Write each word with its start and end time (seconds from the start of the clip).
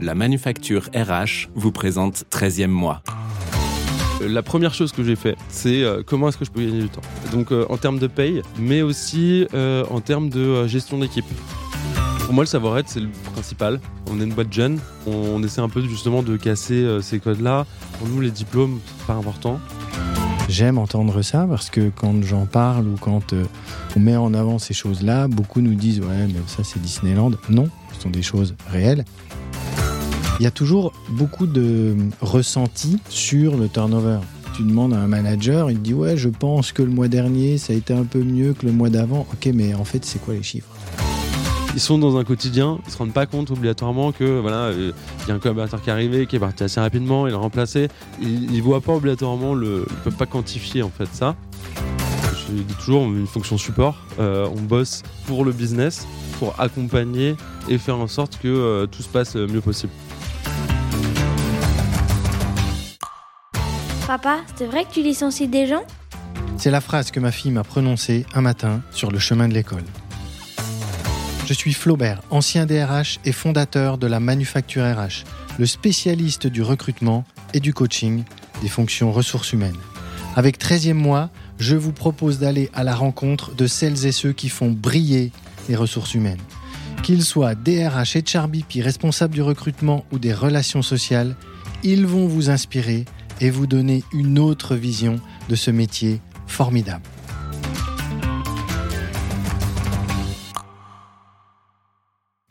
La 0.00 0.14
manufacture 0.14 0.90
RH 0.94 1.48
vous 1.54 1.72
présente 1.72 2.24
13e 2.30 2.68
mois. 2.68 3.02
Euh, 4.20 4.28
la 4.28 4.42
première 4.42 4.72
chose 4.72 4.92
que 4.92 5.02
j'ai 5.02 5.16
fait, 5.16 5.36
c'est 5.48 5.82
euh, 5.82 6.02
comment 6.06 6.28
est-ce 6.28 6.38
que 6.38 6.44
je 6.44 6.50
peux 6.50 6.60
gagner 6.60 6.82
du 6.82 6.88
temps? 6.88 7.00
Donc 7.32 7.50
euh, 7.50 7.66
en 7.68 7.76
termes 7.78 7.98
de 7.98 8.06
paye, 8.06 8.42
mais 8.58 8.82
aussi 8.82 9.46
en 9.54 10.00
termes 10.00 10.28
de 10.28 10.66
gestion 10.66 10.98
d'équipe. 10.98 11.24
Pour 12.24 12.34
moi, 12.34 12.44
le 12.44 12.48
savoir-être, 12.48 12.88
c'est 12.88 13.00
le 13.00 13.08
principal. 13.32 13.80
On 14.10 14.20
est 14.20 14.24
une 14.24 14.34
boîte 14.34 14.52
jeune, 14.52 14.78
on, 15.06 15.42
essaie 15.42 15.62
un 15.62 15.68
peu 15.68 15.80
justement 15.82 16.22
de 16.22 16.36
casser 16.36 16.98
ces 17.00 17.18
codes-là. 17.18 17.66
Pour 17.98 18.08
nous, 18.08 18.20
les 18.20 18.30
diplômes, 18.30 18.80
c'est 18.98 19.06
pas 19.06 19.14
important. 19.14 19.58
J'aime 20.48 20.78
entendre 20.78 21.22
ça 21.22 21.46
parce 21.48 21.70
que 21.70 21.90
quand 21.94 22.22
j'en 22.22 22.46
parle 22.46 22.86
ou 22.86 22.96
quand 23.00 23.34
on 23.96 24.00
met 24.00 24.16
en 24.16 24.34
avant 24.34 24.58
ces 24.58 24.74
choses-là, 24.74 25.26
beaucoup 25.28 25.60
nous 25.60 25.74
disent 25.74 26.00
ouais 26.00 26.26
mais 26.26 26.40
ça 26.46 26.64
c'est 26.64 26.80
Disneyland. 26.80 27.32
Non, 27.48 27.68
ce 27.94 28.02
sont 28.02 28.10
des 28.10 28.22
choses 28.22 28.54
réelles. 28.70 29.04
Il 30.40 30.44
y 30.44 30.46
a 30.46 30.52
toujours 30.52 30.92
beaucoup 31.10 31.46
de 31.46 31.96
ressentis 32.20 32.98
sur 33.08 33.56
le 33.56 33.68
turnover. 33.68 34.18
Tu 34.54 34.62
demandes 34.62 34.94
à 34.94 34.98
un 34.98 35.08
manager, 35.08 35.70
il 35.70 35.78
te 35.78 35.82
dit 35.82 35.94
ouais, 35.94 36.16
je 36.16 36.28
pense 36.28 36.70
que 36.72 36.82
le 36.82 36.90
mois 36.90 37.08
dernier 37.08 37.58
ça 37.58 37.72
a 37.72 37.76
été 37.76 37.92
un 37.92 38.04
peu 38.04 38.22
mieux 38.22 38.54
que 38.54 38.64
le 38.66 38.72
mois 38.72 38.88
d'avant. 38.88 39.26
Ok, 39.32 39.50
mais 39.52 39.74
en 39.74 39.84
fait, 39.84 40.04
c'est 40.04 40.20
quoi 40.20 40.34
les 40.34 40.42
chiffres? 40.42 40.68
Ils 41.74 41.80
sont 41.80 41.98
dans 41.98 42.16
un 42.16 42.24
quotidien, 42.24 42.78
ils 42.86 42.92
se 42.92 42.98
rendent 42.98 43.12
pas 43.12 43.26
compte 43.26 43.50
obligatoirement 43.50 44.10
que 44.12 44.40
voilà, 44.40 44.66
euh, 44.66 44.92
il 45.22 45.28
y 45.28 45.32
a 45.32 45.34
un 45.34 45.38
collaborateur 45.38 45.82
qui 45.82 45.90
est 45.90 45.92
arrivé, 45.92 46.26
qui 46.26 46.36
est 46.36 46.40
parti 46.40 46.64
assez 46.64 46.80
rapidement, 46.80 47.26
il 47.26 47.32
l'a 47.32 47.38
remplacé. 47.38 47.88
Ils, 48.22 48.52
ils 48.52 48.62
voient 48.62 48.80
pas 48.80 48.94
obligatoirement 48.94 49.54
le, 49.54 49.86
ils 49.88 49.96
peuvent 49.96 50.16
pas 50.16 50.26
quantifier 50.26 50.82
en 50.82 50.90
fait 50.90 51.08
ça. 51.12 51.36
Je 52.48 52.54
dis 52.54 52.74
toujours, 52.74 53.04
une 53.04 53.26
fonction 53.26 53.58
support. 53.58 53.96
Euh, 54.18 54.48
on 54.56 54.62
bosse 54.62 55.02
pour 55.26 55.44
le 55.44 55.52
business, 55.52 56.06
pour 56.38 56.58
accompagner 56.58 57.36
et 57.68 57.76
faire 57.76 57.98
en 57.98 58.06
sorte 58.06 58.38
que 58.40 58.48
euh, 58.48 58.86
tout 58.86 59.02
se 59.02 59.08
passe 59.08 59.36
le 59.36 59.46
mieux 59.46 59.60
possible. 59.60 59.92
Papa, 64.08 64.38
c'est 64.56 64.64
vrai 64.64 64.86
que 64.86 64.90
tu 64.90 65.02
licencies 65.02 65.48
des 65.48 65.66
gens? 65.66 65.84
C'est 66.56 66.70
la 66.70 66.80
phrase 66.80 67.10
que 67.10 67.20
ma 67.20 67.30
fille 67.30 67.50
m'a 67.50 67.62
prononcée 67.62 68.24
un 68.32 68.40
matin 68.40 68.80
sur 68.90 69.10
le 69.10 69.18
chemin 69.18 69.48
de 69.48 69.52
l'école. 69.52 69.84
Je 71.44 71.52
suis 71.52 71.74
Flaubert, 71.74 72.22
ancien 72.30 72.64
DRH 72.64 73.20
et 73.26 73.32
fondateur 73.32 73.98
de 73.98 74.06
la 74.06 74.18
Manufacture 74.18 74.82
RH, 74.82 75.24
le 75.58 75.66
spécialiste 75.66 76.46
du 76.46 76.62
recrutement 76.62 77.26
et 77.52 77.60
du 77.60 77.74
coaching 77.74 78.24
des 78.62 78.70
fonctions 78.70 79.12
ressources 79.12 79.52
humaines. 79.52 79.76
Avec 80.36 80.58
13e 80.58 80.94
mois, 80.94 81.28
je 81.58 81.76
vous 81.76 81.92
propose 81.92 82.38
d'aller 82.38 82.70
à 82.72 82.84
la 82.84 82.94
rencontre 82.94 83.54
de 83.54 83.66
celles 83.66 84.06
et 84.06 84.12
ceux 84.12 84.32
qui 84.32 84.48
font 84.48 84.70
briller 84.70 85.32
les 85.68 85.76
ressources 85.76 86.14
humaines. 86.14 86.40
Qu'ils 87.02 87.24
soient 87.24 87.54
DRH, 87.54 88.16
HRBP, 88.16 88.82
responsables 88.82 89.34
du 89.34 89.42
recrutement 89.42 90.06
ou 90.12 90.18
des 90.18 90.32
relations 90.32 90.80
sociales, 90.80 91.36
ils 91.82 92.06
vont 92.06 92.26
vous 92.26 92.48
inspirer 92.48 93.04
et 93.40 93.50
vous 93.50 93.66
donner 93.66 94.02
une 94.12 94.38
autre 94.38 94.74
vision 94.74 95.20
de 95.48 95.54
ce 95.54 95.70
métier 95.70 96.20
formidable. 96.46 97.04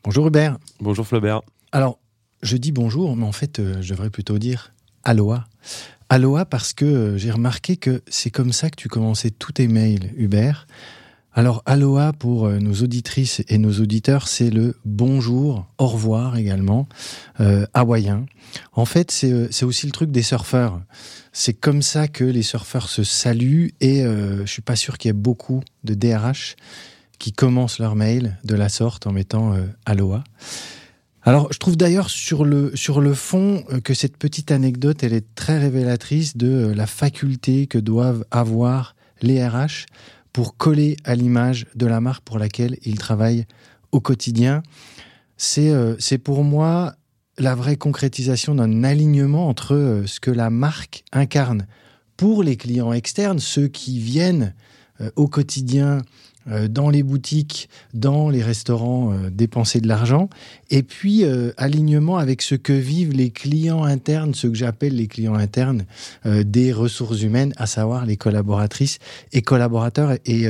Bonjour 0.04 0.28
Hubert. 0.28 0.58
Bonjour 0.80 1.06
Flaubert. 1.06 1.42
Alors, 1.72 2.00
je 2.42 2.56
dis 2.56 2.72
bonjour, 2.72 3.16
mais 3.18 3.26
en 3.26 3.32
fait, 3.32 3.60
euh, 3.60 3.82
je 3.82 3.94
devrais 3.94 4.10
plutôt 4.10 4.38
dire 4.38 4.74
aloha. 5.04 5.46
Aloha 6.10 6.46
parce 6.46 6.72
que 6.72 6.86
euh, 6.86 7.18
j'ai 7.18 7.32
remarqué 7.32 7.76
que 7.76 8.02
c'est 8.08 8.32
comme 8.32 8.54
ça 8.54 8.70
que 8.70 8.76
tu 8.78 8.88
commençais 8.88 9.32
tous 9.32 9.52
tes 9.54 9.68
mails, 9.68 10.14
Hubert. 10.16 10.66
Alors, 11.38 11.62
aloha 11.68 12.14
pour 12.14 12.48
euh, 12.48 12.58
nos 12.58 12.74
auditrices 12.82 13.44
et 13.48 13.60
nos 13.60 13.74
auditeurs, 13.74 14.28
c'est 14.28 14.50
le 14.50 14.76
bonjour, 14.86 15.68
au 15.78 15.86
revoir 15.86 16.36
également, 16.36 16.88
euh, 17.42 17.68
hawaïen. 17.76 18.26
En 18.74 18.86
fait, 18.86 19.16
euh, 19.24 19.48
c'est 19.52 19.64
aussi 19.64 19.86
le 19.86 19.92
truc 19.92 20.10
des 20.10 20.24
surfeurs. 20.24 20.82
C'est 21.34 21.54
comme 21.54 21.84
ça 21.84 22.08
que 22.08 22.24
les 22.24 22.42
surfeurs 22.42 22.90
se 22.90 23.04
saluent 23.04 23.70
et 23.82 24.04
euh, 24.04 24.48
je 24.48 24.52
suis 24.52 24.64
pas 24.64 24.76
sûr 24.76 24.98
qu'il 24.98 25.10
y 25.10 25.12
ait 25.12 25.14
beaucoup 25.14 25.62
de 25.84 25.94
DRH 25.94 26.56
qui 27.20 27.34
commencent 27.34 27.78
leur 27.78 27.96
mail 27.96 28.40
de 28.44 28.56
la 28.56 28.68
sorte 28.68 29.06
en 29.06 29.12
mettant 29.12 29.56
aloha. 29.86 30.24
Alors, 31.22 31.54
je 31.54 31.60
trouve 31.60 31.78
d'ailleurs 31.78 32.10
sur 32.10 32.46
le, 32.46 32.76
sur 32.76 33.00
le 33.00 33.14
fond 33.14 33.64
que 33.84 33.94
cette 33.94 34.18
petite 34.18 34.50
anecdote, 34.50 35.04
elle 35.04 35.14
est 35.14 35.36
très 35.36 35.60
révélatrice 35.60 36.36
de 36.36 36.74
la 36.76 36.88
faculté 36.88 37.68
que 37.68 37.78
doivent 37.78 38.26
avoir 38.32 38.96
les 39.22 39.46
RH 39.46 39.86
pour 40.38 40.56
coller 40.56 40.98
à 41.04 41.16
l'image 41.16 41.66
de 41.74 41.88
la 41.88 42.00
marque 42.00 42.24
pour 42.24 42.38
laquelle 42.38 42.78
il 42.84 43.00
travaille 43.00 43.48
au 43.92 44.00
quotidien. 44.00 44.62
C'est 45.36 45.72
euh, 45.72 45.96
pour 46.24 46.44
moi 46.44 46.94
la 47.40 47.56
vraie 47.56 47.76
concrétisation 47.76 48.54
d'un 48.54 48.84
alignement 48.84 49.48
entre 49.48 49.74
euh, 49.74 50.06
ce 50.06 50.20
que 50.20 50.30
la 50.30 50.52
marque 50.52 51.04
incarne 51.12 51.66
pour 52.18 52.44
les 52.44 52.56
clients 52.56 52.94
externes, 52.94 53.40
ceux 53.40 53.68
qui 53.68 53.98
viennent 53.98 54.54
euh, 55.02 55.10
au 55.16 55.28
quotidien 55.28 56.04
dans 56.70 56.90
les 56.90 57.04
boutiques, 57.04 57.70
dans 57.94 58.30
les 58.30 58.42
restaurants, 58.42 59.14
euh, 59.14 59.30
dépenser 59.30 59.82
de 59.82 59.88
l'argent. 59.88 60.30
Et 60.70 60.84
puis, 60.84 61.24
euh, 61.24 61.52
alignement 61.58 62.18
avec 62.18 62.42
ce 62.42 62.56
que 62.56 62.74
vivent 62.74 63.14
les 63.14 63.30
clients 63.30 63.84
internes, 63.84 64.34
ce 64.34 64.48
que 64.48 64.56
j'appelle 64.56 64.96
les 64.96 65.08
clients 65.08 65.36
internes 65.36 65.86
des 66.26 66.74
ressources 66.74 67.22
humaines, 67.22 67.54
à 67.58 67.68
savoir 67.68 68.06
les 68.06 68.18
collaboratrices 68.18 69.00
et 69.34 69.42
collaborateurs. 69.42 70.18
Et 70.26 70.48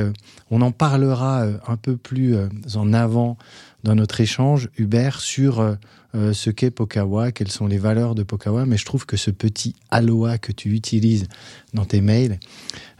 on 0.50 0.60
en 0.62 0.72
parlera 0.72 1.46
un 1.66 1.76
peu 1.76 1.96
plus 1.96 2.36
en 2.74 2.92
avant 2.92 3.36
dans 3.84 3.94
notre 3.94 4.20
échange, 4.20 4.68
Hubert, 4.76 5.20
sur 5.20 5.76
ce 6.14 6.50
qu'est 6.50 6.70
Pokawa, 6.70 7.32
quelles 7.32 7.50
sont 7.50 7.66
les 7.66 7.78
valeurs 7.78 8.14
de 8.14 8.22
Pokawa. 8.22 8.66
Mais 8.66 8.76
je 8.76 8.84
trouve 8.84 9.06
que 9.06 9.16
ce 9.16 9.30
petit 9.30 9.76
aloha 9.90 10.38
que 10.38 10.52
tu 10.52 10.70
utilises 10.70 11.28
dans 11.74 11.84
tes 11.84 12.00
mails, 12.00 12.38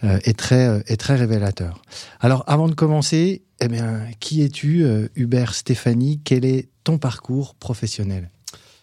euh, 0.05 0.19
est, 0.22 0.39
très, 0.39 0.69
euh, 0.69 1.16
révélateur. 1.16 1.83
Alors, 2.21 2.44
avant 2.47 2.69
de 2.69 2.75
commencer, 2.75 3.43
eh 3.61 3.66
bien, 3.66 4.03
qui 4.21 4.43
es-tu, 4.43 4.84
euh, 4.84 5.09
Hubert 5.16 5.55
Stéphanie? 5.55 6.21
Quel 6.22 6.44
est 6.44 6.69
ton 6.84 6.99
parcours 6.99 7.56
professionnel? 7.56 8.31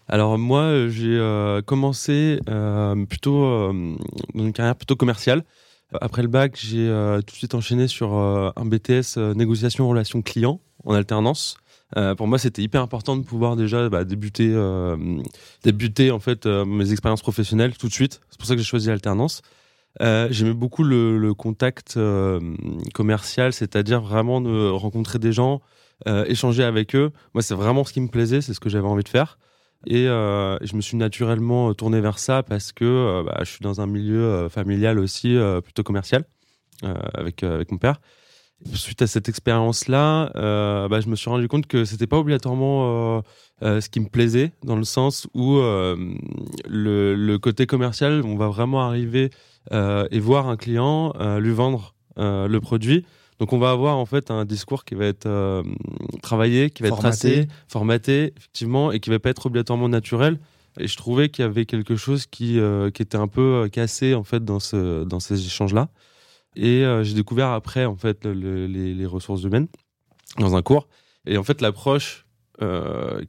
Alors 0.07 0.37
moi, 0.37 0.87
j'ai 0.89 1.19
commencé 1.65 2.37
plutôt 3.09 3.73
dans 3.73 4.43
une 4.43 4.53
carrière 4.53 4.75
plutôt 4.75 4.95
commerciale. 4.95 5.43
Après 5.99 6.21
le 6.21 6.27
bac, 6.27 6.59
j'ai 6.61 6.87
tout 7.25 7.33
de 7.33 7.37
suite 7.37 7.55
enchaîné 7.55 7.87
sur 7.87 8.13
un 8.13 8.65
BTS 8.65 9.17
négociation 9.35 9.89
relations 9.89 10.21
clients 10.21 10.59
en 10.83 10.93
alternance. 10.93 11.57
Pour 12.17 12.27
moi, 12.27 12.37
c'était 12.37 12.61
hyper 12.61 12.81
important 12.81 13.15
de 13.15 13.23
pouvoir 13.23 13.55
déjà 13.55 13.89
bah, 13.89 14.03
débuter, 14.03 14.53
débuter 15.63 16.11
en 16.11 16.19
fait 16.19 16.45
mes 16.45 16.91
expériences 16.91 17.21
professionnelles 17.21 17.77
tout 17.77 17.87
de 17.87 17.93
suite. 17.93 18.21
C'est 18.29 18.37
pour 18.37 18.47
ça 18.47 18.55
que 18.55 18.59
j'ai 18.59 18.67
choisi 18.67 18.87
l'alternance. 18.87 19.41
Euh, 20.01 20.27
J'aimais 20.29 20.53
beaucoup 20.53 20.83
le, 20.83 21.33
contact 21.33 21.95
euh, 21.97 22.39
commercial, 22.93 23.53
c'est-à-dire 23.53 24.01
vraiment 24.01 24.41
de 24.41 24.69
rencontrer 24.69 25.19
des 25.19 25.31
gens, 25.31 25.61
euh, 26.07 26.25
échanger 26.25 26.63
avec 26.63 26.95
eux. 26.95 27.11
Moi, 27.33 27.41
c'est 27.41 27.55
vraiment 27.55 27.83
ce 27.83 27.93
qui 27.93 28.01
me 28.01 28.07
plaisait, 28.07 28.41
c'est 28.41 28.53
ce 28.53 28.59
que 28.59 28.69
j'avais 28.69 28.87
envie 28.87 29.03
de 29.03 29.09
faire. 29.09 29.37
Et 29.87 30.07
euh, 30.07 30.57
je 30.61 30.75
me 30.75 30.81
suis 30.81 30.97
naturellement 30.97 31.73
tourné 31.73 32.01
vers 32.01 32.17
ça 32.17 32.43
parce 32.43 32.71
que 32.71 32.85
euh, 32.85 33.23
bah, 33.23 33.37
je 33.41 33.49
suis 33.51 33.61
dans 33.61 33.81
un 33.81 33.85
milieu 33.85 34.23
euh, 34.23 34.49
familial 34.49 34.97
aussi 34.99 35.37
plutôt 35.63 35.83
commercial 35.83 36.25
avec, 37.13 37.41
avec 37.43 37.71
mon 37.71 37.77
père. 37.77 38.01
Suite 38.73 39.01
à 39.01 39.07
cette 39.07 39.29
expérience-là, 39.29 40.31
bah, 40.87 40.99
je 40.99 41.07
me 41.07 41.15
suis 41.15 41.29
rendu 41.29 41.47
compte 41.47 41.67
que 41.67 41.85
c'était 41.85 42.07
pas 42.07 42.17
obligatoirement 42.17 43.21
ce 43.61 43.89
qui 43.89 43.99
me 43.99 44.07
plaisait, 44.07 44.53
dans 44.63 44.77
le 44.77 44.85
sens 44.85 45.27
où 45.33 45.57
le, 45.57 47.15
le, 47.15 47.37
côté 47.37 47.67
commercial, 47.67 48.21
on 48.23 48.37
va 48.37 48.47
vraiment 48.47 48.81
arriver 48.81 49.29
euh, 49.71 50.07
et 50.11 50.19
voir 50.19 50.47
un 50.47 50.57
client, 50.57 51.13
euh, 51.19 51.39
lui 51.39 51.51
vendre 51.51 51.95
euh, 52.19 52.47
le 52.47 52.61
produit. 52.61 53.05
Donc 53.39 53.51
on 53.51 53.57
va 53.57 53.71
avoir 53.71 53.97
en 53.97 54.05
fait 54.05 54.29
un 54.31 54.45
discours 54.45 54.85
qui 54.85 54.95
va 54.95 55.05
être 55.05 55.63
travaillé, 56.21 56.69
qui 56.69 56.83
va 56.83 56.89
être 56.89 56.99
tracé, 56.99 57.47
formaté 57.67 58.33
effectivement, 58.37 58.93
et 58.93 59.01
qui 59.01 59.09
va 59.09 59.19
pas 59.19 59.29
être 59.29 59.47
obligatoirement 59.47 59.89
naturel. 59.89 60.39
Et 60.79 60.87
je 60.87 60.95
trouvais 60.95 61.27
qu'il 61.27 61.43
y 61.43 61.45
avait 61.45 61.65
quelque 61.65 61.97
chose 61.97 62.27
qui, 62.27 62.59
qui 62.93 63.01
était 63.01 63.17
un 63.17 63.27
peu 63.27 63.67
cassé 63.69 64.13
en 64.13 64.23
fait 64.23 64.45
dans 64.45 64.61
ce 64.61 65.03
dans 65.03 65.19
ces 65.19 65.45
échanges 65.45 65.73
Et 66.55 66.85
j'ai 67.03 67.13
découvert 67.13 67.49
après 67.49 67.85
en 67.85 67.95
fait 67.95 68.25
les, 68.25 69.05
ressources 69.05 69.43
humaines 69.43 69.67
dans 70.39 70.55
un 70.55 70.61
cours. 70.61 70.87
Et 71.25 71.37
en 71.37 71.43
fait 71.43 71.61
l'approche 71.61 72.25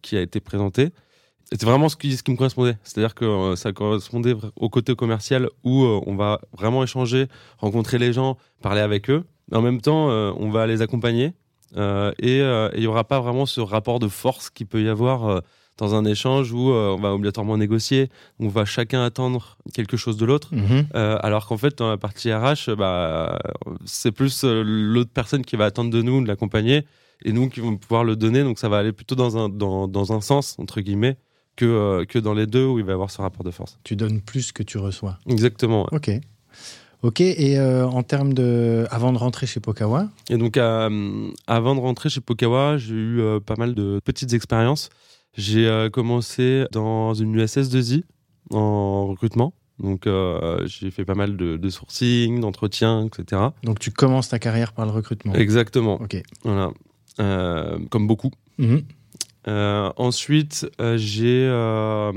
qui 0.03 0.17
a 0.17 0.21
été 0.21 0.41
présentée, 0.41 0.93
c'était 1.51 1.67
vraiment 1.67 1.89
ce 1.89 1.97
qui, 1.97 2.17
ce 2.17 2.23
qui 2.23 2.33
me 2.33 2.37
correspondait. 2.37 2.77
C'est-à-dire 2.83 3.15
que 3.15 3.25
euh, 3.25 3.57
ça 3.57 3.73
correspondait 3.73 4.35
au 4.57 4.69
côté 4.69 4.95
commercial 4.97 5.49
où 5.63 5.85
euh, 5.85 6.01
on 6.07 6.17
va 6.17 6.41
vraiment 6.53 6.83
échanger, 6.83 7.27
rencontrer 7.59 7.99
les 7.99 8.13
gens, 8.13 8.37
parler 8.63 8.81
avec 8.81 9.09
eux. 9.11 9.25
En 9.53 9.63
même 9.63 9.81
temps, 9.81 10.11
euh, 10.11 10.33
on 10.37 10.51
va 10.51 10.67
les 10.67 10.83
accompagner. 10.83 11.35
et 11.77 12.39
il 12.39 12.81
n'y 12.81 12.87
aura 12.87 13.05
pas 13.05 13.21
vraiment 13.21 13.47
ce 13.47 13.61
rapport 13.61 13.99
de 14.01 14.09
force 14.09 14.51
qui 14.51 14.65
peut 14.65 14.83
y 14.83 14.89
avoir 14.89 15.43
dans 15.79 15.95
un 15.95 16.05
échange 16.05 16.53
où 16.53 16.71
on 16.71 16.97
va 16.97 17.13
obligatoirement 17.13 17.57
négocier, 17.57 18.09
on 18.41 18.49
va 18.49 18.65
chacun 18.65 19.05
attendre 19.05 19.59
quelque 19.75 19.97
chose 19.97 20.17
de 20.17 20.25
l'autre. 20.25 20.55
Mhm. 20.55 20.87
alors 20.95 21.47
qu'en 21.47 21.59
fait, 21.59 21.77
dans 21.79 21.89
la 21.91 21.99
partie 21.99 22.33
RH, 22.33 22.75
bah, 22.77 23.39
c'est 23.85 24.13
plus 24.13 24.45
l'autre 24.45 25.11
personne 25.13 25.45
qui 25.45 25.57
va 25.57 25.67
attendre 25.67 25.91
de 25.91 26.01
nous 26.03 26.23
de 26.23 26.29
l'accompagner 26.29 26.87
et 27.25 27.33
nous 27.33 27.49
qui 27.49 27.61
vont 27.61 27.77
pouvoir 27.77 28.05
le 28.05 28.17
donner. 28.17 28.43
Donc 28.43 28.59
ça 28.59 28.69
va 28.69 28.79
aller 28.79 28.93
plutôt 28.93 29.15
dans 29.15 29.37
un, 29.37 29.49
dans, 29.49 29.87
dans 29.89 30.13
un 30.13 30.21
sens, 30.21 30.57
entre 30.59 30.81
guillemets. 30.81 31.17
que, 31.57 32.05
que 32.05 32.19
dans 32.19 32.35
les 32.35 32.47
deux 32.47 32.67
où 32.67 32.79
il 32.79 32.85
va 32.85 32.93
y 32.93 32.95
avoir 32.95 33.11
ce 33.11 33.21
rapport 33.23 33.43
de 33.45 33.51
force. 33.51 33.79
Tu 33.83 33.97
donnes 33.97 34.21
plus 34.21 34.53
que 34.53 34.63
tu 34.63 34.79
reçois. 34.79 35.19
Exactement. 35.27 35.87
Ok. 35.93 36.11
Ok, 37.03 37.21
et 37.21 37.61
en 37.61 38.03
termes 38.03 38.33
de. 38.33 38.87
Avant 38.91 39.13
de 39.13 39.19
rentrer 39.19 39.47
chez 39.47 39.61
Pokawa? 39.61 40.09
Et 40.29 40.37
donc, 40.39 40.57
avant 40.57 41.75
de 41.75 41.81
rentrer 41.81 42.09
chez 42.09 42.21
Pokawa, 42.21 42.79
j'ai 42.79 42.95
eu 42.95 43.21
pas 43.45 43.55
mal 43.57 43.75
de 43.75 44.01
petites 44.05 44.33
expériences. 44.33 44.91
J'ai 45.37 45.89
commencé 45.93 46.67
dans 46.73 47.15
une 47.15 47.37
USS2I 47.37 48.03
en 48.51 49.07
recrutement. 49.07 49.55
Donc 49.79 50.07
euh, 50.07 50.67
j'ai 50.67 50.91
fait 50.91 51.05
pas 51.05 51.15
mal 51.15 51.37
de, 51.37 51.57
de 51.57 51.69
sourcing, 51.69 52.41
d'entretien, 52.41 53.07
etc. 53.07 53.43
Donc 53.63 53.79
tu 53.79 53.91
commences 53.91 54.29
ta 54.31 54.39
carrière 54.39 54.73
par 54.73 54.87
le 54.87 54.93
recrutement. 54.93 55.35
Exactement. 55.35 56.01
Ok. 56.01 56.23
Voilà. 56.45 56.71
Euh, 57.21 57.79
comme 57.91 58.07
beaucoup. 58.07 58.31
Mhm. 58.59 58.83
Euh, 59.49 59.93
ensuite, 59.97 60.67
euh, 60.81 60.97
j'ai 60.99 61.47
euh, 61.47 62.13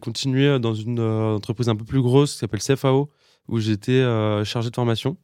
continué 0.00 0.58
dans 0.58 0.74
une 0.74 1.00
euh, 1.00 1.36
entreprise 1.36 1.68
un 1.68 1.76
peu 1.76 1.84
plus 1.84 2.00
grosse 2.00 2.32
qui 2.32 2.38
s'appelle 2.38 2.60
CFAO, 2.60 3.10
où 3.48 3.58
j'étais 3.58 3.92
euh, 3.92 4.44
chargé 4.44 4.70
de 4.70 4.74
formation. 4.74 5.16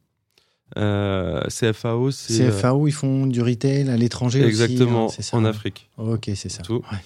Euh, 0.77 1.41
CFAO, 1.47 2.11
c'est 2.11 2.49
CFAO, 2.51 2.87
ils 2.87 2.91
font 2.91 3.25
du 3.25 3.41
retail 3.41 3.89
à 3.89 3.97
l'étranger 3.97 4.41
aussi, 4.41 4.49
exactement 4.49 5.05
hein, 5.07 5.21
ça, 5.21 5.37
en 5.37 5.43
hein. 5.43 5.49
Afrique. 5.49 5.89
Ok, 5.97 6.29
c'est 6.35 6.49
ça. 6.49 6.61
Tout. 6.61 6.83
Ouais. 6.91 6.99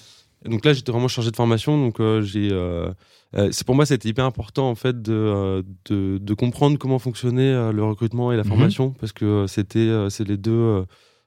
Donc 0.46 0.66
là, 0.66 0.74
j'étais 0.74 0.92
vraiment 0.92 1.08
chargé 1.08 1.32
de 1.32 1.36
formation. 1.36 1.78
Donc 1.78 2.00
euh, 2.00 2.22
j'ai, 2.22 2.50
euh, 2.52 2.92
euh, 3.36 3.50
c'est 3.52 3.66
pour 3.66 3.76
moi, 3.76 3.86
c'était 3.86 4.10
hyper 4.10 4.26
important 4.26 4.70
en 4.70 4.76
fait 4.76 5.02
de, 5.02 5.64
de, 5.86 6.18
de 6.18 6.34
comprendre 6.34 6.78
comment 6.78 7.00
fonctionnait 7.00 7.72
le 7.72 7.84
recrutement 7.84 8.32
et 8.32 8.38
la 8.38 8.44
Mhm. 8.44 8.50
formation, 8.50 8.92
parce 9.00 9.12
que 9.12 9.46
c'était, 9.48 9.90
c'est 10.10 10.28
les 10.28 10.38
deux, 10.38 10.86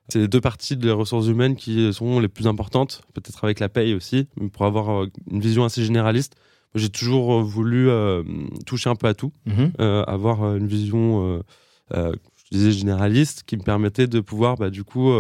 c'est 0.08 0.18
les 0.20 0.28
deux 0.28 0.40
parties 0.40 0.76
des 0.76 0.90
ressources 0.90 1.26
humaines 1.26 1.56
qui 1.56 1.92
sont 1.92 2.20
les 2.20 2.28
plus 2.28 2.46
importantes. 2.46 3.02
Peut-être 3.14 3.42
avec 3.44 3.58
la 3.60 3.68
paye 3.68 3.94
aussi, 3.94 4.28
mais 4.40 4.48
pour 4.48 4.64
avoir 4.66 5.06
une 5.30 5.40
vision 5.40 5.64
assez 5.64 5.82
généraliste. 5.84 6.34
J'ai 6.74 6.90
toujours 6.90 7.40
voulu 7.42 7.88
euh, 7.88 8.22
toucher 8.66 8.90
un 8.90 8.96
peu 8.96 9.06
à 9.06 9.14
tout, 9.14 9.32
Mhm. 9.46 9.72
euh, 9.80 10.02
avoir 10.04 10.56
une 10.56 10.66
vision, 10.66 11.40
euh, 11.94 12.12
je 12.44 12.56
disais 12.58 12.70
généraliste, 12.72 13.44
qui 13.46 13.56
me 13.56 13.62
permettait 13.62 14.06
de 14.06 14.20
pouvoir, 14.20 14.56
bah, 14.56 14.68
du 14.70 14.84
coup. 14.84 15.10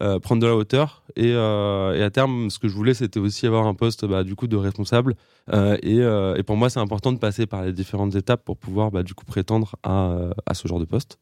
Euh, 0.00 0.20
prendre 0.20 0.40
de 0.40 0.46
la 0.46 0.54
hauteur 0.54 1.02
et, 1.16 1.32
euh, 1.32 1.92
et 1.94 2.02
à 2.02 2.10
terme 2.10 2.50
ce 2.50 2.58
que 2.60 2.68
je 2.68 2.74
voulais 2.74 2.94
c'était 2.94 3.18
aussi 3.18 3.46
avoir 3.46 3.66
un 3.66 3.74
poste 3.74 4.04
bah, 4.04 4.22
du 4.22 4.36
coup 4.36 4.46
de 4.46 4.56
responsable 4.56 5.16
euh, 5.52 5.76
et, 5.82 5.98
et 6.38 6.42
pour 6.44 6.56
moi 6.56 6.70
c'est 6.70 6.78
important 6.78 7.10
de 7.12 7.18
passer 7.18 7.46
par 7.46 7.64
les 7.64 7.72
différentes 7.72 8.14
étapes 8.14 8.44
pour 8.44 8.56
pouvoir 8.56 8.92
bah, 8.92 9.02
du 9.02 9.14
coup 9.14 9.24
prétendre 9.24 9.74
à, 9.82 10.16
à 10.46 10.54
ce 10.54 10.68
genre 10.68 10.78
de 10.78 10.84
poste 10.84 11.18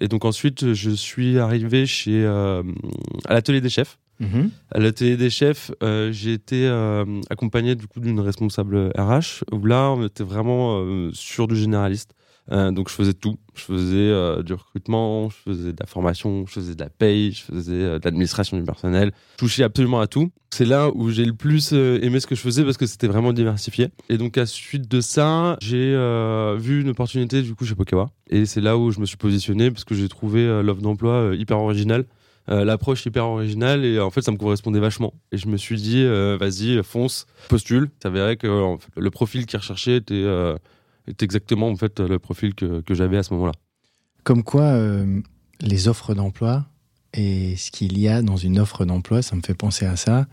et 0.00 0.08
donc 0.08 0.24
ensuite 0.24 0.72
je 0.72 0.90
suis 0.90 1.38
arrivé 1.38 1.86
chez 1.86 2.26
à 2.26 3.32
l'atelier 3.32 3.60
des 3.60 3.70
chefs 3.70 3.98
Mhm. 4.20 4.50
à 4.70 4.78
l'atelier 4.78 5.16
des 5.16 5.28
chefs, 5.28 5.72
j'ai 6.10 6.32
été 6.34 6.68
accompagné 7.30 7.74
du 7.74 7.88
coup 7.88 7.98
d'une 7.98 8.20
responsable 8.20 8.92
RH 8.96 9.42
où 9.52 9.64
là 9.66 9.90
on 9.90 10.06
était 10.06 10.22
vraiment 10.22 10.84
sur 11.12 11.48
du 11.48 11.56
généraliste. 11.56 12.14
Euh, 12.52 12.70
donc 12.70 12.88
je 12.88 12.94
faisais 12.94 13.14
tout. 13.14 13.38
Je 13.54 13.62
faisais 13.62 13.96
euh, 13.96 14.42
du 14.42 14.52
recrutement, 14.52 15.30
je 15.30 15.36
faisais 15.36 15.72
de 15.72 15.76
la 15.78 15.86
formation, 15.86 16.44
je 16.46 16.52
faisais 16.52 16.74
de 16.74 16.80
la 16.80 16.90
paye, 16.90 17.32
je 17.32 17.42
faisais 17.42 17.72
euh, 17.72 17.98
de 17.98 18.04
l'administration 18.04 18.58
du 18.58 18.64
personnel. 18.64 19.12
Je 19.32 19.38
touchais 19.38 19.62
absolument 19.62 20.00
à 20.00 20.06
tout. 20.06 20.30
C'est 20.50 20.66
là 20.66 20.90
où 20.94 21.10
j'ai 21.10 21.24
le 21.24 21.34
plus 21.34 21.72
aimé 21.72 22.20
ce 22.20 22.26
que 22.26 22.34
je 22.34 22.40
faisais 22.40 22.62
parce 22.62 22.76
que 22.76 22.86
c'était 22.86 23.08
vraiment 23.08 23.32
diversifié. 23.32 23.88
Et 24.08 24.18
donc 24.18 24.38
à 24.38 24.46
suite 24.46 24.88
de 24.88 25.00
ça, 25.00 25.56
j'ai 25.60 25.90
vu 26.58 26.82
une 26.82 26.90
opportunité 26.90 27.42
du 27.42 27.56
coup 27.56 27.64
chez 27.64 27.74
Pokawa. 27.74 28.10
Et 28.30 28.46
c'est 28.46 28.60
là 28.60 28.78
où 28.78 28.92
je 28.92 29.00
me 29.00 29.06
suis 29.06 29.16
positionné 29.16 29.72
parce 29.72 29.82
que 29.82 29.96
j'ai 29.96 30.08
trouvé 30.08 30.62
l'offre 30.62 30.80
d'emploi 30.80 31.32
hyper 31.36 31.58
originale. 31.58 32.04
L'approche 32.46 33.04
hyper 33.04 33.26
originale 33.26 33.84
et 33.84 33.98
en 33.98 34.10
fait 34.10 34.20
ça 34.20 34.30
me 34.30 34.36
correspondait 34.36 34.78
vachement 34.78 35.14
et 35.32 35.38
je 35.38 35.48
me 35.48 35.56
suis 35.56 35.76
dit 35.76 36.04
vas-y 36.38 36.80
fonce 36.84 37.26
postule 37.48 37.88
ça 38.02 38.10
verrait 38.10 38.36
que 38.36 38.76
le 38.96 39.10
profil 39.10 39.46
qui 39.46 39.56
recherchait 39.56 39.96
était, 39.96 40.24
était 41.08 41.24
exactement 41.24 41.68
en 41.68 41.76
fait 41.76 42.00
le 42.00 42.18
profil 42.18 42.54
que, 42.54 42.80
que 42.80 42.94
j'avais 42.94 43.18
à 43.18 43.22
ce 43.22 43.32
moment-là 43.34 43.52
Comme 44.22 44.42
quoi, 44.42 44.62
euh, 44.62 45.20
les 45.60 45.88
offres 45.88 46.14
d'emploi 46.14 46.66
et 47.12 47.56
ce 47.56 47.70
qu'il 47.70 47.98
y 47.98 48.08
a 48.08 48.22
dans 48.22 48.36
une 48.36 48.58
offre 48.58 48.84
d'emploi, 48.84 49.22
ça 49.22 49.36
me 49.36 49.40
fait 49.42 49.54
penser 49.54 49.86
à 49.86 49.96
ça. 49.96 50.26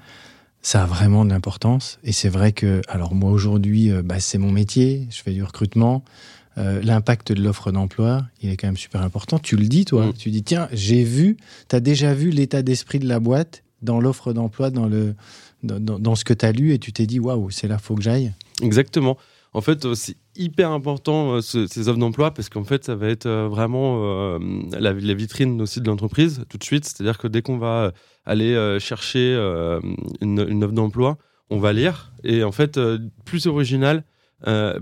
Ça 0.63 0.83
a 0.83 0.85
vraiment 0.85 1.25
de 1.25 1.29
l'importance. 1.29 1.99
Et 2.03 2.11
c'est 2.11 2.29
vrai 2.29 2.51
que, 2.53 2.81
alors 2.87 3.13
moi 3.15 3.31
aujourd'hui, 3.31 3.91
euh, 3.91 4.01
bah, 4.03 4.19
c'est 4.19 4.37
mon 4.37 4.51
métier, 4.51 5.07
je 5.11 5.21
fais 5.21 5.31
du 5.33 5.43
recrutement. 5.43 6.03
Euh, 6.57 6.81
L'impact 6.83 7.31
de 7.31 7.41
l'offre 7.41 7.71
d'emploi, 7.71 8.27
il 8.41 8.49
est 8.49 8.57
quand 8.57 8.67
même 8.67 8.77
super 8.77 9.01
important. 9.01 9.39
Tu 9.39 9.55
le 9.55 9.67
dis, 9.67 9.85
toi. 9.85 10.07
Mm. 10.07 10.13
Tu 10.13 10.29
dis, 10.31 10.43
tiens, 10.43 10.67
j'ai 10.71 11.03
vu, 11.03 11.37
tu 11.69 11.75
as 11.75 11.79
déjà 11.79 12.13
vu 12.13 12.29
l'état 12.29 12.61
d'esprit 12.61 12.99
de 12.99 13.07
la 13.07 13.19
boîte 13.19 13.63
dans 13.81 13.99
l'offre 13.99 14.33
d'emploi, 14.33 14.69
dans, 14.69 14.87
le, 14.87 15.15
dans, 15.63 15.79
dans- 15.79 15.97
dans 15.99 16.15
ce 16.15 16.23
que 16.25 16.33
tu 16.33 16.45
as 16.45 16.51
lu, 16.51 16.73
et 16.73 16.79
tu 16.79 16.91
t'es 16.93 17.07
dit, 17.07 17.19
waouh, 17.19 17.49
c'est 17.51 17.67
là, 17.67 17.77
faut 17.79 17.95
que 17.95 18.01
j'aille. 18.03 18.31
exactement 18.61 19.17
en 19.53 19.61
fait 19.61 19.85
euh, 19.85 19.95
c'est 19.95 20.15
hyper 20.35 20.71
important 20.71 21.35
euh, 21.35 21.41
ce- 21.41 21.67
ces 21.67 21.87
offres 21.89 21.99
d'emploi 21.99 22.33
parce 22.33 22.49
qu'en 22.49 22.63
fait 22.63 22.85
ça 22.85 22.95
va 22.95 23.07
être 23.07 23.25
euh, 23.25 23.47
vraiment 23.47 24.37
la, 24.71 24.93
vitrine 24.93 25.61
aussi 25.61 25.81
de 25.81 25.87
l'entreprise 25.87 26.45
tout 26.49 26.57
de 26.57 26.63
suite. 26.63 26.85
C'est 26.85 27.01
à 27.01 27.03
dire 27.03 27.17
que 27.17 27.27
dès 27.27 27.41
qu'on 27.41 27.57
va 27.57 27.91
aller 28.25 28.77
chercher 28.79 29.35
une, 30.21 30.45
une 30.47 30.63
offre 30.63 30.73
d'emploi 30.73 31.17
on 31.49 31.59
va 31.59 31.73
lire. 31.73 32.13
Et 32.23 32.43
en 32.43 32.51
fait 32.51 32.79
plus 33.25 33.47
original 33.47 34.03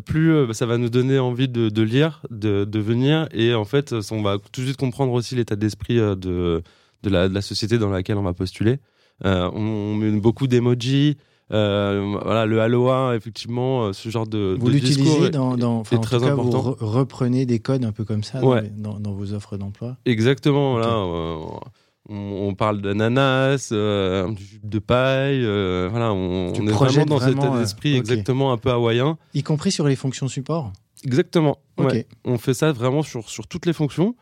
plus 0.05 0.53
ça 0.53 0.65
va 0.65 0.77
nous 0.77 0.89
donner 0.89 1.19
envie 1.19 1.47
de, 1.47 1.81
lire, 1.81 2.25
de, 2.29 2.79
venir, 2.79 3.27
et 3.33 3.53
en 3.53 3.65
fait, 3.65 3.93
on 4.11 4.21
va 4.21 4.37
tout 4.37 4.61
de 4.61 4.65
suite 4.65 4.77
comprendre 4.77 5.11
aussi 5.11 5.35
l'état 5.35 5.55
d'esprit 5.55 5.97
de, 5.97 6.63
la, 7.03 7.41
société 7.41 7.77
dans 7.77 7.89
laquelle 7.89 8.17
on 8.17 8.23
va 8.23 8.33
postuler. 8.33 8.79
On, 9.23 9.49
on 9.53 9.95
met 9.95 10.11
beaucoup 10.11 10.47
d'emojis, 10.47 11.17
voilà, 11.49 12.45
le 12.45 12.61
Aloha, 12.61 13.15
effectivement, 13.15 13.85
euh, 13.85 13.93
ce 13.93 14.09
genre 14.09 14.27
de, 14.27 14.55
Vous 14.59 14.67
de 14.67 14.71
l'utilisez 14.71 15.29
dans, 15.31 15.57
dans 15.57 15.83
est 15.83 15.95
en 15.95 15.99
très 15.99 16.17
tout 16.17 16.25
cas, 16.25 16.31
important. 16.31 16.61
vous 16.61 16.71
re- 16.71 16.75
reprenez 16.79 17.45
des 17.45 17.59
codes 17.59 17.83
un 17.85 17.91
peu 17.91 18.05
comme 18.05 18.23
ça 18.23 18.39
dans 18.39 18.49
Ouais. 18.51 18.61
les- 18.63 18.69
dans, 18.69 18.99
dans 18.99 19.13
vos 19.13 19.33
offres 19.33 19.57
d'emploi. 19.57 19.97
Exactement, 20.05 20.75
Ok. 20.75 20.81
là, 20.81 20.93
euh, 20.93 21.35
on, 22.09 22.55
parle 22.55 22.81
d'ananas, 22.81 23.69
euh, 23.71 24.31
de 24.63 24.79
paille, 24.79 25.43
euh, 25.43 25.87
voilà, 25.91 26.11
on, 26.13 26.51
on 26.55 26.67
est 26.67 26.71
vraiment 26.71 27.05
dans 27.05 27.19
cet 27.19 27.37
euh, 27.37 27.65
ok. 27.93 27.99
exactement 27.99 28.51
un 28.51 28.57
peu 28.57 28.71
hawaïen. 28.71 29.17
Y 29.33 29.43
compris 29.43 29.71
sur 29.71 29.87
les 29.87 29.95
fonctions 29.95 30.27
support 30.27 30.71
Exactement. 31.05 31.57
Ouais. 31.77 32.05
On 32.25 32.37
fait 32.37 32.53
ça 32.53 32.73
vraiment 32.73 33.03
sur, 33.03 33.29
sur 33.29 33.47
toutes 33.47 33.65
les 33.65 33.71
fonctions. 33.73 34.15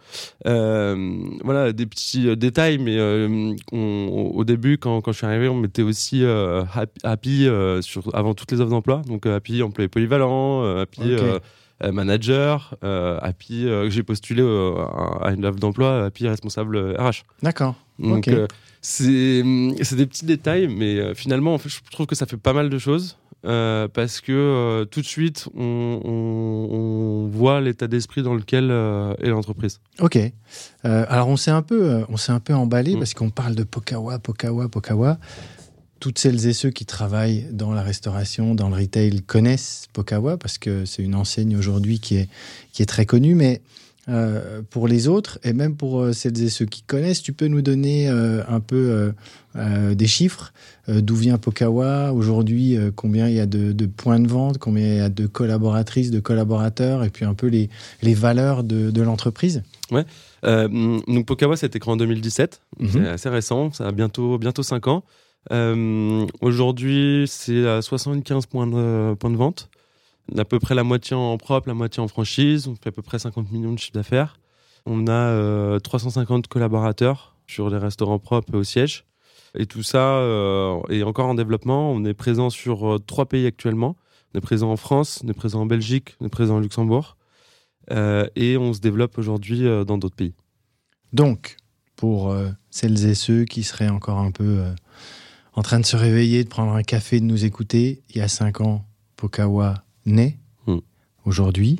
Euh, 0.45 1.17
voilà, 1.43 1.73
des 1.73 1.87
petits 1.87 2.27
euh, 2.29 2.35
détails, 2.35 2.77
mais 2.77 2.97
euh, 2.97 3.55
on- 3.71 4.31
au 4.35 4.43
début, 4.43 4.77
quand, 4.77 5.01
quand 5.01 5.11
je 5.11 5.17
suis 5.17 5.25
arrivé, 5.25 5.47
on 5.47 5.55
mettait 5.55 5.81
aussi 5.81 6.23
Happy, 7.03 7.47
sur, 7.81 8.15
avant 8.15 8.33
toutes 8.33 8.51
les 8.51 8.61
offres 8.61 8.69
d'emploi. 8.69 9.01
Donc 9.07 9.25
Happy 9.25 9.63
employé 9.63 9.87
polyvalent, 9.87 10.63
Happy 10.77 11.01
Ok. 11.15 11.21
euh, 11.83 11.91
manager, 11.91 12.75
Happy, 12.83 13.67
j'ai 13.89 14.03
postulé 14.03 14.41
à 14.43 15.31
une 15.31 15.45
offre 15.45 15.59
d'emploi, 15.59 16.05
Happy 16.05 16.27
responsable 16.27 16.95
RH. 16.97 17.23
D'accord. 17.41 17.75
Donc 17.99 18.29
c'est 18.81 19.43
c'est 19.81 19.95
des 19.95 20.05
petits 20.05 20.25
détails, 20.25 20.67
mais 20.67 21.15
finalement, 21.15 21.53
en 21.55 21.57
fait, 21.57 21.69
je 21.69 21.79
trouve 21.91 22.05
que 22.05 22.15
ça 22.15 22.25
fait 22.27 22.37
pas 22.37 22.53
mal 22.53 22.69
de 22.69 22.77
choses. 22.77 23.17
Euh, 23.47 23.87
parce 23.87 24.19
que 24.21 24.31
euh, 24.31 24.85
tout 24.85 25.01
de 25.01 25.05
suite, 25.05 25.47
on, 25.55 26.01
on- 26.03 26.75
on 26.75 27.27
voit 27.27 27.61
l'état 27.61 27.87
d'esprit 27.87 28.21
dans 28.23 28.33
lequel 28.35 28.69
euh, 28.71 29.13
est 29.21 29.29
l'entreprise. 29.29 29.79
Ok. 29.99 30.17
Alors 30.83 31.27
on 31.29 31.37
s'est 31.37 31.51
un 31.51 31.61
peu, 31.61 32.03
on 32.09 32.17
s'est 32.17 32.31
un 32.31 32.39
peu 32.39 32.53
emballé 32.53 32.95
Mm. 32.95 32.99
parce 32.99 33.13
qu'on 33.13 33.29
parle 33.29 33.55
de 33.55 33.63
Pokawa, 33.63 34.19
Pokawa, 34.19 34.67
Pokawa. 34.69 35.17
Toutes 35.99 36.19
celles 36.19 36.45
et 36.45 36.53
ceux 36.53 36.69
qui 36.69 36.85
travaillent 36.85 37.47
dans 37.51 37.71
la 37.73 37.81
restauration, 37.81 38.53
dans 38.53 38.69
le 38.69 38.75
retail 38.75 39.21
connaissent 39.23 39.87
Pokawa 39.93 40.37
parce 40.37 40.59
que 40.59 40.85
c'est 40.85 41.01
une 41.01 41.15
enseigne 41.15 41.57
aujourd'hui 41.57 41.99
qui 41.99 42.17
est 42.17 42.29
qui 42.71 42.83
est 42.83 42.85
très 42.85 43.05
connue. 43.07 43.33
Mais 43.33 43.61
euh, 44.09 44.61
pour 44.69 44.87
les 44.87 45.09
autres 45.09 45.37
et 45.43 45.51
même 45.51 45.75
pour 45.75 45.99
euh, 45.99 46.13
celles 46.13 46.41
et 46.41 46.49
ceux 46.49 46.65
qui 46.65 46.81
connaissent, 46.81 47.21
tu 47.21 47.33
peux 47.33 47.47
nous 47.47 47.61
donner 47.61 48.09
euh, 48.09 48.41
un 48.47 48.61
peu 48.61 49.13
des 49.55 50.07
chiffres. 50.07 50.53
D'où 50.87 51.15
vient 51.15 51.39
Pokawa 51.39 52.13
aujourd'hui 52.13 52.77
Combien 52.95 53.27
il 53.27 53.33
y 53.33 53.39
a 53.39 53.47
de, 53.47 53.71
de 53.71 53.85
points 53.87 54.19
de 54.19 54.27
vente 54.27 54.59
Combien 54.59 54.85
il 54.85 54.97
y 54.97 55.01
a 55.01 55.09
de 55.09 55.25
collaboratrices, 55.25 56.11
de 56.11 56.19
collaborateurs 56.19 57.03
Et 57.03 57.09
puis 57.09 57.25
un 57.25 57.33
peu 57.33 57.47
les 57.47 57.69
les 58.03 58.13
valeurs 58.13 58.63
de, 58.63 58.91
de 58.91 59.01
l'entreprise. 59.01 59.63
Euh, 60.45 60.99
donc 61.07 61.25
Pokawa, 61.25 61.57
c'était 61.57 61.79
créé 61.79 61.91
en 61.91 61.97
2017. 61.97 62.61
Mhm. 62.79 62.89
C'est 62.91 63.07
assez 63.07 63.29
récent, 63.29 63.71
ça 63.71 63.87
a 63.87 63.91
bientôt, 63.91 64.37
bientôt 64.37 64.61
5 64.61 64.87
ans. 64.87 65.03
Aujourd'hui, 66.41 67.25
c'est 67.27 67.67
à 67.67 67.81
75 67.81 68.45
points 68.45 68.67
de, 68.67 69.15
points 69.15 69.31
de 69.31 69.37
vente. 69.37 69.69
À 70.35 70.45
peu 70.45 70.59
près 70.59 70.75
la 70.75 70.83
moitié 70.83 71.15
en 71.15 71.37
propre, 71.37 71.67
la 71.67 71.73
moitié 71.73 72.01
en 72.01 72.07
franchise. 72.07 72.67
On 72.67 72.75
fait 72.75 72.89
à 72.89 72.91
peu 72.91 73.01
près 73.01 73.19
50 73.19 73.51
millions 73.51 73.73
de 73.73 73.79
chiffre 73.79 73.93
d'affaires. 73.93 74.39
On 74.85 75.07
a 75.07 75.11
euh, 75.11 75.79
350 75.79 76.47
collaborateurs 76.47 77.35
sur 77.47 77.69
les 77.69 77.77
restaurants 77.77 78.19
propres 78.19 78.53
et 78.53 78.57
au 78.57 78.63
siège. 78.63 79.05
Et 79.55 79.65
tout 79.65 79.83
ça 79.83 80.17
euh, 80.17 80.79
est 80.89 81.03
encore 81.03 81.27
en 81.27 81.35
développement. 81.35 81.91
On 81.91 82.03
est 82.05 82.13
présent 82.13 82.49
sur 82.49 82.95
euh, 82.95 82.99
trois 82.99 83.25
pays 83.25 83.45
actuellement. 83.45 83.95
On 84.33 84.37
est 84.39 84.41
présent 84.41 84.71
en 84.71 84.77
France, 84.77 85.21
on 85.23 85.29
est 85.29 85.33
présent 85.33 85.61
en 85.61 85.65
Belgique, 85.65 86.15
on 86.19 86.25
est 86.25 86.29
présent 86.29 86.57
au 86.57 86.59
Luxembourg. 86.59 87.17
Euh, 87.91 88.27
et 88.35 88.57
on 88.57 88.73
se 88.73 88.79
développe 88.79 89.17
aujourd'hui 89.17 89.65
euh, 89.65 89.85
dans 89.85 89.97
d'autres 89.97 90.15
pays. 90.15 90.33
Donc, 91.13 91.55
pour 91.95 92.29
euh, 92.29 92.49
celles 92.69 93.05
et 93.05 93.15
ceux 93.15 93.45
qui 93.45 93.63
seraient 93.63 93.89
encore 93.89 94.19
un 94.19 94.31
peu 94.31 94.59
euh, 94.59 94.73
en 95.53 95.61
train 95.61 95.79
de 95.79 95.85
se 95.85 95.95
réveiller, 95.95 96.43
de 96.43 96.49
prendre 96.49 96.73
un 96.73 96.83
café, 96.83 97.19
de 97.19 97.25
nous 97.25 97.45
écouter. 97.45 98.03
Il 98.09 98.17
y 98.17 98.21
a 98.21 98.27
cinq 98.27 98.61
ans, 98.61 98.85
Pokawa 99.15 99.86
naît. 100.07 100.37
Hmm. 100.65 100.79
Aujourd'hui, 101.25 101.77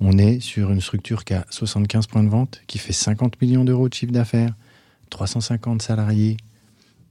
on 0.00 0.16
est 0.18 0.40
sur 0.40 0.70
une 0.70 0.80
structure 0.80 1.24
qui 1.24 1.34
a 1.34 1.44
75 1.50 2.06
points 2.06 2.22
de 2.22 2.28
vente, 2.28 2.60
qui 2.66 2.78
fait 2.78 2.92
50 2.92 3.40
millions 3.42 3.64
d'euros 3.64 3.88
de 3.88 3.94
chiffre 3.94 4.12
d'affaires, 4.12 4.54
350 5.10 5.82
salariés. 5.82 6.36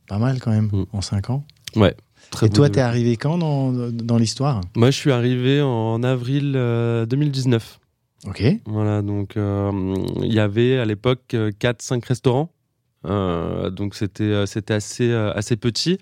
Pas 0.08 0.18
mal 0.18 0.40
quand 0.40 0.52
même 0.52 0.70
Hmm. 0.72 0.86
en 0.94 1.02
cinq 1.02 1.30
ans. 1.30 1.44
Ouais. 1.76 1.96
Très 2.32 2.48
Et 2.48 2.50
toi, 2.50 2.70
t'es 2.70 2.82
arrivé 2.82 3.16
quand 3.16 3.38
dans, 3.38 3.72
dans 3.92 4.18
l'histoire? 4.18 4.62
Moi, 4.76 4.92
je 4.92 4.98
suis 4.98 5.12
arrivé 5.12 5.62
en 5.62 6.02
avril 6.04 6.54
euh, 6.56 7.06
2019. 7.06 7.80
Ok. 8.28 8.44
Voilà, 8.66 9.02
donc 9.02 9.38
euh, 9.38 9.72
il 10.22 10.34
y 10.34 10.40
avait 10.40 10.78
à 10.78 10.86
l'époque 10.86 11.34
4-5 11.34 12.06
restaurants. 12.06 12.52
Euh, 13.06 13.70
donc 13.70 13.96
c'était 13.96 14.24
euh, 14.24 14.46
assez, 14.70 15.10
euh, 15.10 15.32
assez 15.34 15.56
petit. 15.56 16.00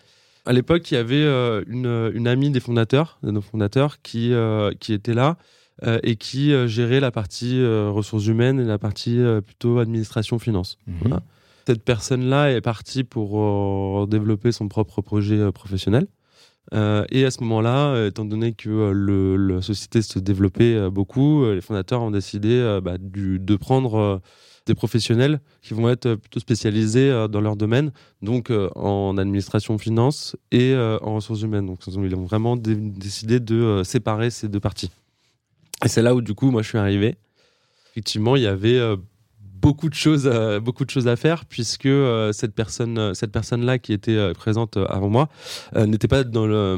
À 0.48 0.54
l'époque, 0.54 0.90
il 0.92 0.96
y 0.96 0.98
avait 0.98 1.16
euh, 1.24 1.62
une, 1.68 2.12
une 2.16 2.28
amie 2.28 2.50
des 2.50 2.60
fondateurs, 2.62 3.20
de 3.22 3.32
nos 3.32 3.42
fondateurs, 3.42 4.02
qui, 4.02 4.34
euh, 4.34 4.72
qui 4.80 4.94
était 4.94 5.14
là 5.14 5.38
euh, 5.86 6.00
et 6.04 6.16
qui 6.16 6.52
gérait 6.68 7.00
la 7.02 7.12
partie 7.12 7.62
ressources 7.64 8.26
humaines 8.28 8.60
et 8.60 8.64
la 8.66 8.80
partie 8.80 9.20
plutôt 9.46 9.80
administration 9.80 10.40
finance. 10.40 10.78
Mhm. 10.88 10.96
Voilà. 11.02 11.22
Cette 11.68 11.84
personne-là 11.84 12.52
est 12.54 12.62
partie 12.62 13.04
pour 13.04 14.08
développer 14.08 14.54
son 14.54 14.70
propre 14.70 15.02
projet 15.02 15.52
professionnel. 15.52 16.08
Euh, 16.74 17.06
et 17.10 17.24
à 17.26 17.32
ce 17.32 17.42
moment-là, 17.44 18.08
étant 18.08 18.26
donné 18.26 18.54
que 18.54 18.70
euh, 18.70 18.92
le, 18.92 19.38
la 19.38 19.62
société 19.62 20.02
se 20.02 20.20
développait 20.20 20.76
euh, 20.76 20.90
beaucoup, 20.90 21.46
les 21.46 21.62
fondateurs 21.62 22.02
ont 22.02 22.12
décidé 22.12 22.80
bah, 22.84 22.98
du- 22.98 23.40
de 23.40 23.56
prendre 23.56 24.22
des 24.68 24.76
professionnels 24.76 25.40
qui 25.62 25.74
vont 25.74 25.90
être 25.90 26.06
euh, 26.06 26.16
plutôt 26.16 26.40
spécialisés 26.40 27.10
euh, 27.10 27.28
dans 27.28 27.42
leur 27.42 27.56
domaine, 27.56 27.92
donc 28.22 28.52
euh, 28.52 28.70
en 28.76 29.18
administration 29.18 29.78
finance 29.78 30.36
et 30.52 30.76
en 30.76 31.16
ressources 31.16 31.42
humaines. 31.42 31.66
Donc 31.66 31.80
ils 31.88 31.98
ont, 31.98 32.24
vraiment 32.26 32.56
dé- 32.56 32.76
décidé 32.76 33.40
de 33.40 33.82
séparer 33.84 34.30
ces 34.30 34.48
deux 34.48 34.60
parties. 34.60 34.92
Et 35.84 35.88
c'est 35.88 36.02
là 36.02 36.14
où 36.14 36.22
du 36.22 36.34
coup, 36.34 36.52
moi, 36.52 36.62
je 36.62 36.70
suis 36.70 36.78
arrivé. 36.78 37.16
Effectivement, 37.92 38.36
il 38.36 38.44
y 38.44 38.48
avait 38.48 38.80
beaucoup 39.40 39.90
de 39.90 39.94
choses, 39.96 40.30
beaucoup 40.64 40.86
de 40.86 40.90
choses 40.90 41.08
à 41.08 41.16
faire 41.16 41.46
puisque 41.46 41.90
cette 42.32 42.54
personne, 42.54 43.14
cette 43.16 43.32
personne-là 43.32 43.80
qui 43.80 43.94
était 43.94 44.34
présente 44.34 44.78
avant 44.78 45.10
moi 45.10 45.30
n'était 45.76 46.08
pas 46.08 46.24
dans 46.24 46.46
le, 46.48 46.78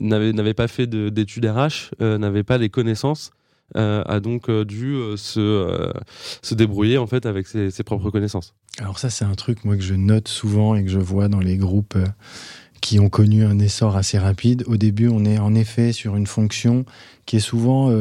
n'avait, 0.00 0.32
n'avait 0.32 0.54
pas 0.54 0.68
fait 0.68 0.86
de- 0.86 1.08
d'études 1.08 1.46
RH, 1.46 1.90
n'avait 2.00 2.42
pas 2.44 2.58
les 2.58 2.68
connaissances. 2.70 3.30
Euh, 3.76 4.02
a 4.06 4.18
donc 4.18 4.48
euh, 4.48 4.64
dû 4.64 4.94
euh, 4.94 5.16
se, 5.16 5.92
se 6.42 6.54
débrouiller 6.54 6.98
en 6.98 7.06
fait 7.06 7.24
avec 7.24 7.46
ses, 7.46 7.70
propres 7.84 8.10
connaissances. 8.10 8.54
Alors 8.78 8.98
ça, 8.98 9.10
c'est 9.10 9.24
un 9.24 9.34
truc 9.34 9.64
moi 9.64 9.76
que 9.76 9.82
je 9.82 9.94
note 9.94 10.28
souvent 10.28 10.74
et 10.74 10.84
que 10.84 10.90
je 10.90 10.98
vois 10.98 11.28
dans 11.28 11.40
les 11.40 11.56
groupes 11.56 11.96
qui 12.80 12.98
ont 12.98 13.08
connu 13.08 13.44
un 13.44 13.58
essor 13.58 13.96
assez 13.96 14.18
rapide. 14.18 14.64
Au 14.66 14.76
début, 14.76 15.08
on 15.08 15.24
est 15.24 15.38
en 15.38 15.54
effet 15.54 15.92
sur 15.92 16.16
une 16.16 16.26
fonction 16.26 16.84
qui 17.26 17.36
est 17.36 17.40
souvent 17.40 17.92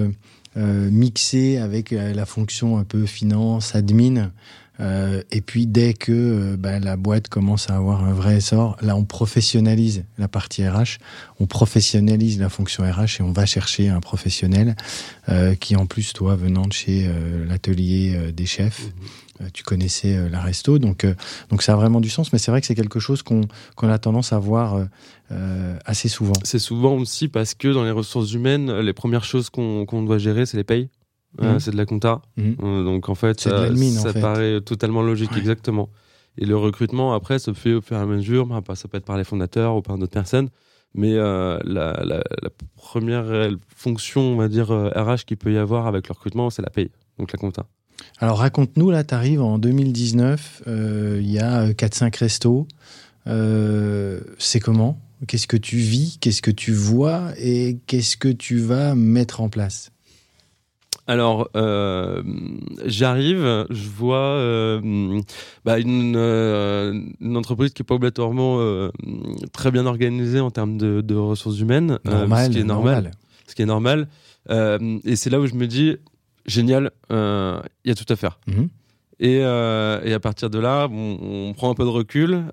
mixée 0.56 1.58
avec 1.58 1.92
la 1.92 2.26
fonction 2.26 2.78
un 2.78 2.84
peu 2.84 3.06
finance, 3.06 3.76
admin. 3.76 4.32
Euh, 4.80 5.22
et 5.32 5.42
puis 5.42 5.68
dès 5.68 5.94
que 5.94 6.12
euh, 6.12 6.58
bah, 6.58 6.80
la 6.80 6.96
boîte 6.96 7.28
commence 7.28 7.70
à 7.70 7.76
avoir 7.76 8.04
un 8.04 8.14
vrai 8.14 8.38
essor, 8.38 8.78
là 8.82 8.96
on 8.96 9.04
professionnalise 9.04 10.06
la 10.18 10.28
partie 10.28 10.68
RH, 10.68 11.00
on 11.40 11.48
professionnalise 11.48 12.40
la 12.40 12.50
fonction 12.50 12.84
RH 12.84 13.20
et 13.20 13.24
on 13.24 13.32
va 13.32 13.46
chercher 13.46 13.90
un 13.90 14.00
professionnel 14.00 14.76
euh, 15.28 15.56
qui 15.56 15.76
en 15.76 15.86
plus 15.86 16.14
toi 16.14 16.36
venant 16.36 16.66
de 16.66 16.74
chez 16.74 17.08
euh, 17.08 17.46
l'atelier 17.46 18.14
euh, 18.16 18.32
des 18.32 18.46
chefs, 18.46 18.88
euh, 19.42 19.46
tu 19.54 19.64
connaissais 19.64 20.30
la 20.30 20.40
resto, 20.40 20.80
donc 20.80 21.04
euh, 21.04 21.14
donc 21.50 21.62
ça 21.62 21.74
a 21.74 21.76
vraiment 21.76 22.00
du 22.00 22.10
sens. 22.10 22.32
Mais 22.32 22.40
c'est 22.40 22.52
vrai 22.52 22.62
que 22.62 22.68
c'est 22.68 22.76
quelque 22.76 23.00
chose 23.00 23.22
qu'on 23.22 23.42
qu'on 23.76 23.90
a 23.90 23.98
tendance 23.98 24.34
à 24.34 24.40
voir 24.40 24.88
assez 25.86 26.10
souvent. 26.10 26.34
C'est 26.44 26.58
souvent 26.58 26.96
aussi 26.96 27.28
parce 27.28 27.54
que 27.54 27.68
dans 27.68 27.84
les 27.84 27.92
ressources 27.92 28.34
humaines, 28.34 28.80
les 28.80 28.94
premières 28.94 29.24
choses 29.24 29.50
qu'on 29.50 29.86
qu'on 29.86 30.02
doit 30.02 30.18
gérer, 30.18 30.46
c'est 30.46 30.58
les 30.58 30.64
payes. 30.64 30.90
Euh, 31.42 31.54
Mhm. 31.54 31.60
c'est 31.60 31.72
de 31.72 31.78
la 31.78 31.86
compta. 31.86 32.22
Mhm. 32.38 32.56
Euh, 32.64 32.84
donc 32.84 33.08
en 33.10 33.16
fait, 33.16 33.48
de 33.48 33.76
ça, 34.02 34.10
en 34.10 34.14
fait. 34.14 34.22
paraît 34.22 34.62
totalement 34.62 35.02
logique, 35.04 35.32
Ouais. 35.32 35.38
exactement. 35.40 35.90
Et 36.38 36.46
le 36.46 36.58
recrutement, 36.58 37.14
après, 37.14 37.38
se 37.40 37.54
fait 37.54 37.74
au 37.74 37.82
fur 37.82 37.98
et 37.98 38.00
à 38.00 38.06
mesure. 38.06 38.48
Bah, 38.48 38.76
ça 38.76 38.88
peut 38.88 38.98
être 38.98 39.06
par 39.06 39.18
les 39.18 39.24
fondateurs 39.24 39.76
ou 39.76 39.82
par 39.82 39.98
d'autres 39.98 40.12
personnes. 40.14 40.50
Mais 40.96 41.14
euh, 41.14 41.60
la, 41.64 41.94
la- 42.04 42.24
la 42.42 42.50
première 42.76 43.50
fonction, 43.76 44.22
on 44.22 44.36
va 44.38 44.48
dire, 44.48 44.72
euh, 44.72 44.90
RH 44.96 45.26
qu'il 45.26 45.38
peut 45.38 45.54
y 45.54 45.58
avoir 45.58 45.86
avec 45.86 46.08
le 46.08 46.14
recrutement, 46.14 46.50
c'est 46.50 46.64
la 46.64 46.72
paye, 46.72 46.90
donc 47.20 47.32
la 47.32 47.38
compta. 47.38 47.68
Alors 48.18 48.40
raconte-nous, 48.40 48.90
là, 48.90 49.04
tu 49.04 49.14
arrives 49.14 49.42
en 49.42 49.60
2019, 49.60 50.64
euh, 50.68 51.20
il 51.22 51.30
y 51.30 51.38
a 51.40 51.62
euh, 51.68 51.74
4-5 51.74 52.16
restos. 52.18 52.66
Euh, 53.28 54.20
c'est 54.38 54.60
comment? 54.60 55.00
Qu'est-ce 55.28 55.48
que 55.48 55.58
tu 55.58 55.78
vis? 55.78 56.18
Qu'est-ce 56.22 56.42
que 56.42 56.52
tu 56.52 56.72
vois? 56.72 57.32
Et 57.38 57.78
qu'est-ce 57.88 58.18
que 58.18 58.30
tu 58.30 58.58
vas 58.58 58.96
mettre 58.96 59.42
en 59.42 59.50
place? 59.50 59.92
Alors, 61.10 61.50
euh, 61.56 62.22
j'arrive, 62.86 63.66
je 63.72 63.90
vois 63.90 64.18
euh, 64.18 65.20
bah, 65.66 65.80
une, 65.80 66.14
euh, 66.16 67.02
une 67.20 67.36
entreprise 67.36 67.74
qui 67.74 67.82
n'est 67.82 67.86
pas 67.88 67.96
obligatoirement 67.96 68.60
très 69.52 69.72
bien 69.72 69.88
organisée 69.88 70.40
en 70.40 70.52
termes 70.52 70.78
de, 70.78 71.02
de 71.02 71.16
ressources 71.16 71.60
humaines, 71.60 71.98
Normal, 72.06 72.46
ce 72.46 72.52
qui 72.52 72.60
est 72.60 72.64
normal. 72.64 73.12
ce 73.48 73.56
qui 73.56 73.64
est 73.64 73.66
normal. 73.66 74.08
Et 74.52 75.16
c'est 75.16 75.32
là 75.32 75.40
où 75.40 75.48
je 75.48 75.56
me 75.56 75.66
dis, 75.66 75.98
génial, 76.46 76.92
il 77.10 77.86
y 77.86 77.92
a 77.92 77.96
tout 77.96 78.14
à 78.14 78.16
faire. 78.16 78.40
Mhm. 78.46 78.70
Et, 79.20 79.38
et 79.38 80.14
à 80.14 80.20
partir 80.22 80.52
de 80.52 80.60
là, 80.60 80.88
on 80.92 81.54
prend 81.58 81.72
un 81.72 81.74
peu 81.74 81.86
de 81.86 81.90
recul 81.90 82.44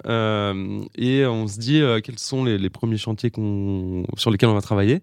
et 0.96 1.26
on 1.26 1.46
se 1.46 1.58
dit 1.58 1.82
quels 2.02 2.18
sont 2.18 2.42
les, 2.42 2.56
les 2.56 2.70
premiers 2.70 2.96
chantiers 2.96 3.30
sur 4.16 4.30
lesquels 4.30 4.48
on 4.48 4.54
va 4.54 4.62
travailler. 4.62 5.02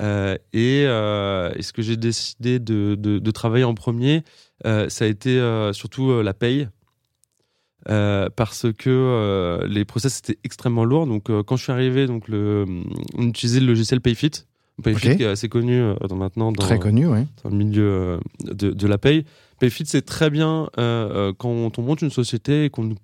Euh, 0.00 0.36
et, 0.52 0.84
euh, 0.86 1.52
et 1.54 1.62
ce 1.62 1.72
que 1.72 1.82
j'ai 1.82 1.96
décidé 1.96 2.58
de, 2.58 2.94
de- 2.98 3.18
de 3.18 3.30
travailler 3.30 3.64
en 3.64 3.74
premier, 3.74 4.22
euh, 4.66 4.88
ça 4.88 5.04
a 5.04 5.08
été 5.08 5.38
surtout 5.72 6.22
la 6.22 6.34
paye. 6.34 6.68
Parce 7.84 8.66
que 8.78 9.64
les 9.68 9.84
process 9.84 10.18
étaient 10.20 10.38
extrêmement 10.44 10.84
lourds. 10.84 11.06
Donc, 11.06 11.24
quand 11.44 11.56
je 11.56 11.62
suis 11.64 11.72
arrivé, 11.72 12.06
donc 12.06 12.28
le, 12.28 12.64
on 13.16 13.22
utilisait 13.28 13.60
le 13.60 13.66
logiciel 13.66 14.00
Payfit. 14.00 14.30
Payfit 14.82 15.10
Ok. 15.10 15.16
qui 15.18 15.22
est 15.24 15.26
assez 15.26 15.48
connu 15.48 15.82
dans- 16.08 16.16
maintenant 16.16 16.50
dans, 16.52 16.62
Très 16.62 16.78
connu, 16.78 17.06
oui. 17.06 17.26
dans 17.44 17.50
le 17.50 17.56
milieu 17.56 18.20
de, 18.44 18.70
de 18.70 18.86
la 18.86 18.98
paye. 18.98 19.24
Payfit, 19.60 19.84
c'est 19.86 20.02
très 20.02 20.30
bien 20.30 20.68
quand 20.76 21.44
on 21.78 21.82
monte 21.82 22.02
une 22.02 22.10
société 22.10 22.64
et 22.66 22.70
qu'on 22.70 22.84
ne 22.84 22.94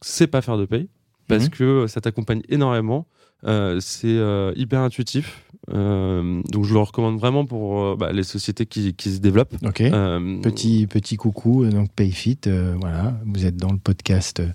sait 0.00 0.26
pas 0.28 0.40
faire 0.40 0.56
de 0.56 0.64
paye, 0.64 0.88
parce 1.28 1.44
Mhm. 1.44 1.50
que 1.50 1.86
ça 1.86 2.00
t'accompagne 2.00 2.42
énormément. 2.48 3.06
Euh, 3.46 3.78
c'est 3.80 4.08
euh, 4.08 4.52
hyper 4.56 4.80
intuitif. 4.80 5.44
Euh, 5.72 6.40
donc, 6.50 6.64
je 6.64 6.72
le 6.72 6.80
recommande 6.80 7.20
vraiment 7.20 7.44
pour 7.44 7.80
euh, 7.84 7.96
bah, 7.96 8.10
les 8.12 8.22
sociétés 8.24 8.66
qui, 8.66 8.94
qui 8.94 9.10
se 9.10 9.18
développent. 9.20 9.54
Euh, 9.80 10.40
Petit, 10.40 10.86
petit 10.88 11.16
coucou, 11.16 11.62
euh, 11.62 11.70
donc 11.70 11.92
Payfit, 11.92 12.38
euh, 12.48 12.74
voilà, 12.80 13.14
vous 13.26 13.44
êtes 13.46 13.56
dans 13.56 13.70
le 13.70 13.78
podcast 13.78 14.40
euh, 14.40 14.48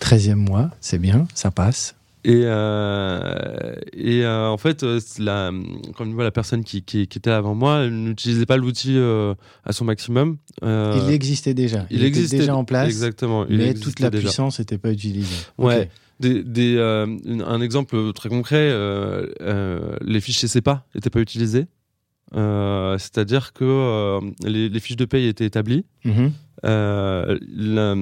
13e 0.00 0.34
mois, 0.36 0.70
c'est 0.80 0.98
bien, 1.00 1.26
ça 1.34 1.50
passe. 1.50 1.96
Et, 2.24 2.42
euh, 2.44 3.74
et 3.92 4.24
euh, 4.24 4.48
en 4.48 4.56
fait, 4.58 4.82
euh, 4.82 5.00
la, 5.18 5.50
comme 5.96 6.12
voit 6.12 6.24
la 6.24 6.30
personne 6.30 6.64
qui, 6.64 6.82
qui, 6.82 7.06
qui 7.06 7.18
était 7.18 7.30
avant 7.30 7.54
moi, 7.54 7.80
elle 7.84 7.94
n'utilisait 8.04 8.46
pas 8.46 8.56
l'outil 8.56 8.94
euh, 8.96 9.34
à 9.64 9.72
son 9.72 9.84
maximum. 9.84 10.36
Euh, 10.62 11.00
il 11.06 11.12
existait 11.12 11.54
déjà, 11.54 11.86
il, 11.90 11.96
il 11.96 12.00
était 12.00 12.08
existait 12.08 12.38
déjà 12.38 12.56
en 12.56 12.64
place, 12.64 12.86
Exactement. 12.88 13.46
il 13.48 13.56
mais 13.58 13.74
toute 13.74 14.00
la 14.00 14.10
déjà. 14.10 14.24
puissance 14.24 14.58
n'était 14.58 14.78
pas 14.78 14.90
utilisée. 14.92 15.34
Ouais. 15.56 15.88
Des, 16.20 16.42
des, 16.42 16.76
euh, 16.76 17.06
une- 17.24 17.42
un 17.42 17.60
exemple 17.60 18.12
très 18.12 18.28
concret, 18.28 18.56
euh, 18.70 19.26
euh, 19.40 19.96
les 20.04 20.20
fichiers 20.20 20.48
CEPA 20.48 20.84
n'étaient 20.94 21.10
pas 21.10 21.20
utilisés. 21.20 21.66
C'est-à-dire 22.98 23.52
que 23.52 24.20
les, 24.46 24.68
les 24.68 24.80
fiches 24.80 24.96
de 24.96 25.04
paye 25.04 25.26
étaient 25.28 25.46
établies. 25.46 25.84
Euh, 26.64 27.38
la- 27.56 27.94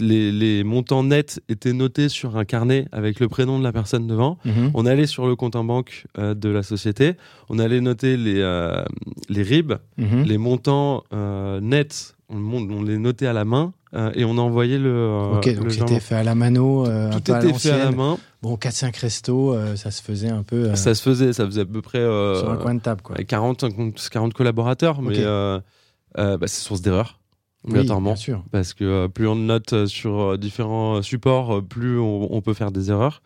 les, 0.00 0.30
les 0.30 0.62
montants 0.64 1.02
nets 1.02 1.40
étaient 1.48 1.72
notés 1.72 2.08
sur 2.08 2.36
un 2.36 2.44
carnet 2.44 2.86
avec 2.92 3.18
le 3.18 3.28
prénom 3.28 3.58
de 3.58 3.64
la 3.64 3.72
personne 3.72 4.06
devant. 4.06 4.38
Mhm. 4.44 4.70
On 4.74 4.86
allait 4.86 5.06
sur 5.06 5.26
le 5.26 5.34
compte 5.34 5.56
en 5.56 5.64
banque 5.64 6.04
euh, 6.18 6.34
de 6.34 6.48
la 6.48 6.62
société. 6.62 7.14
On 7.48 7.58
allait 7.58 7.80
noter 7.80 8.16
les, 8.16 8.38
euh, 8.38 8.84
les 9.28 9.42
RIB, 9.42 9.72
Mhm. 9.98 10.22
les 10.24 10.38
montants 10.38 11.02
nets. 11.60 12.14
On, 12.28 12.82
les 12.84 12.98
notait 12.98 13.26
à 13.26 13.32
la 13.34 13.44
main 13.44 13.74
et 14.14 14.24
on 14.24 14.38
envoyait 14.38 14.78
le. 14.78 14.90
euh, 14.90 15.36
Ok, 15.38 15.46
le 15.46 15.54
donc 15.54 15.70
c'était 15.72 16.00
fait 16.00 16.14
à 16.14 16.22
la 16.24 16.34
mano, 16.34 16.86
euh, 16.86 17.10
Tout 17.10 17.32
à 17.32 17.38
était 17.44 17.52
fait 17.54 17.70
à 17.70 17.78
la 17.78 17.90
main. 17.90 18.18
Bon, 18.40 18.56
4-5 18.56 18.98
restos, 18.98 19.54
euh, 19.54 19.76
ça 19.76 19.90
se 19.90 20.02
faisait 20.02 20.30
un 20.30 20.42
peu 20.42 20.70
euh, 20.70 20.74
Ça 20.74 20.94
se 20.94 21.02
faisait, 21.02 21.32
ça 21.32 21.44
faisait 21.46 21.60
à 21.60 21.64
peu 21.66 21.82
près 21.82 21.98
euh, 21.98 22.40
sur 22.40 22.50
un 22.50 22.56
coin 22.56 22.74
de 22.74 22.80
table, 22.80 23.02
quoi. 23.02 23.14
avec 23.16 23.26
40, 23.28 23.64
40 24.10 24.32
collaborateurs, 24.34 25.00
mais 25.02 25.18
euh, 25.18 25.60
euh, 26.18 26.38
bah, 26.38 26.46
c'est 26.48 26.60
source 26.62 26.80
d'erreur, 26.80 27.20
Oui, 27.64 27.70
obligatoirement. 27.72 28.10
bien 28.10 28.16
sûr. 28.16 28.42
parce 28.50 28.72
que 28.74 28.84
euh, 28.84 29.08
plus 29.08 29.28
on 29.28 29.36
note 29.36 29.72
euh, 29.74 29.86
sur 29.86 30.20
euh, 30.32 30.36
différents 30.38 31.02
supports, 31.02 31.56
euh, 31.58 31.62
plus 31.62 31.98
on, 32.00 32.34
on 32.34 32.40
peut 32.40 32.54
faire 32.54 32.72
des 32.72 32.90
erreurs. 32.90 33.22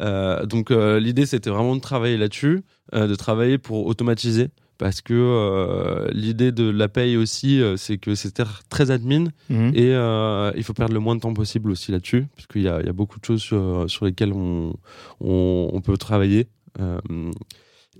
Euh, 0.00 0.44
donc 0.46 0.70
euh, 0.70 1.00
l'idée 1.00 1.26
c'était 1.26 1.50
vraiment 1.50 1.74
de 1.74 1.80
travailler 1.80 2.16
là-dessus, 2.18 2.62
euh, 2.94 3.06
de 3.08 3.14
travailler 3.14 3.58
pour 3.58 3.86
automatiser, 3.86 4.48
parce 4.78 5.00
que 5.00 5.12
euh, 5.14 6.08
l'idée 6.12 6.52
de 6.52 6.70
la 6.70 6.88
paye 6.88 7.16
aussi, 7.16 7.60
euh, 7.60 7.76
c'est 7.76 7.98
que 7.98 8.14
c'est 8.14 8.40
très 8.68 8.90
admin 8.90 9.24
Mhm. 9.50 9.72
et 9.74 9.90
euh, 9.92 10.52
il 10.56 10.62
faut 10.62 10.72
perdre 10.72 10.94
le 10.94 11.00
moins 11.00 11.16
de 11.16 11.20
temps 11.20 11.34
possible 11.34 11.70
aussi 11.70 11.90
là-dessus, 11.92 12.26
parce 12.36 12.46
qu'il 12.46 12.62
y 12.62 12.68
a, 12.68 12.80
il 12.80 12.86
y 12.86 12.88
a 12.88 12.92
beaucoup 12.92 13.18
de 13.18 13.24
choses 13.24 13.42
sur, 13.42 13.84
sur 13.88 14.04
lesquelles 14.06 14.32
on, 14.32 14.74
on, 15.20 15.70
on 15.72 15.80
peut 15.80 15.96
travailler. 15.96 16.46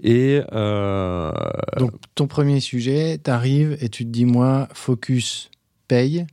Et 0.03 0.41
Donc, 1.77 1.93
ton 2.15 2.27
premier 2.29 2.61
sujet, 2.61 3.19
tu 3.23 3.31
arrives 3.31 3.77
et 3.81 3.89
tu 3.89 4.05
te 4.05 4.11
dis, 4.11 4.25
moi, 4.25 4.69
focus 4.73 5.51
paye 5.89 6.27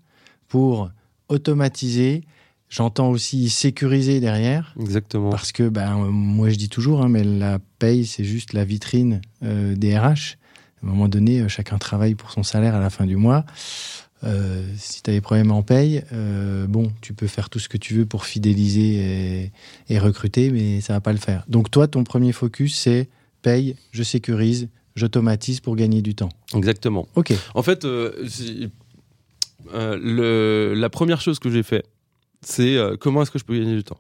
pour 0.48 0.92
automatiser. 1.30 2.24
J'entends 2.70 3.10
aussi 3.10 3.50
sécuriser 3.50 4.20
derrière. 4.20 4.74
exactement. 4.80 5.30
Parce 5.30 5.52
que, 5.52 5.70
ben, 5.70 5.96
moi, 6.10 6.50
je 6.50 6.56
dis 6.56 6.70
toujours, 6.70 7.02
hein, 7.04 7.10
mais 7.10 7.24
la 7.24 7.60
paye, 7.80 8.06
c'est 8.06 8.24
juste 8.24 8.54
la 8.54 8.66
vitrine 8.66 9.22
euh, 9.44 9.76
des 9.76 9.98
RH. 9.98 10.38
À 10.84 10.88
un 10.88 10.90
moment 10.90 11.08
donné, 11.08 11.42
euh, 11.42 11.48
chacun 11.48 11.78
travaille 11.78 12.16
pour 12.16 12.32
son 12.32 12.44
salaire 12.44 12.76
à 12.76 12.80
la 12.80 12.90
fin 12.90 13.06
du 13.06 13.16
mois. 13.16 13.46
Euh, 14.24 14.64
si 14.78 15.04
tu 15.04 15.10
as 15.12 15.14
des 15.14 15.22
problèmes 15.22 15.52
en 15.52 15.62
paye, 15.62 16.04
euh, 16.12 16.66
bon, 16.68 16.92
tu 17.02 17.14
peux 17.14 17.28
faire 17.28 17.50
tout 17.50 17.60
ce 17.60 17.70
que 17.70 17.78
tu 17.78 17.94
veux 17.94 18.06
pour 18.06 18.26
fidéliser 18.26 18.96
et, 18.96 19.52
et 19.90 20.00
recruter, 20.00 20.50
mais 20.50 20.82
ça 20.82 20.94
va 20.94 21.02
pas 21.02 21.12
le 21.14 21.20
faire. 21.20 21.44
Donc, 21.48 21.70
toi, 21.70 21.88
ton 21.88 22.04
premier 22.04 22.32
focus, 22.32 22.76
c'est 22.76 23.08
paye, 23.44 23.76
je 23.92 24.02
sécurise, 24.02 24.70
j'automatise 24.96 25.60
pour 25.60 25.76
gagner 25.76 26.02
du 26.02 26.16
temps. 26.16 26.30
Exactement. 26.56 27.08
Ok. 27.16 27.34
En 27.54 27.62
fait, 27.62 27.86
euh, 27.86 28.12
le, 29.74 30.74
la 30.76 30.90
première 30.90 31.22
chose 31.22 31.40
que 31.40 31.50
j'ai 31.50 31.64
fait, 31.64 31.86
c'est 32.46 32.78
euh, 32.78 32.96
comment 32.98 33.22
est-ce 33.22 33.32
que 33.32 33.40
je 33.40 33.44
peux 33.46 33.58
gagner 33.58 33.76
du 33.76 33.84
temps? 33.84 34.00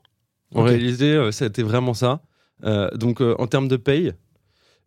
En 0.54 0.62
Ok. 0.62 0.68
réalité, 0.70 1.12
euh, 1.12 1.32
ça 1.32 1.46
a 1.46 1.48
été 1.48 1.64
vraiment 1.64 1.94
ça. 1.94 2.22
Euh, 2.64 2.90
donc, 2.92 3.22
euh, 3.22 3.36
en 3.40 3.48
termes 3.48 3.68
de 3.68 3.75
paye, 3.75 4.14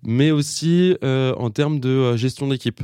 mais 0.03 0.31
aussi 0.31 0.97
en 1.03 1.51
termes 1.51 1.81
de 1.81 2.17
gestion 2.17 2.47
d'équipe. 2.49 2.83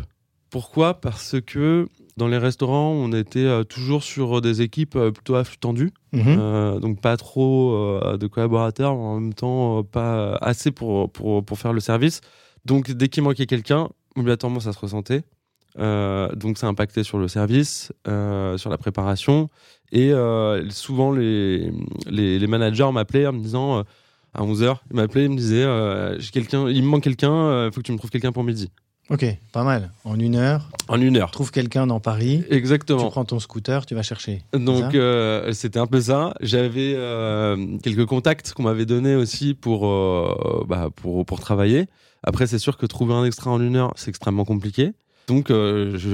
Pourquoi? 0.51 0.95
Parce 1.01 1.37
que 1.41 1.87
dans 2.17 2.27
les 2.27 2.39
restaurants, 2.39 2.91
on 2.91 3.13
était 3.13 3.65
toujours 3.67 4.03
sur 4.03 4.41
des 4.41 4.63
équipes 4.63 4.99
plutôt 4.99 5.37
à 5.37 5.45
flux 5.45 5.59
tendu. 5.59 5.93
Mhm. 6.13 6.81
Donc 6.81 7.01
pas 7.01 7.17
trop 7.17 8.01
de 8.17 8.27
collaborateurs, 8.27 8.95
en 8.95 9.21
même 9.21 9.35
temps 9.35 9.85
pas 9.85 10.35
assez 10.41 10.73
pour, 10.73 11.11
pour, 11.13 11.45
pour 11.45 11.59
faire 11.59 11.73
le 11.73 11.81
service. 11.81 12.21
Donc 12.65 12.91
dès 12.91 13.09
qu'il 13.09 13.23
manquait 13.23 13.47
quelqu'un, 13.47 13.89
obligatoirement 14.17 14.59
ça 14.59 14.73
se 14.73 14.79
ressentait. 14.81 15.23
Euh, 15.79 16.33
donc 16.35 16.59
ça 16.59 16.69
impactait 16.69 17.03
sur 17.03 17.19
le 17.19 17.29
service, 17.29 17.93
euh, 18.07 18.57
sur 18.57 18.71
la 18.71 18.79
préparation. 18.79 19.49
Et 19.95 20.13
euh, 20.13 20.69
souvent 20.71 21.13
les, 21.13 21.71
les, 22.11 22.39
les 22.39 22.47
managers 22.47 22.91
m'appelaient 22.93 23.27
en 23.27 23.33
me 23.33 23.41
disant, 23.43 23.79
euh, 23.79 23.83
à 24.35 24.43
11h, 24.43 24.77
ils 24.91 24.97
m'appelaient, 24.97 25.25
ils 25.25 25.31
me 25.31 25.37
disaient, 25.37 25.63
euh, 25.65 26.19
j'ai 26.21 26.31
quelqu'un, 26.31 26.69
il 26.69 26.83
me 26.83 26.89
manque 26.89 27.05
quelqu'un, 27.05 27.67
il 27.67 27.73
faut 27.73 27.81
que 27.81 27.87
tu 27.87 27.93
me 27.93 27.99
trouves 27.99 28.11
quelqu'un 28.11 28.33
pour 28.33 28.45
midi. 28.45 28.71
Ok, 29.11 29.25
pas 29.53 29.65
mal. 29.65 29.91
En 30.05 30.19
une 30.19 30.35
heure, 30.35 30.71
En 30.89 30.99
une 30.99 31.19
heure. 31.19 31.31
trouve 31.31 31.51
quelqu'un 31.51 31.87
dans 31.87 32.01
Paris, 32.01 32.43
tu 32.49 32.55
Exactement. 32.57 33.11
prends 33.11 33.27
ton 33.27 33.39
scooter, 33.39 33.85
tu 33.85 33.95
vas 33.95 34.03
chercher. 34.03 34.43
Donc 34.55 34.95
euh, 34.95 35.53
c'était 35.53 35.79
un 35.79 35.87
peu 35.87 36.01
ça. 36.01 36.33
J'avais 36.41 36.95
euh, 36.97 37.77
quelques 37.83 38.07
contacts 38.07 38.55
qu'on 38.55 38.63
m'avait 38.63 38.87
donnés 38.87 39.15
aussi 39.15 39.53
pour, 39.53 39.87
euh, 39.87 40.65
bah, 40.67 40.89
pour, 40.97 41.25
pour 41.27 41.39
travailler. 41.39 41.85
Après 42.23 42.47
c'est 42.47 42.59
sûr 42.59 42.79
que 42.79 42.87
trouver 42.87 43.13
un 43.13 43.27
extra 43.27 43.51
en 43.51 43.61
une 43.61 43.77
heure 43.77 43.93
c'est 43.97 44.09
extrêmement 44.09 44.47
compliqué. 44.47 44.93
Donc 45.29 45.53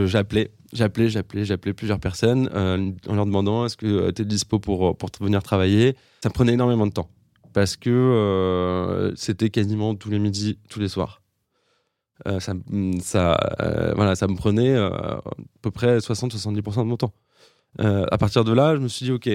j'appelais, 0.06 0.50
j'appelais, 0.72 1.08
j'appelais, 1.08 1.44
j'appelais 1.44 1.72
plusieurs 1.74 2.00
personnes 2.00 2.48
euh, 2.54 2.90
en 3.08 3.14
leur 3.14 3.26
demandant 3.26 3.64
est-ce 3.66 3.76
que 3.76 4.10
tu 4.10 4.22
es 4.22 4.24
dispo 4.24 4.58
pour, 4.58 4.96
pour 4.96 5.10
venir 5.20 5.42
travailler? 5.42 5.96
Ça 6.22 6.28
me 6.28 6.34
prenait 6.34 6.52
énormément 6.54 6.86
de 6.86 6.92
temps 6.92 7.08
parce 7.52 7.76
que 7.76 7.90
euh, 7.90 9.12
c'était 9.16 9.50
quasiment 9.50 9.94
tous 9.94 10.10
les 10.10 10.18
midis, 10.18 10.58
tous 10.68 10.78
les 10.80 10.88
soirs. 10.88 11.22
Euh, 12.28 12.38
ça, 12.38 12.52
m- 12.70 13.00
ça, 13.00 13.38
euh, 13.60 13.92
voilà, 13.96 14.14
ça 14.14 14.26
me 14.28 14.36
prenait 14.36 14.74
euh, 14.74 14.90
à 14.90 15.20
peu 15.62 15.70
près 15.70 15.98
60-70% 15.98 16.78
de 16.80 16.82
mon 16.84 16.96
temps. 16.96 17.14
Euh, 17.80 18.04
à 18.10 18.18
partir 18.18 18.44
de 18.44 18.52
là, 18.52 18.74
je 18.76 18.80
me 18.80 18.88
suis 18.88 19.06
dit, 19.06 19.12
OK, 19.12 19.28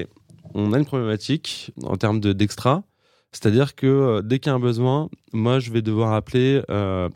on 0.54 0.72
a 0.74 0.78
une 0.78 0.86
problématique 0.86 1.72
en 1.84 1.96
termes 1.96 2.20
de- 2.20 2.34
d'extra. 2.34 2.84
C'est-à-dire 3.32 3.76
que 3.76 3.88
euh, 3.88 4.22
dès 4.22 4.40
qu'il 4.40 4.50
y 4.50 4.54
a 4.54 4.56
un 4.56 4.60
besoin, 4.60 5.10
moi, 5.34 5.60
je 5.60 5.72
vais 5.72 5.82
devoir 5.82 6.14
appeler 6.14 6.62
euh, 6.70 7.10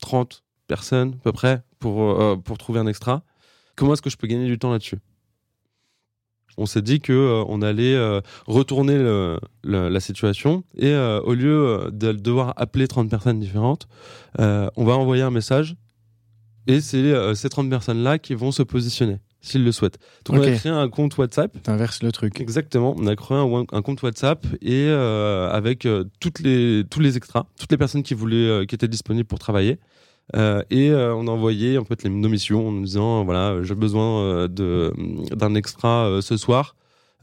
30 0.00 0.42
personnes 0.66 1.14
à 1.20 1.22
peu 1.24 1.32
près 1.32 1.62
pour, 1.78 2.20
euh, 2.20 2.36
pour 2.36 2.58
trouver 2.58 2.80
un 2.80 2.86
extra. 2.86 3.22
Comment 3.76 3.94
est-ce 3.94 4.02
que 4.02 4.10
je 4.10 4.16
peux 4.16 4.26
gagner 4.26 4.46
du 4.46 4.58
temps 4.58 4.70
là-dessus? 4.72 4.98
On 6.56 6.66
s'est 6.66 6.82
dit 6.82 7.00
que 7.00 7.12
euh, 7.12 7.44
on 7.48 7.62
allait 7.62 7.96
euh, 7.96 8.20
retourner 8.46 8.96
le- 8.96 9.40
le- 9.64 9.88
la 9.88 10.00
situation 10.00 10.62
et 10.76 10.90
euh, 10.92 11.20
au 11.22 11.34
lieu 11.34 11.88
de 11.92 12.12
devoir 12.12 12.54
appeler 12.56 12.86
30 12.86 13.10
personnes 13.10 13.40
différentes, 13.40 13.88
on 14.38 14.84
va 14.84 14.92
envoyer 14.94 15.22
un 15.24 15.32
message 15.32 15.74
et 16.68 16.80
c'est 16.80 17.34
ces 17.34 17.48
30 17.48 17.68
personnes-là 17.68 18.18
qui 18.18 18.34
vont 18.34 18.52
se 18.52 18.62
positionner 18.62 19.18
s'ils 19.40 19.64
le 19.64 19.72
souhaitent. 19.72 19.98
Donc 20.24 20.36
on 20.36 20.42
a 20.42 20.46
créé 20.58 20.72
un 20.72 20.88
compte 20.88 21.18
WhatsApp 21.18 21.60
T'inverses 21.62 22.02
le 22.02 22.12
truc. 22.12 22.40
Exactement, 22.40 22.94
on 22.96 23.06
a 23.08 23.16
créé 23.16 23.36
un, 23.36 23.64
un 23.72 23.82
compte 23.82 24.00
WhatsApp 24.02 24.46
et 24.62 24.88
avec 24.88 25.88
toutes 26.20 26.38
les, 26.38 26.84
tous 26.88 27.00
les 27.00 27.16
extras, 27.16 27.46
toutes 27.58 27.72
les 27.72 27.76
personnes 27.78 28.04
qui 28.04 28.14
voulaient, 28.14 28.64
qui 28.66 28.76
étaient 28.76 28.86
disponibles 28.88 29.26
pour 29.26 29.40
travailler. 29.40 29.78
Euh, 30.34 30.62
et 30.70 30.88
euh, 30.90 31.14
on 31.14 31.26
a 31.28 31.30
envoyé 31.30 31.76
en 31.76 31.84
fait 31.84 32.02
les, 32.02 32.08
nos 32.08 32.30
missions 32.30 32.68
en 32.68 32.72
nous 32.72 32.84
disant 32.84 33.24
voilà 33.24 33.62
j'ai 33.62 33.74
besoin 33.74 34.20
euh, 34.22 34.48
de 34.48 34.90
d'un 35.34 35.54
extra 35.54 36.06
euh, 36.06 36.22
ce 36.22 36.38
soir 36.38 36.76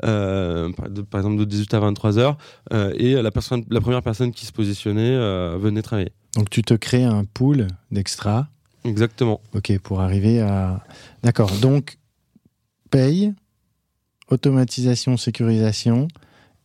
euh, 0.04 0.72
par, 0.74 0.88
de- 0.88 1.02
par 1.02 1.20
exemple 1.22 1.38
de 1.40 1.46
18 1.46 1.74
à 1.74 1.80
23 1.80 2.20
heures 2.20 2.38
euh, 2.74 2.94
et 2.98 3.14
la 3.20 3.32
personne 3.32 3.64
la 3.72 3.82
première 3.82 4.04
personne 4.04 4.32
qui 4.32 4.46
se 4.46 4.52
positionnait 4.52 5.02
euh, 5.16 5.58
venait 5.60 5.82
travailler 5.82 6.12
Donc 6.36 6.52
tu 6.52 6.62
te 6.62 6.76
crées 6.76 7.04
un 7.04 7.24
pool 7.26 7.66
d'extra, 7.92 8.48
exactement 8.86 9.42
ok, 9.56 9.80
pour 9.80 10.02
arriver 10.02 10.40
à. 10.42 10.86
D'accord. 11.24 11.52
Donc 11.60 11.98
paye, 12.92 13.34
automatisation, 14.30 15.18
sécurisation, 15.18 16.08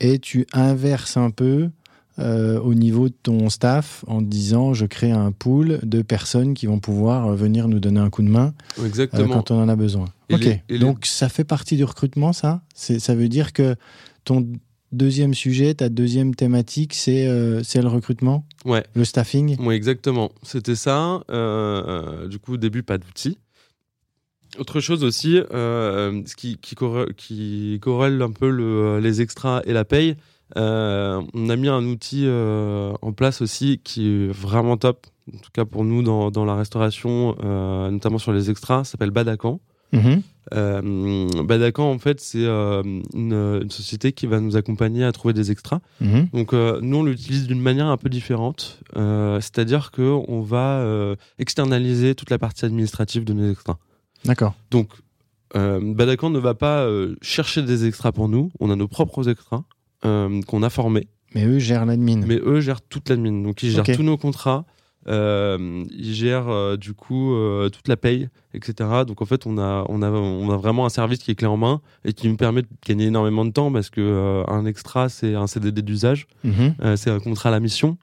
et 0.01 0.19
tu 0.19 0.47
inverses 0.53 1.17
un 1.17 1.31
peu 1.31 1.71
euh, 2.19 2.59
au 2.61 2.75
niveau 2.75 3.09
de 3.09 3.15
ton 3.23 3.49
staff 3.51 4.05
en 4.07 4.23
disant 4.23 4.73
je 4.75 4.87
crée 4.87 5.11
un 5.11 5.33
pool 5.33 5.81
de 5.83 6.01
personnes 6.03 6.55
qui 6.55 6.67
vont 6.67 6.79
pouvoir 6.79 7.27
euh, 7.29 7.37
venir 7.37 7.69
nous 7.69 7.79
donner 7.81 8.01
un 8.01 8.09
coup 8.11 8.23
de 8.23 8.29
main 8.29 8.55
euh, 8.79 9.27
quand 9.29 9.51
on 9.51 9.61
en 9.63 9.69
a 9.69 9.77
besoin. 9.77 10.07
Et 10.29 10.35
ok. 10.35 10.41
les- 10.41 10.51
et 10.51 10.63
les- 10.69 10.79
Donc 10.79 11.05
ça 11.07 11.29
fait 11.29 11.45
partie 11.45 11.77
du 11.77 11.85
recrutement, 11.85 12.33
ça? 12.33 12.63
Ça 12.75 13.15
veut 13.15 13.29
dire 13.29 13.53
que 13.53 13.77
ton 14.25 14.47
deuxième 14.93 15.35
sujet, 15.35 15.75
ta 15.75 15.89
deuxième 15.89 16.35
thématique, 16.35 16.95
c'est 16.95 17.27
euh, 17.29 17.61
le 17.75 17.89
recrutement, 17.89 18.47
ouais 18.65 18.85
le 18.95 19.05
staffing? 19.05 19.57
Oui, 19.61 19.75
exactement. 19.75 20.31
C'était 20.43 20.75
ça. 20.77 21.21
Du 22.31 22.39
coup, 22.39 22.55
au 22.55 22.57
début, 22.57 22.83
pas 22.83 22.97
d'outils. 22.99 23.37
Autre 24.59 24.81
chose 24.81 25.05
aussi, 25.05 25.39
ce 25.51 26.35
qui, 26.37 26.57
qui, 26.57 26.75
corrèle, 26.75 27.13
qui 27.15 27.79
corrèle 27.83 28.23
un 28.23 28.31
peu 28.31 28.49
le- 28.49 29.01
les 29.01 29.21
extras 29.21 29.61
et 29.67 29.73
la 29.75 29.85
paye, 29.85 30.17
euh, 30.57 31.23
on 31.35 31.49
a 31.49 31.57
mis 31.57 31.69
un 31.69 31.85
outil 31.85 32.25
euh, 32.27 32.93
en 33.03 33.13
place 33.13 33.43
aussi 33.43 33.81
qui 33.83 34.09
est 34.09 34.27
vraiment 34.29 34.77
top, 34.77 35.07
en 35.35 35.39
tout 35.39 35.51
cas 35.53 35.65
pour 35.65 35.85
nous 35.85 36.03
dans, 36.03 36.31
dans 36.31 36.45
la 36.45 36.55
restauration, 36.55 37.37
euh, 37.43 37.91
notamment 37.91 38.19
sur 38.19 38.33
les 38.33 38.51
extras, 38.51 38.85
s'appelle 38.85 39.11
Badacan. 39.11 39.61
Mhm. 39.93 40.23
Badacan, 41.45 41.91
en 41.91 41.99
fait, 41.99 42.21
c'est 42.21 42.45
une, 42.45 43.03
une 43.15 43.71
société 43.71 44.13
qui 44.13 44.27
va 44.27 44.39
nous 44.41 44.57
accompagner 44.57 45.05
à 45.05 45.11
trouver 45.11 45.35
des 45.35 45.51
extras. 45.51 45.81
Mhm. 46.01 46.29
Donc 46.33 46.53
nous 46.53 46.97
on 46.97 47.03
l'utilise 47.03 47.47
d'une 47.47 47.61
manière 47.61 47.87
un 47.87 47.97
peu 47.97 48.09
différente, 48.09 48.81
c'est-à-dire 48.95 49.91
que 49.91 50.03
on 50.29 50.43
va 50.43 51.17
externaliser 51.39 52.15
toute 52.15 52.31
la 52.31 52.39
partie 52.39 52.65
administrative 52.65 53.25
de 53.25 53.33
nos 53.33 53.51
extras. 53.51 53.79
D'accord. 54.25 54.55
Donc 54.71 54.91
Badacan 55.55 56.31
ne 56.31 56.39
va 56.39 56.55
pas 56.55 56.87
chercher 57.23 57.63
des 57.63 57.87
extras 57.87 58.13
pour 58.13 58.29
nous, 58.29 58.53
on 58.61 58.71
a 58.71 58.77
nos 58.77 58.89
propres 58.89 59.29
extras 59.29 59.65
qu'on 60.47 60.63
a 60.63 60.71
formés, 60.71 61.07
Mais 61.35 61.45
eux 61.47 61.59
gèrent 61.59 61.87
l'admin. 61.87 62.21
mais 62.27 62.39
eux 62.45 62.61
gèrent 62.61 62.81
toute 62.83 63.09
l'admin, 63.09 63.43
donc 63.43 63.63
ils 63.63 63.71
gèrent 63.71 63.85
tous 63.97 64.03
nos 64.03 64.17
contrats. 64.17 64.65
euh, 65.09 65.85
ils 65.93 66.15
gèrent 66.15 66.49
euh, 66.49 66.77
du 66.77 66.93
coup 66.93 67.33
euh, 67.35 67.69
toute 67.69 67.87
la 67.87 67.97
paye, 67.97 68.29
etc. 68.55 69.05
Donc 69.07 69.23
en 69.23 69.25
fait, 69.25 69.47
on 69.47 69.57
a, 69.57 69.85
on, 69.89 70.03
a, 70.03 70.11
on 70.11 70.51
a 70.51 70.57
vraiment 70.57 70.85
un 70.85 70.89
service 70.89 71.21
qui 71.21 71.31
est 71.31 71.37
clé 71.37 71.47
en 71.47 71.57
main 71.57 71.81
et 72.05 72.13
qui 72.13 72.29
nous 72.29 72.37
permet 72.37 72.63
de 72.63 72.69
gagner 72.85 73.07
énormément 73.07 73.45
de 73.45 73.53
temps 73.53 73.71
parce 73.71 73.89
que 73.91 74.01
euh, 74.01 74.43
un 74.49 74.65
extra, 74.67 75.09
c'est 75.09 75.35
un 75.37 75.47
CDD 75.47 75.83
d'usage. 75.83 76.27
Mhm. 76.43 76.75
Euh, 76.83 76.97
c'est 76.97 77.11
un 77.11 77.21
contrat 77.21 77.51
à 77.51 77.53
la 77.53 77.61
mission. 77.61 77.99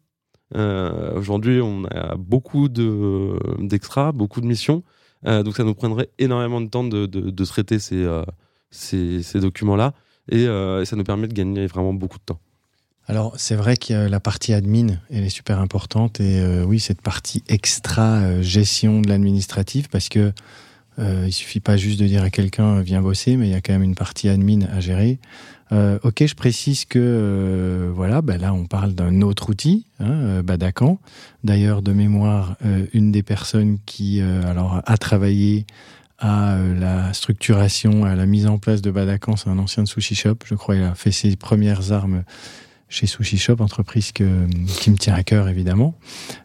Euh, 0.56 1.18
Aujourd'hui, 1.18 1.60
on 1.62 1.84
a 1.86 2.16
beaucoup 2.16 2.70
de- 2.70 3.38
d'extras, 3.60 4.12
beaucoup 4.12 4.40
de 4.40 4.46
missions. 4.46 4.84
Euh, 5.26 5.42
donc, 5.44 5.56
ça 5.56 5.64
nous 5.64 5.74
prendrait 5.74 6.10
énormément 6.20 6.62
de 6.62 6.68
temps 6.70 6.84
de, 6.84 7.06
de- 7.06 7.30
de 7.32 7.46
traiter 7.46 7.80
ces, 7.80 8.04
euh, 8.04 8.24
ces, 8.72 9.24
ces 9.24 9.40
documents-là. 9.40 9.94
Et 10.30 10.48
euh, 10.48 10.86
ça 10.86 10.96
nous 10.96 11.04
permet 11.04 11.28
de 11.28 11.34
gagner 11.34 11.68
vraiment 11.68 11.94
beaucoup 11.94 12.18
de 12.18 12.24
temps. 12.24 12.40
Alors, 13.08 13.34
c'est 13.38 13.56
vrai 13.56 13.76
que 13.76 14.08
la 14.08 14.20
partie 14.20 14.54
admin, 14.54 15.00
elle 15.10 15.24
est 15.24 15.30
super 15.30 15.60
importante. 15.60 16.20
Et 16.20 16.40
euh, 16.40 16.64
oui, 16.64 16.80
cette 16.80 17.02
partie 17.02 17.44
extra 17.50 18.20
euh, 18.22 18.42
gestion 18.42 19.02
de 19.02 19.10
l'administratif, 19.10 19.88
parce 19.90 20.10
que 20.10 20.32
Euh, 21.00 21.26
il 21.26 21.32
suffit 21.32 21.60
pas 21.60 21.76
juste 21.76 22.00
de 22.00 22.06
dire 22.06 22.22
à 22.22 22.30
quelqu'un 22.30 22.80
viens 22.84 23.02
bosser, 23.02 23.36
mais 23.36 23.48
il 23.48 23.52
y 23.52 23.56
a 23.56 23.62
quand 23.62 23.74
même 23.74 23.82
une 23.82 23.96
partie 23.96 24.30
admin 24.30 24.62
à 24.72 24.80
gérer. 24.80 25.18
Euh, 25.72 25.98
ok, 26.04 26.24
je 26.24 26.36
précise 26.36 26.86
que 26.86 27.00
euh, 27.00 27.92
voilà, 27.96 28.22
bah 28.22 28.38
là 28.38 28.54
on 28.54 28.68
parle 28.68 28.94
d'un 28.94 29.24
autre 29.24 29.50
outil, 29.50 29.88
hein, 30.00 30.12
euh, 30.12 30.44
Badacan. 30.44 31.00
D'ailleurs, 31.44 31.82
de 31.82 31.94
mémoire, 31.94 32.58
euh, 32.64 32.86
une 32.94 33.12
des 33.12 33.24
personnes 33.24 33.80
qui 33.88 34.22
euh, 34.22 34.46
alors 34.46 34.84
a 34.86 34.98
travaillé 34.98 35.66
à 36.24 36.56
euh, 36.56 36.80
la 36.80 37.14
structuration, 37.14 38.06
à 38.06 38.16
la 38.16 38.26
mise 38.26 38.48
en 38.48 38.58
place 38.58 38.82
de 38.82 38.90
Badacan, 38.92 39.36
c'est 39.36 39.50
un 39.50 39.60
ancien 39.60 39.84
de 39.84 39.88
Sushi 39.90 40.16
Shop. 40.16 40.38
Je 40.46 40.56
crois 40.56 40.78
il 40.78 40.84
a 40.84 40.96
fait 40.96 41.12
ses 41.12 41.36
premières 41.36 41.92
armes 41.92 42.24
chez 42.88 43.08
Sushi 43.08 43.38
Shop, 43.38 43.58
entreprise 43.60 44.14
qui 44.14 44.24
me 44.24 44.96
tient 44.96 45.16
à 45.16 45.24
cœur 45.24 45.50
évidemment. 45.50 45.96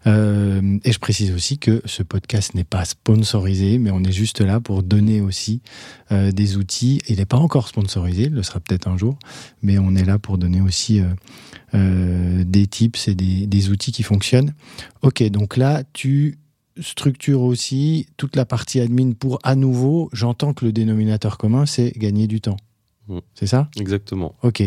Euh, 0.09 0.79
et 0.83 0.93
je 0.93 0.99
précise 0.99 1.31
aussi 1.33 1.59
que 1.59 1.81
ce 1.85 2.03
podcast 2.03 2.55
n'est 2.55 2.65
pas 2.65 2.85
sponsorisé, 2.87 3.79
mais 3.79 3.93
on 3.93 4.03
est 4.03 4.13
juste 4.13 4.41
là 4.41 4.59
pour 4.59 4.83
donner 4.83 5.21
aussi 5.21 5.61
euh, 6.11 6.33
des 6.33 6.57
outils. 6.57 7.01
Il 7.07 7.19
n'est 7.19 7.27
pas 7.27 7.37
encore 7.37 7.69
sponsorisé, 7.69 8.25
il 8.25 8.33
le 8.33 8.43
sera 8.43 8.59
peut-être 8.59 8.89
un 8.89 8.97
jour, 8.97 9.17
mais 9.63 9.79
on 9.79 9.95
est 9.95 10.05
là 10.05 10.19
pour 10.19 10.39
donner 10.39 10.61
aussi 10.61 11.03
des 11.73 12.67
tips 12.67 13.09
et 13.09 13.15
des 13.15 13.69
outils 13.69 13.93
qui 13.93 14.03
fonctionnent. 14.03 14.55
Ok, 15.03 15.23
donc 15.31 15.57
là, 15.57 15.85
tu 15.93 16.39
structures 16.81 17.43
aussi 17.43 18.07
toute 18.17 18.37
la 18.37 18.45
partie 18.45 18.81
admin 18.81 19.13
pour 19.13 19.39
à 19.43 19.55
nouveau, 19.55 20.09
j'entends 20.13 20.55
que 20.55 20.65
le 20.65 20.73
dénominateur 20.73 21.39
commun, 21.39 21.67
c'est 21.67 21.93
gagner 21.97 22.27
du 22.27 22.41
temps. 22.41 22.57
Mm. 23.09 23.19
C'est 23.35 23.47
ça? 23.47 23.69
Exactement. 23.79 24.35
Ok, 24.43 24.63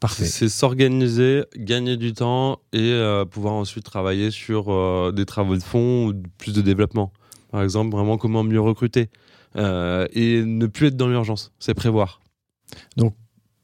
parfait. 0.00 0.24
C'est 0.24 0.48
s'organiser, 0.48 1.44
gagner 1.56 1.96
du 1.96 2.12
temps 2.12 2.60
et 2.72 2.92
euh, 2.92 3.24
pouvoir 3.24 3.54
ensuite 3.54 3.84
travailler 3.84 4.30
sur 4.30 4.72
euh, 4.72 5.12
des 5.12 5.24
travaux 5.24 5.56
de 5.56 5.62
fond 5.62 6.08
ou 6.08 6.14
plus 6.38 6.52
de 6.52 6.60
développement. 6.60 7.12
Par 7.50 7.62
exemple, 7.62 7.90
vraiment 7.92 8.18
comment 8.18 8.42
mieux 8.42 8.60
recruter 8.60 9.08
Euh, 9.56 10.08
et 10.12 10.42
ne 10.44 10.66
plus 10.66 10.88
être 10.88 10.96
dans 10.96 11.06
l'urgence. 11.06 11.52
C'est 11.60 11.74
prévoir. 11.74 12.20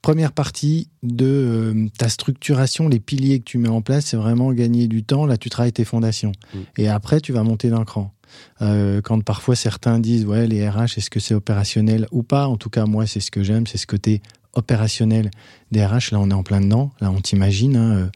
Première 0.02 0.32
partie 0.32 0.88
de 1.02 1.26
euh, 1.26 1.86
ta 1.98 2.08
structuration, 2.08 2.88
les 2.88 3.00
piliers 3.00 3.38
que 3.40 3.44
tu 3.44 3.58
mets 3.58 3.68
en 3.68 3.82
place, 3.82 4.06
c'est 4.06 4.16
vraiment 4.16 4.50
gagner 4.52 4.88
du 4.88 5.02
temps. 5.04 5.26
Là, 5.26 5.36
tu 5.36 5.50
travailles 5.50 5.72
tes 5.74 5.84
fondations. 5.84 6.32
Mm. 6.54 6.58
Et 6.78 6.88
après, 6.88 7.20
tu 7.20 7.32
vas 7.32 7.42
monter 7.42 7.68
d'un 7.68 7.84
cran. 7.84 8.14
Euh, 8.62 9.00
quand 9.02 9.22
parfois 9.22 9.56
certains 9.56 9.98
disent, 9.98 10.24
ouais, 10.24 10.46
les 10.46 10.66
RH, 10.68 10.96
est-ce 10.96 11.10
que 11.10 11.20
c'est 11.20 11.34
opérationnel 11.34 12.06
ou 12.12 12.22
pas? 12.22 12.46
En 12.48 12.56
tout 12.56 12.70
cas, 12.70 12.86
moi, 12.86 13.06
c'est 13.06 13.20
ce 13.20 13.30
que 13.30 13.42
j'aime, 13.42 13.66
c'est 13.66 13.76
ce 13.78 13.86
côté 13.86 14.22
opérationnel 14.54 15.30
des 15.70 15.84
RH. 15.84 16.12
Là, 16.12 16.20
on 16.20 16.30
est 16.30 16.34
en 16.34 16.42
plein 16.44 16.60
dedans. 16.62 16.92
Là, 17.00 17.10
on 17.10 17.20
t'imagine, 17.20 17.76
hein, 17.76 17.92
euh, 17.96 18.06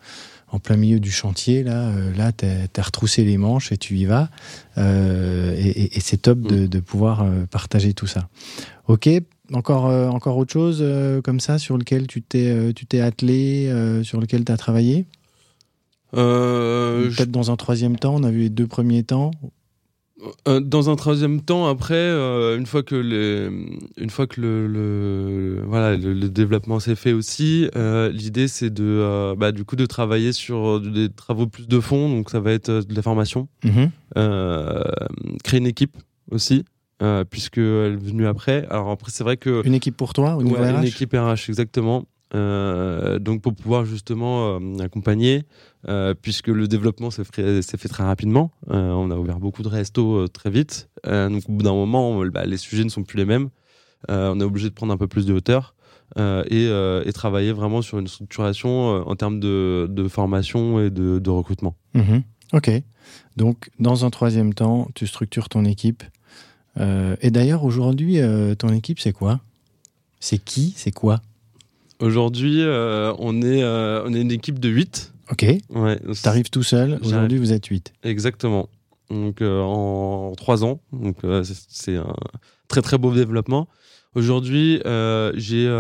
en 0.51 0.59
plein 0.61 0.77
milieu 0.77 1.01
du 1.01 1.11
chantier. 1.11 1.65
Là, 1.65 1.91
là 2.17 2.31
t'as 2.33 2.83
retroussé 2.83 3.25
les 3.25 3.37
manches 3.39 3.73
et 3.73 3.77
tu 3.77 3.97
y 3.97 4.05
vas. 4.05 4.31
Et 4.77 4.81
et- 5.69 5.97
et 5.97 6.01
c'est 6.01 6.17
top 6.19 6.39
de, 6.43 6.67
de 6.69 6.81
pouvoir 6.81 7.27
partager 7.51 7.93
tout 7.93 8.07
ça. 8.07 8.29
Ok, 8.87 9.09
encore, 9.55 9.87
euh, 9.87 10.09
encore 10.09 10.37
autre 10.37 10.53
chose 10.53 10.79
euh, 10.83 11.21
comme 11.23 11.41
ça 11.41 11.59
sur 11.59 11.77
lequel 11.79 12.07
tu 12.07 12.23
t'es 12.23 12.49
euh, 12.51 12.73
tu 12.73 12.87
t'es 12.87 13.01
attelé, 13.01 13.71
sur 14.03 14.21
lequel 14.21 14.45
tu 14.45 14.53
as 14.53 14.57
travaillé 14.57 15.07
je- 16.15 17.09
Peut-être 17.17 17.31
dans 17.31 17.51
un 17.51 17.57
troisième 17.57 17.97
temps, 17.97 18.15
on 18.15 18.23
a 18.23 18.31
vu 18.31 18.41
les 18.41 18.51
deux 18.51 18.67
premiers 18.67 19.03
temps? 19.03 19.31
dans 20.47 20.89
un 20.89 20.97
troisième 20.97 21.43
temps, 21.43 21.67
après, 21.67 22.09
une 22.57 22.65
fois 22.67 22.83
que 22.83 22.95
les, 22.95 23.49
une 23.99 24.09
fois 24.11 24.27
que 24.27 24.41
le, 24.41 24.67
le- 24.69 25.63
voilà 25.67 25.97
le, 25.97 26.15
le 26.15 26.29
développement 26.31 26.79
s'est 26.81 26.95
fait 26.95 27.13
aussi, 27.13 27.69
l'idée 28.13 28.49
c'est 28.49 28.71
de 28.71 29.35
bah, 29.37 29.53
du 29.53 29.65
coup 29.65 29.77
de 29.77 29.85
travailler 29.87 30.33
sur 30.33 30.81
des 30.81 31.09
travaux 31.11 31.47
plus 31.47 31.67
de 31.67 31.81
fond. 31.81 32.09
Donc 32.09 32.31
ça 32.31 32.41
va 32.41 32.53
être 32.53 32.71
de 32.71 32.95
la 32.95 33.03
formation. 33.03 33.49
Mhm. 33.65 33.91
Euh, 34.17 34.85
créer 35.43 35.59
une 35.61 35.67
équipe 35.67 35.97
aussi, 36.31 36.65
euh, 37.03 37.25
puisque 37.25 37.59
elle 37.59 37.95
est 37.95 37.97
venue 37.97 38.27
après. 38.27 38.67
Alors 38.71 38.91
après, 38.91 39.11
c'est 39.11 39.25
vrai 39.25 39.37
que 39.37 39.67
Une 39.67 39.75
équipe 39.75 39.97
pour 39.97 40.13
toi 40.13 40.37
Ouais, 40.37 40.73
RH 40.73 40.79
une 40.79 40.85
équipe 40.85 41.13
RH 41.13 41.49
exactement. 41.49 42.05
Euh, 42.35 43.21
donc 43.21 43.43
pour 43.43 43.55
pouvoir 43.55 43.85
justement 43.85 44.59
euh, 44.59 44.79
accompagner, 44.81 45.45
puisque 46.23 46.49
le 46.49 46.67
développement 46.67 47.11
s'est 47.11 47.25
fait, 47.25 47.89
très 47.89 48.05
rapidement. 48.05 48.51
On 48.69 49.11
a 49.11 49.17
ouvert 49.17 49.39
beaucoup 49.39 49.63
de 49.63 49.69
restos 49.69 50.29
très 50.29 50.51
vite. 50.51 50.89
Donc 51.05 51.43
au 51.49 51.53
bout 51.53 51.63
d'un 51.63 51.75
moment, 51.75 52.25
bah, 52.27 52.45
les 52.45 52.57
sujets 52.57 52.85
ne 52.85 52.89
sont 52.89 53.03
plus 53.03 53.19
les 53.19 53.25
mêmes. 53.25 53.51
On 54.09 54.41
est 54.41 54.45
obligé 54.45 54.69
de 54.69 54.75
prendre 54.75 54.93
un 54.93 54.97
peu 54.97 55.09
plus 55.09 55.27
de 55.27 55.35
hauteur. 55.35 55.75
et, 56.17 56.65
et 57.05 57.13
travailler 57.13 57.53
vraiment 57.53 57.83
sur 57.83 57.99
une 57.99 58.09
structuration 58.09 59.07
en 59.07 59.17
termes 59.17 59.41
de, 59.41 59.89
de 59.91 60.09
formation 60.09 60.81
et 60.81 60.91
de, 60.91 61.19
de 61.19 61.31
recrutement. 61.31 61.77
Mhm. 61.95 62.23
Ok. 62.53 62.71
Donc, 63.37 63.71
dans 63.79 64.05
un 64.05 64.11
troisième 64.11 64.55
temps, 64.55 64.89
tu 64.95 65.07
structures 65.07 65.49
ton 65.49 65.65
équipe. 65.65 66.03
Euh, 66.79 67.17
et 67.21 67.31
d'ailleurs, 67.31 67.65
aujourd'hui, 67.65 68.21
euh, 68.21 68.55
ton 68.55 68.69
équipe, 68.71 69.01
c'est 69.01 69.13
quoi? 69.13 69.41
C'est 70.21 70.39
qui? 70.39 70.73
C'est 70.77 70.93
quoi? 70.93 71.21
Aujourd'hui, 72.01 72.63
euh, 72.63 73.13
on, 73.19 73.41
est, 73.43 73.65
on 73.65 74.13
est 74.15 74.21
une 74.21 74.33
équipe 74.33 74.59
de 74.59 74.69
8. 74.69 75.13
Ok. 75.31 75.47
Ouais, 75.71 75.99
T'arrives 76.23 76.51
tout 76.51 76.63
seul. 76.63 76.99
Aujourd'hui, 77.03 77.39
vous 77.39 77.53
êtes 77.53 77.67
8. 77.67 77.93
Exactement. 78.03 78.69
Donc 79.11 79.43
euh, 79.43 79.61
en 79.61 80.33
trois 80.37 80.65
ans, 80.65 80.81
donc 80.93 81.19
c'est- 81.69 81.97
un 81.97 82.15
très 82.69 82.83
très 82.83 82.99
beau 82.99 83.13
développement. 83.13 83.69
Aujourd'hui, 84.15 84.81
j'ai 85.35 85.71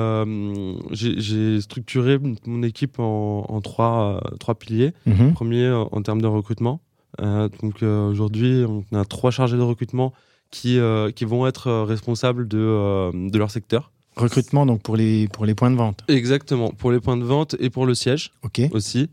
structuré 1.60 2.18
mon 2.46 2.62
équipe 2.62 2.98
en, 2.98 3.44
en 3.48 3.60
trois 3.60 4.22
trois 4.40 4.54
piliers. 4.54 4.92
Mhm. 5.06 5.32
Premier 5.34 5.70
en 5.70 6.02
termes 6.02 6.22
de 6.22 6.26
recrutement. 6.26 6.80
Donc 7.18 7.82
aujourd'hui, 7.82 8.64
on 8.66 8.84
a 8.96 9.04
trois 9.04 9.30
chargés 9.30 9.56
de 9.56 9.62
recrutement 9.62 10.12
qui 10.54 10.78
euh, 10.78 11.10
qui 11.10 11.24
vont 11.24 11.46
être 11.46 11.66
euh, 11.66 11.84
responsables 11.84 12.46
de 12.46 12.58
euh, 12.58 13.10
de 13.12 13.38
leur 13.38 13.50
secteur. 13.50 13.90
Recrutement, 14.16 14.64
donc 14.64 14.80
pour 14.82 14.94
les, 14.96 15.26
pour 15.26 15.44
les 15.44 15.56
points 15.56 15.72
de 15.72 15.76
vente. 15.76 16.04
Exactement 16.06 16.70
pour 16.70 16.92
les 16.92 17.00
points 17.00 17.16
de 17.16 17.24
vente 17.24 17.56
et 17.58 17.68
pour 17.68 17.84
le 17.84 17.94
siège 17.96 18.30
aussi. 18.70 19.10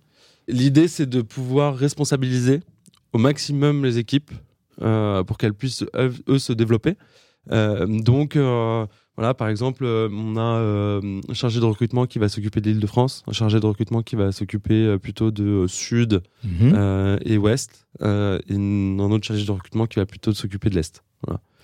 L'idée, 0.47 0.87
c'est 0.87 1.07
de 1.09 1.21
pouvoir 1.23 1.75
responsabiliser 1.75 2.59
au 3.13 3.17
maximum 3.17 3.83
les 3.83 3.97
équipes 3.97 4.31
euh, 4.83 5.23
pour 5.23 5.37
qu'elles 5.39 5.55
puissent, 5.55 5.83
eux, 5.95 6.13
eux, 6.29 6.37
se 6.39 6.53
développer. 6.53 6.93
Euh, 7.51 7.87
donc, 7.87 8.35
euh, 8.35 8.85
voilà, 9.17 9.33
par 9.33 9.47
exemple, 9.49 9.85
on 9.85 10.37
a 10.37 10.49
un 11.31 11.33
chargé 11.33 11.59
de 11.59 11.65
recrutement 11.65 12.05
qui 12.05 12.19
va 12.19 12.29
s'occuper 12.29 12.61
de 12.61 12.69
l'île 12.69 12.79
de 12.79 12.87
France, 12.87 13.23
un 13.27 13.33
chargé 13.33 13.59
de 13.59 13.65
recrutement 13.65 14.03
qui 14.03 14.15
va 14.15 14.31
s'occuper 14.31 14.97
plutôt 14.99 15.31
de 15.31 15.65
sud 15.67 16.21
Mhm. 16.43 17.17
et 17.25 17.37
ouest, 17.39 17.87
et 18.01 18.55
un 18.55 18.99
autre 18.99 19.25
chargé 19.25 19.43
de 19.45 19.51
recrutement 19.51 19.87
qui 19.87 19.97
va 19.97 20.05
plutôt 20.05 20.31
s'occuper 20.33 20.69
de 20.69 20.75
l'est. 20.75 21.01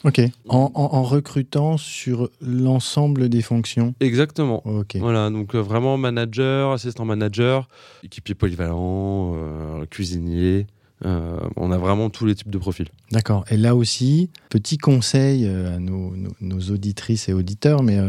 Ok. 0.03 0.21
En, 0.47 0.71
en- 0.75 0.81
en 0.95 1.03
recrutant 1.03 1.77
sur 1.77 2.29
l'ensemble 2.39 3.29
des 3.29 3.41
fonctions. 3.41 3.95
Exactement. 3.99 4.61
Ok. 4.65 4.95
Voilà, 4.99 5.29
donc 5.31 5.55
euh, 5.55 5.59
vraiment 5.59 5.97
manager, 5.97 6.71
assistant 6.71 7.03
manager, 7.03 7.67
équipier 8.03 8.35
polyvalent, 8.35 9.33
euh, 9.35 9.85
cuisinier. 9.89 10.67
euh, 11.05 11.39
on 11.55 11.71
a 11.71 11.77
vraiment 11.77 12.09
tous 12.11 12.25
les 12.27 12.35
types 12.35 12.49
de 12.51 12.57
profils. 12.59 12.87
D'accord. 13.11 13.43
Et 13.49 13.57
là 13.57 13.75
aussi, 13.75 14.29
petit 14.49 14.77
conseil 14.77 15.47
à 15.47 15.79
nos, 15.79 16.15
nos- 16.15 16.35
nos 16.41 16.59
auditrices 16.71 17.27
et 17.29 17.33
auditeurs, 17.33 17.81
mais 17.83 17.99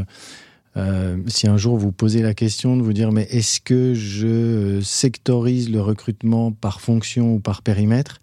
euh, 0.76 1.16
si 1.26 1.48
un 1.48 1.56
jour 1.56 1.76
vous 1.78 1.90
posez 1.92 2.22
la 2.22 2.34
question 2.34 2.76
de 2.76 2.82
vous 2.82 2.92
dire, 2.92 3.12
mais 3.12 3.26
est-ce 3.30 3.60
que 3.60 3.94
je 3.94 4.80
sectorise 4.82 5.70
le 5.70 5.80
recrutement 5.80 6.52
par 6.52 6.80
fonction 6.80 7.34
ou 7.34 7.40
par 7.40 7.62
périmètre 7.62 8.20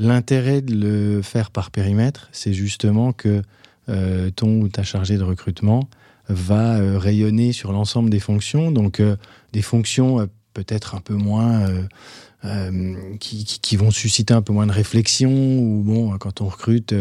L'intérêt 0.00 0.62
de 0.62 0.74
le 0.74 1.20
faire 1.20 1.50
par 1.50 1.70
périmètre, 1.70 2.30
c'est 2.32 2.54
justement 2.54 3.12
que 3.12 3.42
euh, 3.90 4.30
ton 4.30 4.62
ou 4.62 4.68
ta 4.68 4.82
chargée 4.82 5.18
de 5.18 5.22
recrutement 5.22 5.90
va 6.30 6.78
euh, 6.78 6.96
rayonner 6.96 7.52
sur 7.52 7.70
l'ensemble 7.70 8.08
des 8.08 8.18
fonctions. 8.18 8.70
Donc, 8.70 9.00
euh, 9.00 9.16
des 9.52 9.60
fonctions 9.60 10.26
peut-être 10.54 10.94
un 10.94 11.00
peu 11.00 11.14
moins 11.14 11.68
qui, 13.20 13.76
vont 13.76 13.90
susciter 13.90 14.32
un 14.32 14.40
peu 14.40 14.54
moins 14.54 14.66
de 14.66 14.72
réflexion 14.72 15.30
ou 15.30 15.82
bon 15.84 16.16
quand 16.16 16.40
on 16.40 16.48
recrute 16.48 16.94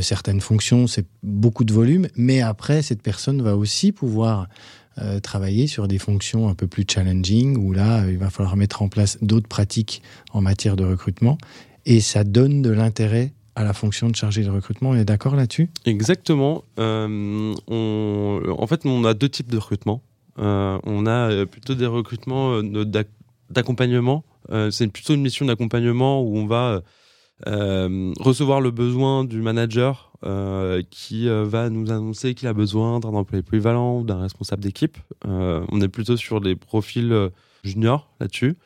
certaines 0.00 0.40
fonctions 0.40 0.86
c'est 0.86 1.06
beaucoup 1.22 1.64
de 1.64 1.72
volume 1.72 2.08
mais 2.16 2.40
après 2.40 2.82
cette 2.82 3.02
personne 3.02 3.42
va 3.42 3.56
aussi 3.56 3.92
pouvoir 3.92 4.48
travailler 5.22 5.68
sur 5.68 5.86
des 5.86 5.98
fonctions 5.98 6.48
un 6.48 6.54
peu 6.54 6.66
plus 6.66 6.84
challenging 6.88 7.56
où 7.58 7.72
là 7.72 8.04
il 8.08 8.18
va 8.18 8.30
falloir 8.30 8.56
mettre 8.56 8.82
en 8.82 8.88
place 8.88 9.18
d'autres 9.22 9.48
pratiques 9.48 10.02
en 10.32 10.40
matière 10.40 10.76
de 10.76 10.84
recrutement 10.84 11.38
et 11.90 11.98
ça 11.98 12.22
donne 12.22 12.62
de 12.62 12.70
l'intérêt 12.70 13.32
à 13.56 13.64
la 13.64 13.72
fonction 13.72 14.08
de 14.08 14.14
chargé 14.14 14.44
de 14.44 14.48
recrutement 14.48 14.90
on 14.90 14.94
est 14.94 15.04
d'accord 15.04 15.34
là-dessus? 15.34 15.70
Exactement. 15.84 16.62
Euh, 16.78 17.52
en 17.68 18.66
fait, 18.68 18.86
on 18.86 19.04
a 19.04 19.12
deux 19.12 19.28
types 19.28 19.50
de 19.50 19.58
recrutement. 19.58 20.00
Euh, 20.38 20.78
on 20.84 21.04
a 21.06 21.30
euh, 21.32 21.46
plutôt 21.46 21.74
des 21.74 21.86
recrutements 21.86 22.62
d'accompagnement. 23.50 24.24
C'est 24.70 24.86
plutôt 24.88 25.14
une 25.14 25.22
mission 25.22 25.46
d'accompagnement 25.46 26.22
où 26.22 26.36
on 26.36 26.46
va 26.46 26.82
recevoir 27.46 28.60
le 28.60 28.70
besoin 28.70 29.24
du 29.24 29.42
manager 29.42 30.12
qui 30.90 31.28
va 31.28 31.70
nous 31.70 31.90
annoncer 31.90 32.34
qu'il 32.34 32.48
a 32.48 32.52
besoin 32.52 33.00
d'un 33.00 33.10
employé 33.10 33.42
polyvalent 33.42 33.98
ou 33.98 34.04
d'un 34.04 34.20
responsable 34.20 34.62
d'équipe. 34.62 34.96
On 35.24 35.80
est 35.80 35.88
plutôt 35.88 36.16
sur 36.16 36.40
des 36.40 36.56
profils 36.56 37.30
juniors 37.62 38.10
là-dessus. 38.18 38.56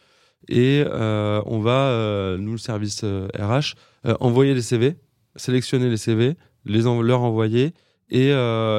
Et 0.48 0.84
euh, 0.86 1.40
on 1.46 1.58
va, 1.60 1.88
euh, 1.88 2.36
nous, 2.38 2.52
le 2.52 2.58
service 2.58 3.00
euh, 3.04 3.28
RH, 3.38 3.74
euh, 4.06 4.14
envoyer 4.20 4.54
les 4.54 4.62
CV, 4.62 4.96
sélectionner 5.36 5.88
les 5.88 5.96
CV, 5.96 6.34
les 6.64 6.86
en- 6.86 7.00
leur 7.02 7.22
envoyer 7.22 7.72
et, 8.10 8.28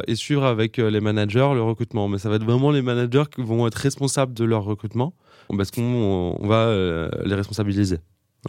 et 0.07 0.15
suivre 0.15 0.45
avec 0.45 0.77
les 0.77 1.01
managers 1.01 1.49
le 1.55 1.61
recrutement. 1.61 2.07
Mais 2.07 2.19
ça 2.19 2.29
va 2.29 2.35
être 2.35 2.43
vraiment 2.45 2.71
les 2.71 2.81
managers 2.83 3.23
qui 3.33 3.41
vont 3.41 3.65
être 3.67 3.75
responsables 3.75 4.33
de 4.33 4.45
leur 4.45 4.63
recrutement 4.63 5.13
parce 5.57 5.71
qu'on 5.71 5.81
on 6.39 6.47
va 6.47 7.09
les 7.25 7.33
responsabiliser, 7.35 7.97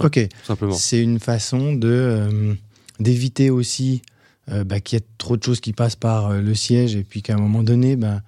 Ok. 0.00 0.28
tout 0.28 0.44
simplement. 0.44 0.74
C'est 0.74 1.02
une 1.02 1.18
façon 1.18 1.72
de 1.72 2.54
d'éviter 3.00 3.50
aussi 3.50 4.02
bah, 4.66 4.78
qu'il 4.80 4.98
y 4.98 5.02
ait 5.02 5.06
trop 5.18 5.36
de 5.36 5.42
choses 5.42 5.60
qui 5.60 5.72
passent 5.72 5.96
par 5.96 6.32
le 6.34 6.54
siège 6.54 6.94
et 6.94 7.02
puis 7.04 7.22
qu'à 7.22 7.34
un 7.34 7.40
moment 7.40 7.62
donné, 7.62 7.96
bah, 7.96 8.20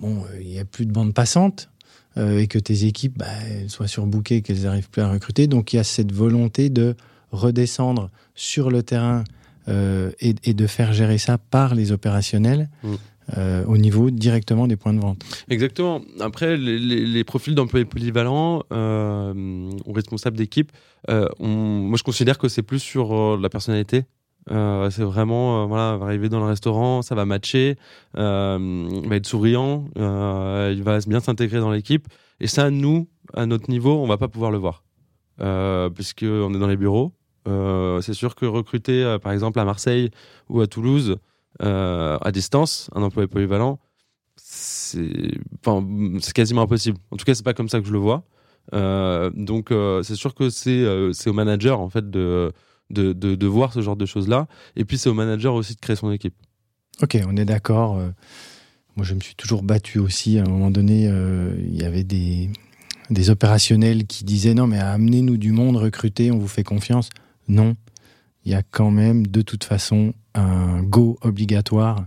bon, 0.00 0.22
il 0.40 0.48
n'y 0.48 0.58
a 0.58 0.64
plus 0.64 0.84
de 0.86 0.92
bande 0.92 1.14
passante 1.14 1.70
euh, 2.16 2.38
et 2.40 2.46
que 2.46 2.58
tes 2.58 2.84
équipes 2.86 3.18
bah, 3.18 3.26
soient 3.68 3.88
surbookées, 3.88 4.42
qu'elles 4.42 4.62
n'arrivent 4.62 4.90
plus 4.90 5.02
à 5.02 5.10
recruter. 5.10 5.46
Donc 5.46 5.72
il 5.72 5.76
y 5.76 5.78
a 5.78 5.84
cette 5.84 6.12
volonté 6.12 6.68
de 6.70 6.94
redescendre 7.30 8.10
sur 8.34 8.70
le 8.70 8.82
terrain 8.82 9.24
euh, 9.68 10.10
et, 10.20 10.34
et 10.44 10.54
de 10.54 10.66
faire 10.66 10.92
gérer 10.92 11.18
ça 11.18 11.38
par 11.38 11.74
les 11.74 11.92
opérationnels. 11.92 12.68
Mm. 12.82 12.94
euh, 13.38 13.64
au 13.66 13.78
niveau 13.78 14.10
directement 14.10 14.66
des 14.66 14.74
points 14.76 14.92
de 14.92 14.98
vente. 15.00 15.22
Exactement. 15.48 16.00
Après, 16.18 16.56
les, 16.56 16.76
les- 16.78 17.06
les 17.06 17.24
profils 17.24 17.54
d'employés 17.54 17.84
polyvalents 17.86 18.64
ou 18.72 19.92
responsables 19.92 20.36
d'équipe, 20.36 20.72
moi 21.08 21.96
je 21.96 22.02
considère 22.02 22.36
que 22.36 22.48
c'est 22.48 22.62
plus 22.64 22.80
sur 22.80 23.36
la 23.38 23.48
personnalité. 23.48 24.04
Euh, 24.50 24.90
c'est 24.90 25.04
vraiment, 25.04 25.62
euh, 25.62 25.66
voilà, 25.66 25.96
va 25.96 26.06
arriver 26.06 26.28
dans 26.28 26.40
le 26.40 26.46
restaurant, 26.46 27.02
ça 27.02 27.14
va 27.14 27.24
matcher, 27.24 27.76
euh, 28.16 28.88
il 28.90 29.08
va 29.08 29.16
être 29.16 29.26
souriant, 29.26 29.84
euh, 29.98 30.72
il 30.74 30.82
va 30.82 30.98
bien 31.06 31.20
s'intégrer 31.20 31.60
dans 31.60 31.70
l'équipe. 31.70 32.08
Et 32.40 32.48
ça, 32.48 32.70
nous, 32.70 33.08
à 33.34 33.46
notre 33.46 33.70
niveau, 33.70 34.02
on 34.02 34.06
va 34.06 34.18
pas 34.18 34.28
pouvoir 34.28 34.50
le 34.50 34.58
voir. 34.58 34.82
Euh, 35.40 35.88
puisque 35.90 36.24
on 36.24 36.54
est 36.54 36.58
dans 36.58 36.66
les 36.66 36.76
bureaux. 36.76 37.12
Euh, 37.48 38.00
c'est 38.00 38.14
sûr 38.14 38.34
que 38.34 38.46
recruter, 38.46 39.02
euh, 39.02 39.18
par 39.18 39.32
exemple, 39.32 39.58
à 39.58 39.64
Marseille 39.64 40.10
ou 40.48 40.60
à 40.60 40.66
Toulouse, 40.66 41.16
euh, 41.62 42.18
à 42.20 42.32
distance, 42.32 42.90
un 42.94 43.02
employé 43.02 43.26
polyvalent, 43.26 43.78
c'est 44.36 45.32
quasiment 46.34 46.62
impossible. 46.62 46.98
En 47.10 47.16
tout 47.16 47.24
cas, 47.24 47.34
c'est 47.34 47.44
pas 47.44 47.54
comme 47.54 47.68
ça 47.68 47.80
que 47.80 47.86
je 47.86 47.92
le 47.92 47.98
vois. 47.98 48.24
Euh, 48.74 49.30
donc, 49.34 49.70
euh, 49.70 50.02
c'est 50.02 50.14
sûr 50.14 50.34
que 50.34 50.44
euh, 50.68 51.12
c'est 51.12 51.30
au 51.30 51.32
manager 51.32 51.80
en 51.80 51.88
fait 51.88 52.10
de, 52.10 52.52
de, 52.90 53.12
de, 53.12 53.46
voir 53.46 53.72
ce 53.72 53.80
genre 53.80 53.96
de 53.96 54.06
choses 54.06 54.28
là. 54.28 54.46
Et 54.76 54.84
puis, 54.84 54.98
c'est 54.98 55.08
au 55.08 55.14
manager 55.14 55.54
aussi 55.54 55.74
de 55.74 55.80
créer 55.80 55.96
son 55.96 56.12
équipe. 56.12 56.34
Ok, 57.02 57.18
on 57.26 57.36
est 57.36 57.44
d'accord. 57.44 57.96
euh, 57.98 58.10
Moi, 58.96 59.06
je 59.06 59.14
me 59.14 59.20
suis 59.20 59.34
toujours 59.34 59.62
battu 59.62 59.98
aussi. 59.98 60.38
À 60.38 60.42
un 60.42 60.48
moment 60.48 60.70
donné, 60.70 61.08
euh, 61.08 61.54
il 61.58 61.80
y 61.80 61.84
avait 61.84 62.04
des, 62.04 62.50
des 63.10 63.30
opérationnels 63.30 64.06
qui 64.06 64.24
disaient 64.24 64.54
non, 64.54 64.66
mais 64.66 64.78
amenez-nous 64.78 65.36
du 65.38 65.52
monde, 65.52 65.76
recrutez, 65.76 66.30
on 66.30 66.38
vous 66.38 66.48
fait 66.48 66.64
confiance. 66.64 67.08
Non, 67.48 67.76
il 68.44 68.52
y 68.52 68.54
a 68.54 68.62
quand 68.62 68.90
même 68.90 69.26
de 69.26 69.42
toute 69.42 69.64
façon 69.64 70.14
un 70.34 70.82
go 70.82 71.18
obligatoire 71.22 72.06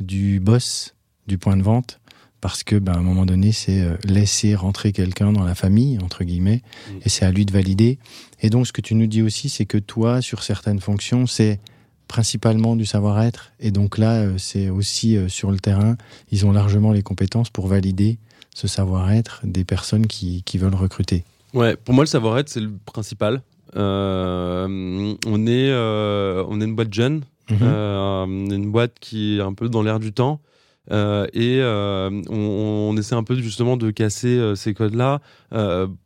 du 0.00 0.40
boss 0.40 0.94
du 1.26 1.38
point 1.38 1.56
de 1.56 1.62
vente 1.62 2.00
parce 2.42 2.62
que, 2.64 2.76
ben, 2.76 2.92
à 2.92 2.98
un 2.98 3.02
moment 3.02 3.24
donné, 3.24 3.52
c'est 3.52 3.80
euh, 3.80 3.96
laisser 4.04 4.54
rentrer 4.54 4.92
quelqu'un 4.92 5.32
dans 5.32 5.44
la 5.44 5.54
famille 5.54 5.98
entre 6.02 6.24
guillemets, 6.24 6.60
Mm. 6.90 6.98
et 7.04 7.08
c'est 7.08 7.24
à 7.24 7.30
lui 7.30 7.46
de 7.46 7.52
valider. 7.52 7.98
Et 8.42 8.50
donc, 8.50 8.66
ce 8.66 8.72
que 8.72 8.82
tu 8.82 8.94
nous 8.94 9.06
dis 9.06 9.22
aussi, 9.22 9.48
c'est 9.48 9.64
que 9.64 9.78
toi, 9.78 10.20
sur 10.20 10.42
certaines 10.42 10.80
fonctions, 10.80 11.26
c'est 11.26 11.58
principalement 12.08 12.76
du 12.76 12.84
savoir-être. 12.84 13.52
Et 13.60 13.70
donc 13.70 13.96
là, 13.96 14.16
euh, 14.16 14.34
c'est 14.36 14.68
aussi 14.68 15.16
euh, 15.16 15.28
sur 15.28 15.50
le 15.50 15.58
terrain, 15.58 15.96
ils 16.30 16.44
ont 16.44 16.52
largement 16.52 16.92
les 16.92 17.02
compétences 17.02 17.48
pour 17.48 17.68
valider 17.68 18.18
ce 18.54 18.68
savoir-être 18.68 19.40
des 19.44 19.64
personnes 19.64 20.06
qui, 20.06 20.42
qui 20.42 20.58
veulent 20.58 20.74
recruter. 20.74 21.24
Ouais, 21.54 21.74
pour 21.76 21.94
moi, 21.94 22.04
le 22.04 22.08
savoir-être, 22.08 22.48
c'est 22.50 22.60
le 22.60 22.72
principal. 22.84 23.40
Euh, 23.76 25.14
on, 25.26 25.46
est, 25.46 25.70
euh, 25.70 26.44
on 26.48 26.60
est 26.60 26.64
une 26.64 26.74
boîte 26.74 26.92
jeune, 26.92 27.22
Mhm. 27.50 28.52
Une 28.52 28.70
boîte 28.70 28.92
qui 29.00 29.36
est 29.38 29.40
un 29.42 29.52
peu 29.52 29.68
dans 29.68 29.82
l'air 29.82 29.98
du 30.00 30.12
temps. 30.12 30.40
Euh, 30.90 31.26
et 31.32 31.60
euh, 31.60 32.10
on, 32.28 32.90
on 32.90 32.96
essaie 32.96 33.14
un 33.14 33.22
peu 33.22 33.36
justement 33.36 33.76
de 33.76 33.90
casser 33.90 34.36
euh, 34.36 34.54
ces 34.54 34.74
codes-là. 34.74 35.20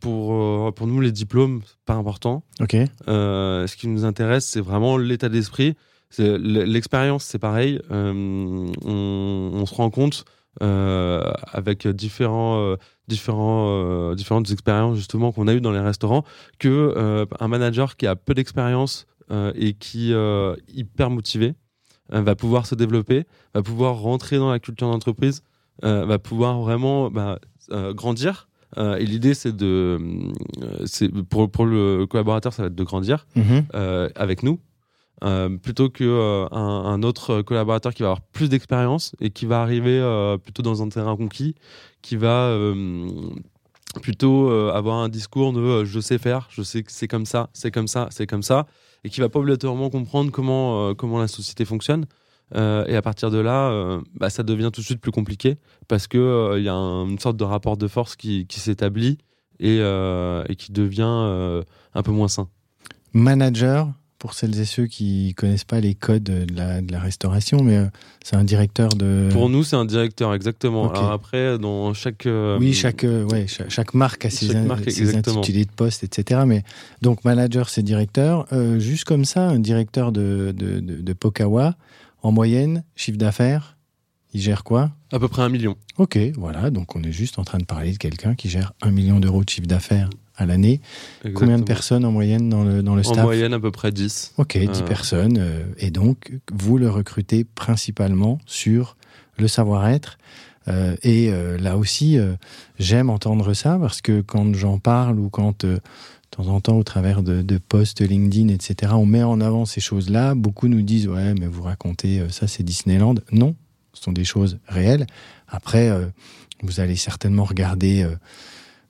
Pour, 0.01 0.75
pour 0.75 0.87
nous, 0.87 1.01
les 1.01 1.13
diplômes, 1.13 1.63
pas 1.85 1.95
important. 1.95 2.45
Ok. 2.61 2.77
Ce 3.07 3.77
qui 3.77 3.89
nous 3.89 4.05
intéresse, 4.05 4.45
c'est 4.45 4.61
vraiment 4.61 4.97
l'état 4.97 5.29
d'esprit. 5.29 5.75
L'expérience, 6.19 7.25
c'est 7.25 7.39
pareil. 7.39 7.81
On, 7.91 8.73
on 8.85 9.67
se 9.67 9.75
rend 9.75 9.91
compte 9.91 10.25
avec 10.61 11.87
différents, 11.87 12.77
différents, 13.07 14.15
différentes 14.15 14.51
expériences 14.51 14.97
justement 14.97 15.31
qu'on 15.31 15.47
a 15.47 15.55
eues 15.55 15.61
dans 15.61 15.73
les 15.73 15.81
restaurants 15.81 16.25
que 16.59 17.27
un 17.39 17.49
manager 17.49 17.97
qui 17.97 18.07
a 18.07 18.17
peu 18.17 18.35
d'expérience 18.35 19.07
et 19.31 19.75
qui 19.75 20.13
est 20.13 20.57
hyper 20.69 21.11
motivé 21.11 21.55
va 22.11 22.35
pouvoir 22.35 22.67
se 22.67 22.75
développer, 22.75 23.25
va 23.55 23.63
pouvoir 23.63 23.97
rentrer 23.97 24.39
dans 24.39 24.51
la 24.51 24.59
culture 24.59 24.89
d'entreprise, 24.91 25.43
euh, 25.85 26.05
va 26.07 26.19
pouvoir 26.19 26.61
vraiment 26.61 27.11
bah, 27.11 27.39
euh, 27.73 27.93
grandir. 27.93 28.49
Euh, 28.79 28.97
et 28.97 29.07
l'idée, 29.07 29.35
c'est 29.35 29.55
de, 29.57 29.99
euh, 30.63 31.09
pour, 31.31 31.51
pour 31.51 31.67
le 31.67 32.07
collaborateur, 32.07 32.53
ça 32.53 32.63
va 32.63 32.69
être 32.69 32.75
de 32.75 32.85
grandir 32.85 33.27
Mhm. 33.37 33.65
euh, 33.75 34.09
avec 34.17 34.43
nous, 34.43 34.59
euh, 35.25 35.57
plutôt 35.57 35.89
que 35.89 36.05
euh, 36.05 36.47
un, 36.51 37.03
autre 37.03 37.43
collaborateur 37.43 37.95
qui 37.95 38.03
va 38.03 38.09
avoir 38.11 38.21
plus 38.23 38.49
d'expérience 38.49 39.15
et 39.21 39.31
qui 39.31 39.47
va 39.47 39.63
arriver 39.63 39.99
euh, 39.99 40.37
plutôt 40.37 40.63
dans 40.63 40.83
un 40.83 40.89
terrain 40.89 41.17
conquis, 41.17 41.55
qui 42.03 42.17
va 42.17 42.49
euh, 42.49 43.09
plutôt 44.03 44.51
euh, 44.51 44.73
avoir 44.75 44.97
un 44.99 45.09
discours 45.09 45.53
de 45.53 45.61
euh, 45.61 45.85
je 45.85 46.01
sais 46.01 46.19
faire, 46.19 46.49
je 46.51 46.63
sais 46.63 46.83
que 46.83 46.93
c'est 46.93 47.09
comme 47.09 47.25
ça, 47.27 47.49
c'est 47.55 47.71
comme 47.71 47.89
ça, 47.89 48.09
c'est 48.11 48.27
comme 48.27 48.43
ça, 48.43 48.67
et 49.07 49.11
qui 49.11 49.21
va 49.21 49.29
pas 49.29 49.39
obligatoirement 49.39 49.89
comprendre 49.89 50.31
comment 50.33 50.89
euh, 50.89 50.95
comment 50.95 51.19
la 51.21 51.29
société 51.29 51.65
fonctionne. 51.65 52.05
Euh, 52.55 52.85
et 52.87 52.95
à 52.97 53.03
partir 53.03 53.31
de 53.31 53.39
là, 53.39 53.71
euh, 53.71 54.01
bah, 54.15 54.31
ça 54.31 54.43
devient 54.43 54.71
tout 54.73 54.81
de 54.81 54.87
suite 54.87 55.01
plus 55.01 55.13
compliqué 55.13 55.57
parce 55.89 56.07
que 56.09 56.19
euh, 56.19 56.61
y 56.61 56.69
a 56.69 56.75
un- 56.75 57.09
une 57.09 57.19
sorte 57.19 57.37
de 57.37 57.45
rapport 57.45 57.77
de 57.77 57.89
force 57.89 58.17
qui, 58.17 58.47
qui 58.47 58.61
s'établit 58.61 59.19
et, 59.59 59.79
et 59.79 60.57
qui 60.57 60.71
devient 60.73 61.63
un 61.95 62.03
peu 62.03 62.11
moins 62.13 62.29
sain. 62.29 62.49
Manager, 63.15 63.89
pour 64.19 64.33
celles 64.35 64.59
et 64.59 64.65
ceux 64.65 64.87
qui 64.87 65.35
connaissent 65.37 65.65
pas 65.65 65.79
les 65.81 65.95
codes 65.95 66.23
de 66.25 66.47
la, 66.55 66.81
de 66.81 66.91
la 66.91 67.01
restauration, 67.01 67.63
mais 67.63 67.77
euh, 67.77 67.87
c'est 68.25 68.37
un 68.37 68.45
directeur 68.45 68.89
de. 68.91 69.29
Pour 69.33 69.49
nous, 69.49 69.63
c'est 69.63 69.77
un 69.77 69.85
directeur, 69.85 70.33
exactement. 70.35 70.91
Alors 70.91 71.13
après, 71.13 71.59
dans 71.59 71.93
chaque. 71.95 72.27
euh, 72.27 72.59
Oui, 72.59 72.73
chaque, 72.73 73.05
euh, 73.05 73.25
ouais, 73.25 73.47
chaque, 73.47 73.71
chaque 73.71 73.95
marque 73.95 74.25
a 74.25 74.31
ses, 74.31 74.47
Chaque 74.47 74.57
in- 74.57 74.65
marque, 74.65 74.91
ses 74.91 75.15
intitulés 75.17 75.65
de 75.65 75.71
poste, 75.71 76.03
etc. 76.03 76.41
Mais 76.47 76.63
donc 77.03 77.25
manager, 77.25 77.69
c'est 77.69 77.83
directeur. 77.83 78.47
Euh, 78.53 78.79
juste 78.79 79.05
comme 79.05 79.25
ça, 79.25 79.49
un 79.49 79.59
directeur 79.59 80.13
de, 80.13 80.55
de, 80.57 80.81
de, 80.81 81.01
de 81.03 81.13
Pokawa, 81.13 81.75
en 82.23 82.33
moyenne, 82.33 82.85
chiffre 82.97 83.19
d'affaires, 83.19 83.77
il 84.33 84.41
gère 84.41 84.65
quoi? 84.65 84.91
À 85.13 85.19
peu 85.19 85.29
près 85.29 85.43
un 85.43 85.49
million. 85.49 85.77
Ok, 85.99 86.19
voilà. 86.37 86.71
Donc 86.71 86.97
on 86.97 87.03
est 87.03 87.13
juste 87.13 87.39
en 87.39 87.45
train 87.45 87.59
de 87.59 87.65
parler 87.65 87.93
de 87.93 87.99
quelqu'un 87.99 88.35
qui 88.35 88.49
gère 88.49 88.73
un 88.83 88.91
million 88.91 89.21
d'euros 89.21 89.45
de 89.45 89.49
chiffre 89.51 89.67
d'affaires 89.69 90.11
à 90.37 90.47
l'année. 90.47 90.81
Combien 91.35 91.59
de 91.59 91.65
personnes 91.65 92.05
en 92.05 92.13
moyenne 92.13 92.49
dans 92.49 92.63
le, 92.65 92.83
dans 92.83 92.95
le 92.95 93.01
En 93.01 93.13
staff 93.13 93.25
moyenne, 93.25 93.53
à 93.55 93.61
peu 93.61 93.71
près 93.71 93.91
10. 93.93 94.35
Ok, 94.37 94.57
10 94.59 94.69
Euh. 94.69 94.83
personnes. 94.85 95.39
euh, 95.39 95.65
et 95.79 95.91
donc, 95.91 96.33
vous 96.53 96.79
le 96.79 96.91
recrutez 96.91 97.45
principalement 97.45 98.39
sur 98.47 98.97
le 99.39 99.49
savoir-être. 99.49 100.19
Euh, 100.69 100.97
et 101.03 101.31
là 101.61 101.77
aussi, 101.77 102.19
j'aime 102.79 103.09
entendre 103.11 103.55
ça 103.55 103.79
parce 103.81 104.01
que 104.01 104.21
quand 104.21 104.55
j'en 104.55 104.79
parle 104.79 105.19
ou 105.21 105.29
quand, 105.31 105.65
de 105.65 105.81
temps 106.31 106.49
en 106.49 106.61
temps, 106.61 106.77
au 106.77 106.83
travers 106.83 107.23
de, 107.23 107.41
de 107.43 107.59
posts 107.59 108.01
LinkedIn, 108.01 108.49
etc., 108.49 108.93
on 108.97 109.07
met 109.07 109.23
en 109.23 109.41
avant 109.41 109.65
ces 109.65 109.81
choses-là, 109.81 110.35
beaucoup 110.35 110.67
nous 110.69 110.83
disent 110.83 111.07
Ouais, 111.09 111.35
mais 111.39 111.47
vous 111.47 111.63
racontez 111.63 112.25
ça, 112.31 112.49
c'est 112.49 112.63
Disneyland. 112.65 113.15
Non, 113.31 113.55
ce 113.93 114.03
sont 114.03 114.13
des 114.13 114.25
choses 114.25 114.59
réelles. 114.67 115.07
Après, 115.49 115.89
vous 116.63 116.81
allez 116.81 116.97
certainement 116.97 117.45
regarder. 117.45 118.05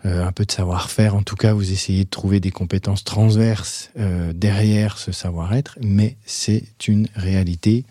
Euh, 0.07 0.25
un 0.25 0.31
peu 0.31 0.45
de 0.45 0.53
savoir-faire. 0.53 1.17
En 1.17 1.23
tout 1.23 1.35
cas, 1.35 1.53
vous 1.53 1.73
essayez 1.73 2.05
de 2.05 2.11
trouver 2.11 2.39
des 2.39 2.53
compétences 2.53 3.03
transverses 3.03 3.91
euh, 3.99 4.33
derrière 4.33 4.99
ce 4.99 5.11
savoir-être, 5.11 5.79
mais 5.81 6.17
c'est 6.25 6.63
une 6.87 7.09
réalité 7.17 7.85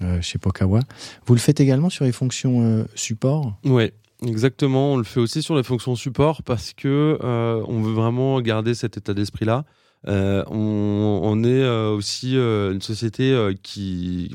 euh, 0.00 0.20
chez 0.22 0.38
Pokawa. 0.38 0.80
Vous 1.26 1.34
le 1.34 1.40
faites 1.40 1.58
également 1.58 1.90
sur 1.90 2.04
les 2.04 2.12
fonctions 2.12 2.86
support? 2.94 3.58
Ouais, 3.64 3.92
exactement. 4.24 4.92
On 4.92 4.96
le 4.96 5.02
fait 5.02 5.18
aussi 5.18 5.42
sur 5.42 5.56
les 5.56 5.64
fonctions 5.64 5.96
support 5.96 6.44
parce 6.44 6.72
que 6.72 7.18
on 7.20 7.82
veut 7.82 7.94
vraiment 7.94 8.40
garder 8.40 8.74
cet 8.74 8.96
état 8.98 9.14
d'esprit-là. 9.14 9.64
On, 10.06 11.42
est 11.42 11.68
aussi 11.88 12.36
une 12.36 12.80
société 12.80 13.54
qui, 13.64 14.30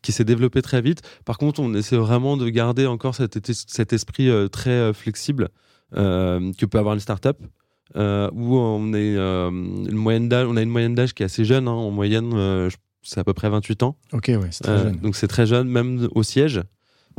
qui 0.00 0.12
s'est 0.12 0.24
développée, 0.24 0.62
très 0.62 0.80
vite. 0.80 1.02
Par 1.24 1.38
contre, 1.38 1.60
on 1.60 1.72
essaie 1.74 1.96
vraiment 1.96 2.36
de 2.36 2.48
garder 2.48 2.86
encore 2.86 3.14
cet, 3.14 3.38
cet 3.52 3.92
esprit 3.92 4.28
très 4.50 4.92
flexible 4.92 5.50
que 5.94 6.66
peut 6.66 6.78
avoir 6.78 6.94
une 6.94 7.00
start-up. 7.00 7.38
euh, 7.96 8.30
où 8.32 8.56
on, 8.56 8.94
est, 8.94 9.16
euh, 9.16 9.50
une 9.50 9.92
moyenne 9.96 10.26
d'âge, 10.28 10.46
on 10.48 10.56
a 10.56 10.62
une 10.62 10.70
moyenne 10.70 10.94
d'âge 10.94 11.12
qui 11.12 11.22
est 11.22 11.26
assez 11.26 11.44
jeune. 11.44 11.68
hein. 11.68 11.72
en 11.72 11.90
moyenne, 11.90 12.32
euh, 12.34 12.70
c'est 13.02 13.20
à 13.20 13.24
peu 13.24 13.34
près 13.34 13.50
28 13.50 13.82
ans. 13.82 13.96
Ok, 14.14 14.28
ouais, 14.28 14.48
c'est 14.50 14.64
très 14.64 14.72
Euh, 14.72 14.82
jeune. 14.84 14.96
Donc 14.96 15.14
c'est 15.16 15.28
très 15.28 15.44
jeune, 15.46 15.68
même 15.68 16.08
au 16.14 16.22
siège. 16.22 16.62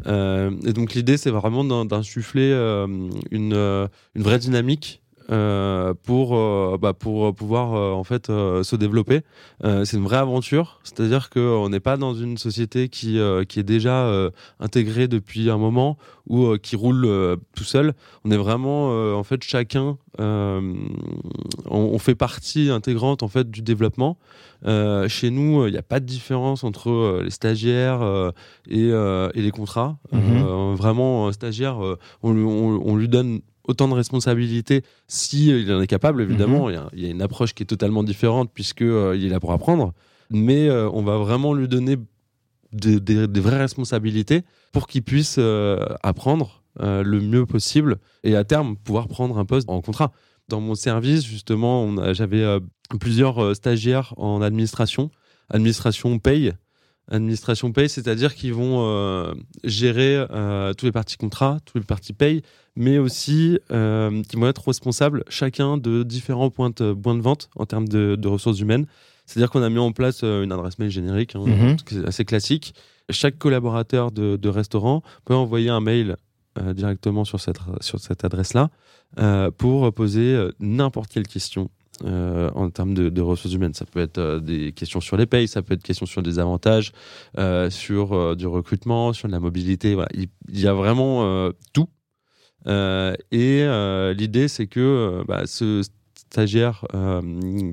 Euh, 0.08 0.50
et 0.66 0.74
donc 0.74 0.96
l'idée, 0.96 1.18
c'est 1.18 1.30
vraiment 1.30 1.64
d'in- 1.64 1.86
d'insuffler 1.86 2.50
euh, 2.52 2.88
une, 3.30 3.54
euh, 3.54 3.88
une 4.16 4.24
vraie 4.24 4.40
dynamique 4.40 5.03
euh, 5.32 5.94
pour 6.04 6.36
euh, 6.36 6.78
bah, 6.80 6.94
pour 6.94 7.34
pouvoir 7.34 7.74
euh, 7.74 7.92
en 7.94 8.04
fait 8.04 8.28
se 8.28 8.76
développer. 8.76 9.22
C'est 9.64 9.98
une 9.98 10.04
vraie 10.04 10.18
aventure, 10.18 10.80
c'est-à-dire 10.84 11.30
qu'on 11.30 11.70
n'est 11.70 11.80
pas 11.80 11.96
dans 11.98 12.14
une 12.14 12.38
société 12.38 12.90
qui 12.90 13.18
qui 13.48 13.60
est 13.60 13.64
déjà 13.64 14.12
intégrée 14.60 15.08
depuis 15.08 15.50
un 15.50 15.58
moment 15.58 15.98
ou 16.28 16.58
qui 16.58 16.76
roule 16.76 17.08
tout 17.56 17.64
seul. 17.64 17.94
On 18.26 18.32
est 18.32 18.38
vraiment 18.38 18.90
en 19.18 19.24
fait 19.24 19.44
chacun 19.44 19.98
on, 20.20 20.74
on 21.70 22.00
fait 22.00 22.16
partie 22.16 22.70
intégrante 22.70 23.24
en 23.24 23.28
fait 23.28 23.50
du 23.50 23.62
développement. 23.62 24.18
Chez 25.08 25.30
nous, 25.30 25.66
il 25.68 25.72
n'y 25.72 25.78
a 25.78 25.82
pas 25.84 26.00
de 26.00 26.06
différence 26.06 26.64
entre 26.64 27.22
les 27.24 27.30
stagiaires 27.32 28.32
et, 28.70 28.88
et 28.90 29.42
les 29.42 29.52
contrats. 29.52 29.98
Mhm. 30.12 30.22
Euh, 30.46 30.76
vraiment, 30.76 31.28
un 31.28 31.32
stagiaire, 31.32 31.78
on- 32.22 32.82
on 32.86 32.96
lui 32.96 33.08
donne 33.08 33.42
autant 33.66 33.88
de 33.88 33.94
responsabilités 33.94 34.84
si 35.08 35.52
euh, 35.52 35.60
il 35.62 35.72
en 35.74 35.82
est 35.82 35.88
capable. 35.88 36.22
Évidemment, 36.22 36.70
il 36.70 36.74
y 36.76 36.78
a- 36.78 36.90
il 36.94 37.04
y, 37.04 37.06
a 37.06 37.10
une 37.10 37.22
approche 37.22 37.54
qui 37.54 37.64
est 37.64 37.68
totalement 37.68 38.04
différente 38.04 38.52
puisque 38.54 38.82
euh, 38.82 39.16
il 39.18 39.26
est 39.26 39.30
là 39.30 39.40
pour 39.40 39.52
apprendre. 39.54 39.94
Mais 40.30 40.68
euh, 40.70 40.90
on 40.92 41.02
va 41.04 41.18
vraiment 41.18 41.54
lui 41.54 41.68
donner 41.68 41.98
des, 42.72 43.00
des- 43.00 43.28
des 43.28 43.40
vraies 43.40 43.60
responsabilités 43.60 44.42
pour 44.72 44.88
qu'il 44.88 45.04
puisse 45.04 45.36
euh, 45.40 45.78
apprendre 46.02 46.62
le 46.80 47.20
mieux 47.22 47.46
possible 47.46 47.98
et 48.24 48.36
à 48.36 48.44
terme 48.44 48.76
pouvoir 48.78 49.08
prendre 49.08 49.38
un 49.38 49.46
poste 49.46 49.70
en 49.70 49.80
contrat. 49.82 50.12
Dans 50.50 50.60
mon 50.60 50.74
service, 50.74 51.24
justement, 51.24 52.12
j'avais 52.14 52.44
plusieurs 53.00 53.56
stagiaires 53.56 54.14
en 54.18 54.42
administration, 54.42 55.12
administration 55.52 56.18
paye. 56.18 56.54
Administration 57.12 57.72
paye, 57.74 57.90
c'est-à-dire 57.90 58.34
qu'ils 58.34 58.54
vont 58.54 58.86
euh, 58.88 59.34
gérer 59.66 60.26
euh, 60.32 60.74
tous 60.74 60.86
les 60.86 60.92
parties 60.94 61.18
contrats, 61.18 61.60
tous 61.66 61.78
les 61.78 61.84
parties 61.84 62.14
paye, 62.14 62.42
mais 62.78 62.98
aussi 62.98 63.60
euh, 63.72 64.24
qui 64.24 64.38
vont 64.38 64.48
être 64.48 64.66
responsables 64.66 65.24
chacun 65.28 65.78
de 65.78 66.04
différents 66.04 66.50
points 66.50 66.72
de, 66.76 66.94
points 66.94 67.16
de 67.16 67.22
vente 67.22 67.50
en 67.58 67.66
termes 67.66 67.88
de, 67.90 68.16
de 68.16 68.28
ressources 68.30 68.60
humaines. 68.62 68.86
C'est-à-dire 69.26 69.50
qu'on 69.52 69.62
a 69.64 69.70
mis 69.70 69.80
en 69.80 69.92
place 69.92 70.24
une 70.24 70.52
adresse 70.52 70.80
mail 70.80 70.92
générique, 70.92 71.36
hein, 71.36 71.44
Mhm. 71.46 71.76
c'est 71.88 72.06
assez 72.08 72.26
classique. 72.26 72.74
Chaque 73.10 73.38
collaborateur 73.38 74.12
de, 74.12 74.38
de 74.38 74.50
restaurant 74.50 75.04
peut 75.26 75.36
envoyer 75.36 75.70
un 75.70 75.82
mail 75.82 76.16
directement 76.74 77.26
sur 77.26 77.40
cette, 77.40 77.60
sur 77.82 78.00
cette 78.00 78.24
adresse-là 78.24 78.70
pour 79.58 79.92
poser 79.94 80.50
n'importe 80.60 81.12
quelle 81.12 81.28
question 81.28 81.70
euh, 82.04 82.50
en 82.56 82.72
termes 82.72 82.96
de, 82.96 83.22
ressources 83.22 83.54
humaines. 83.54 83.76
Ça 83.76 83.86
peut 83.86 84.00
être 84.00 84.18
euh, 84.18 84.40
des 84.40 84.72
questions 84.72 85.00
sur 85.00 85.16
les 85.16 85.28
payes, 85.28 85.48
ça 85.48 85.62
peut 85.62 85.76
être 85.76 85.82
des 85.82 85.88
questions 85.88 86.08
sur 86.08 86.24
des 86.24 86.40
avantages, 86.40 86.92
euh, 87.38 87.70
sur 87.70 88.36
du 88.36 88.48
recrutement, 88.48 89.14
sur 89.14 89.28
de 89.28 89.34
la 89.34 89.40
mobilité. 89.40 89.94
Voilà. 89.94 90.10
Il, 90.14 90.60
y 90.60 90.68
a 90.68 90.74
vraiment 90.74 91.52
tout. 91.72 91.90
Et 92.66 93.66
l'idée, 94.18 94.48
c'est 94.48 94.68
que 94.68 95.24
bah, 95.28 95.46
ce 95.46 95.84
stagiaire 96.34 96.84
euh, 96.96 97.22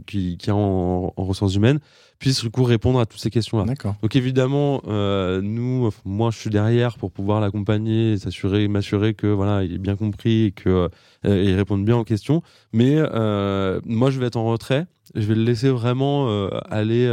qui, 0.06 0.36
qui 0.36 0.50
est 0.50 0.52
en, 0.52 1.14
en 1.16 1.24
ressources 1.24 1.54
humaines 1.54 1.80
puisse 2.18 2.42
du 2.42 2.50
coup 2.50 2.64
répondre 2.64 3.00
à 3.00 3.06
toutes 3.06 3.18
ces 3.20 3.30
questions-là. 3.30 3.64
Donc 4.02 4.14
évidemment, 4.14 4.82
euh, 4.86 5.40
nous, 5.40 5.86
enfin, 5.86 6.02
moi, 6.04 6.30
je 6.30 6.38
suis 6.38 6.50
derrière 6.50 6.98
pour 6.98 7.10
pouvoir 7.10 7.40
l'accompagner, 7.40 8.18
s'assurer, 8.18 8.68
m'assurer 8.68 9.14
que 9.14 9.26
voilà, 9.26 9.64
il 9.64 9.72
est 9.72 9.78
bien 9.78 9.96
compris 9.96 10.44
et 10.44 10.52
que 10.52 10.90
euh, 11.24 11.42
il 11.48 11.54
réponde 11.54 11.86
bien 11.86 11.96
aux 11.96 12.04
questions. 12.04 12.42
Mais 12.74 12.96
euh, 12.98 13.80
moi, 13.86 14.10
je 14.10 14.20
vais 14.20 14.26
être 14.26 14.36
en 14.36 14.44
retrait. 14.44 14.86
Je 15.14 15.26
vais 15.26 15.34
le 15.34 15.42
laisser 15.42 15.70
vraiment 15.70 16.28
aller 16.68 17.08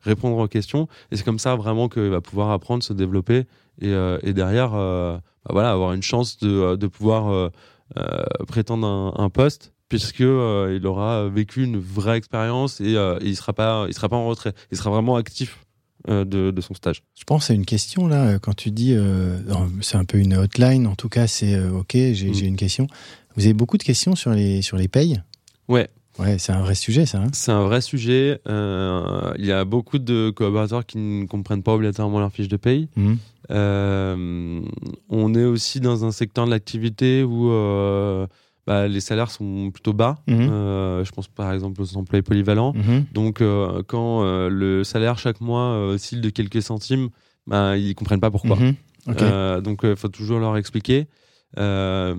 répondre 0.00 0.38
aux 0.38 0.48
questions. 0.48 0.88
Et 1.10 1.16
c'est 1.16 1.24
comme 1.24 1.40
ça 1.40 1.56
vraiment 1.56 1.88
qu'il 1.90 2.08
va 2.08 2.22
pouvoir 2.22 2.50
apprendre, 2.52 2.82
se 2.82 2.94
développer 2.94 3.44
et, 3.82 3.92
et 4.22 4.32
derrière, 4.32 4.70
bah, 4.70 5.20
voilà, 5.50 5.70
avoir 5.72 5.92
une 5.92 6.02
chance 6.02 6.38
de, 6.38 6.76
de 6.76 6.86
pouvoir 6.86 7.50
prétendre 8.46 8.86
un, 8.86 9.12
un 9.22 9.28
poste 9.28 9.73
puisque 9.98 10.20
euh, 10.20 10.76
il 10.78 10.86
aura 10.86 11.28
vécu 11.28 11.64
une 11.64 11.78
vraie 11.78 12.16
expérience 12.18 12.80
et, 12.80 12.96
euh, 12.96 13.18
et 13.20 13.26
il 13.28 13.36
sera 13.36 13.52
pas, 13.52 13.86
il 13.88 13.94
sera 13.94 14.08
pas 14.08 14.16
en 14.16 14.26
retrait. 14.26 14.52
Il 14.72 14.76
sera 14.78 14.90
vraiment 14.90 15.16
actif 15.16 15.58
euh, 16.08 16.24
de, 16.24 16.50
de 16.50 16.60
son 16.60 16.74
stage. 16.74 17.02
Je 17.18 17.24
pense 17.24 17.50
à 17.50 17.54
une 17.54 17.64
question 17.64 18.06
là, 18.06 18.26
euh, 18.26 18.38
quand 18.38 18.54
tu 18.54 18.70
dis, 18.70 18.96
c'est 19.80 19.96
un 19.96 20.04
peu 20.04 20.18
une 20.18 20.34
hotline, 20.34 20.86
en 20.86 20.94
tout 20.94 21.08
cas 21.08 21.26
c'est 21.26 21.58
ok, 21.68 21.92
j'ai 21.92 22.30
Mm. 22.30 22.34
j'ai 22.34 22.46
une 22.46 22.56
question. 22.56 22.86
Vous 23.36 23.44
avez 23.44 23.54
beaucoup 23.54 23.78
de 23.78 23.82
questions 23.82 24.14
sur 24.14 24.30
les, 24.32 24.62
sur 24.62 24.76
les 24.76 24.88
payes? 24.88 25.20
Ouais. 25.68 25.88
Ouais, 26.20 26.38
c'est 26.38 26.52
un 26.52 26.60
vrai 26.60 26.76
sujet 26.76 27.06
ça. 27.06 27.18
hein 27.18 27.26
C'est 27.32 27.50
un 27.50 27.64
vrai 27.64 27.80
sujet. 27.80 28.38
Euh, 28.46 29.32
il 29.36 29.46
y 29.46 29.50
a 29.50 29.64
beaucoup 29.64 29.98
de 29.98 30.30
collaborateurs 30.30 30.86
qui 30.86 30.96
ne 30.98 31.26
comprennent 31.26 31.64
pas 31.64 31.74
obligatoirement 31.74 32.20
leur 32.20 32.30
fiche 32.30 32.46
de 32.46 32.56
paye. 32.56 32.86
Euh, 33.50 34.60
on 35.08 35.34
est 35.34 35.44
aussi 35.44 35.80
dans 35.80 36.04
un 36.04 36.12
secteur 36.12 36.46
de 36.46 36.50
l'activité 36.50 37.24
où 37.24 37.50
euh, 37.50 38.26
bah, 38.66 38.88
les 38.88 39.00
salaires 39.00 39.30
sont 39.30 39.70
plutôt 39.70 39.92
bas. 39.92 40.18
Mhm. 40.26 40.48
Euh, 40.50 41.04
je 41.04 41.12
pense 41.12 41.28
par 41.28 41.52
exemple 41.52 41.82
aux 41.82 41.96
employés 41.96 42.22
polyvalents. 42.22 42.72
Mhm. 42.74 43.06
Donc, 43.12 43.40
euh, 43.40 43.82
quand 43.86 44.24
euh, 44.24 44.48
le 44.48 44.84
salaire 44.84 45.18
chaque 45.18 45.40
mois 45.40 45.86
oscille 45.86 46.20
de 46.20 46.30
quelques 46.30 46.62
centimes, 46.62 47.10
bah, 47.46 47.76
ils 47.76 47.94
comprennent 47.94 48.20
pas 48.20 48.30
pourquoi. 48.30 48.56
Mhm. 48.56 49.62
Donc, 49.62 49.80
il 49.82 49.96
faut 49.96 50.08
toujours 50.08 50.38
leur 50.38 50.56
expliquer 50.56 51.06
euh, 51.58 52.14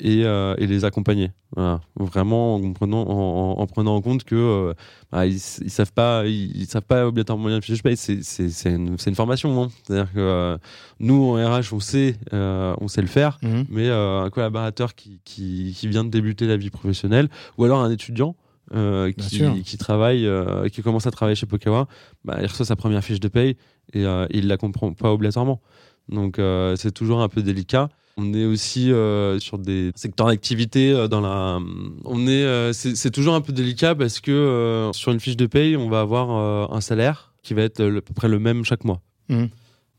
et, 0.00 0.24
euh, 0.24 0.54
et 0.58 0.66
les 0.66 0.84
accompagner. 0.84 1.30
Voilà. 1.54 1.80
Vraiment 1.96 2.56
en 2.56 2.72
prenant 2.72 3.02
en, 3.02 3.56
en- 3.58 3.60
en 3.62 3.66
prenant 3.66 3.94
en 3.94 4.00
compte 4.00 4.24
que 4.24 4.34
euh, 4.34 4.74
bah, 5.12 5.26
ils, 5.26 5.34
ils 5.62 5.70
savent 5.70 5.92
pas, 5.92 6.24
ils, 6.26 6.56
ils 6.56 6.66
savent 6.66 6.82
pas 6.82 7.06
obligatoirement 7.06 7.46
bien 7.46 7.60
fiche 7.60 7.78
de 7.78 7.82
paye. 7.82 7.96
C'est 7.96 8.70
une, 8.70 8.96
une 9.06 9.14
formation. 9.14 9.62
hein. 9.62 9.68
C'est-à-dire 9.84 10.12
que 10.12 10.58
nous 11.00 11.22
en 11.22 11.34
RH, 11.34 11.72
on 11.72 11.80
sait 11.80 12.16
on 12.32 12.88
sait 12.88 13.02
le 13.02 13.06
faire. 13.08 13.38
Mhm. 13.42 13.66
Mais 13.70 13.88
un 13.90 14.28
collaborateur 14.30 14.94
qui, 14.94 15.20
qui, 15.24 15.74
qui 15.76 15.88
vient 15.88 16.04
de 16.04 16.10
débuter 16.10 16.46
la 16.46 16.56
vie 16.56 16.70
professionnelle, 16.70 17.28
ou 17.58 17.64
alors 17.64 17.80
un 17.80 17.90
étudiant 17.90 18.34
euh, 18.74 19.12
qui, 19.12 19.62
qui 19.62 19.76
travaille, 19.78 20.26
euh, 20.26 20.68
qui 20.68 20.82
commence 20.82 21.06
à 21.06 21.10
travailler 21.10 21.36
chez 21.36 21.46
Pokawa, 21.46 21.86
bah, 22.24 22.38
il 22.40 22.46
reçoit 22.46 22.64
sa 22.66 22.76
première 22.76 23.04
fiche 23.04 23.20
de 23.20 23.28
paye 23.28 23.56
et 23.92 24.04
euh, 24.04 24.26
il 24.30 24.48
la 24.48 24.56
comprend 24.56 24.92
pas 24.94 25.12
obligatoirement. 25.12 25.60
Donc 26.08 26.40
c'est 26.76 26.92
toujours 26.92 27.22
un 27.22 27.28
peu 27.28 27.42
délicat. 27.42 27.88
On 28.16 28.32
est 28.32 28.44
aussi 28.44 28.92
euh, 28.92 29.40
sur 29.40 29.58
des 29.58 29.90
secteurs 29.96 30.28
d'activité 30.28 30.92
euh, 30.92 31.08
dans 31.08 31.20
la. 31.20 31.58
On 32.04 32.26
est, 32.26 32.44
euh, 32.44 32.72
c'est 32.72 33.10
toujours 33.10 33.34
un 33.34 33.40
peu 33.40 33.52
délicat 33.52 33.94
parce 33.94 34.20
que 34.20 34.30
euh, 34.30 34.92
sur 34.92 35.10
une 35.10 35.18
fiche 35.18 35.36
de 35.36 35.46
paye, 35.46 35.76
on 35.76 35.88
va 35.88 36.00
avoir 36.00 36.30
euh, 36.30 36.76
un 36.76 36.80
salaire 36.80 37.34
qui 37.42 37.54
va 37.54 37.62
être 37.62 37.80
euh, 37.80 37.98
à 37.98 38.00
peu 38.00 38.14
près 38.14 38.28
le 38.28 38.38
même 38.38 38.64
chaque 38.64 38.84
mois. 38.84 39.00
Mhm. 39.28 39.48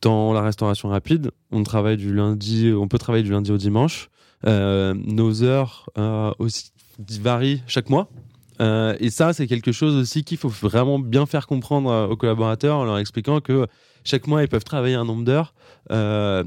Dans 0.01 0.33
la 0.33 0.41
restauration 0.41 0.89
rapide, 0.89 1.31
on 1.51 1.63
travaille 1.63 1.97
du 1.97 2.13
lundi, 2.13 2.71
on 2.73 2.87
peut 2.87 2.97
travailler 2.97 3.23
du 3.23 3.31
lundi 3.31 3.51
au 3.51 3.57
dimanche. 3.57 4.09
Euh, 4.45 4.93
nos 4.93 5.43
heures 5.43 5.89
euh, 5.97 6.31
aussi 6.39 6.71
varient 6.99 7.63
chaque 7.67 7.89
mois. 7.89 8.09
Euh, 8.61 8.95
et 8.99 9.09
ça, 9.09 9.33
c'est 9.33 9.47
quelque 9.47 9.71
chose 9.71 9.95
aussi 9.95 10.23
qu'il 10.23 10.37
faut 10.37 10.49
vraiment 10.49 10.99
bien 10.99 11.25
faire 11.25 11.47
comprendre 11.47 11.89
euh, 11.89 12.07
aux 12.07 12.15
collaborateurs 12.15 12.77
en 12.77 12.85
leur 12.85 12.97
expliquant 12.97 13.41
que 13.41 13.67
chaque 14.05 14.27
mois, 14.27 14.43
ils 14.43 14.47
peuvent 14.47 14.63
travailler 14.63 14.95
un 14.95 15.03
nombre 15.03 15.25
d'heures 15.25 15.53
euh, 15.91 16.43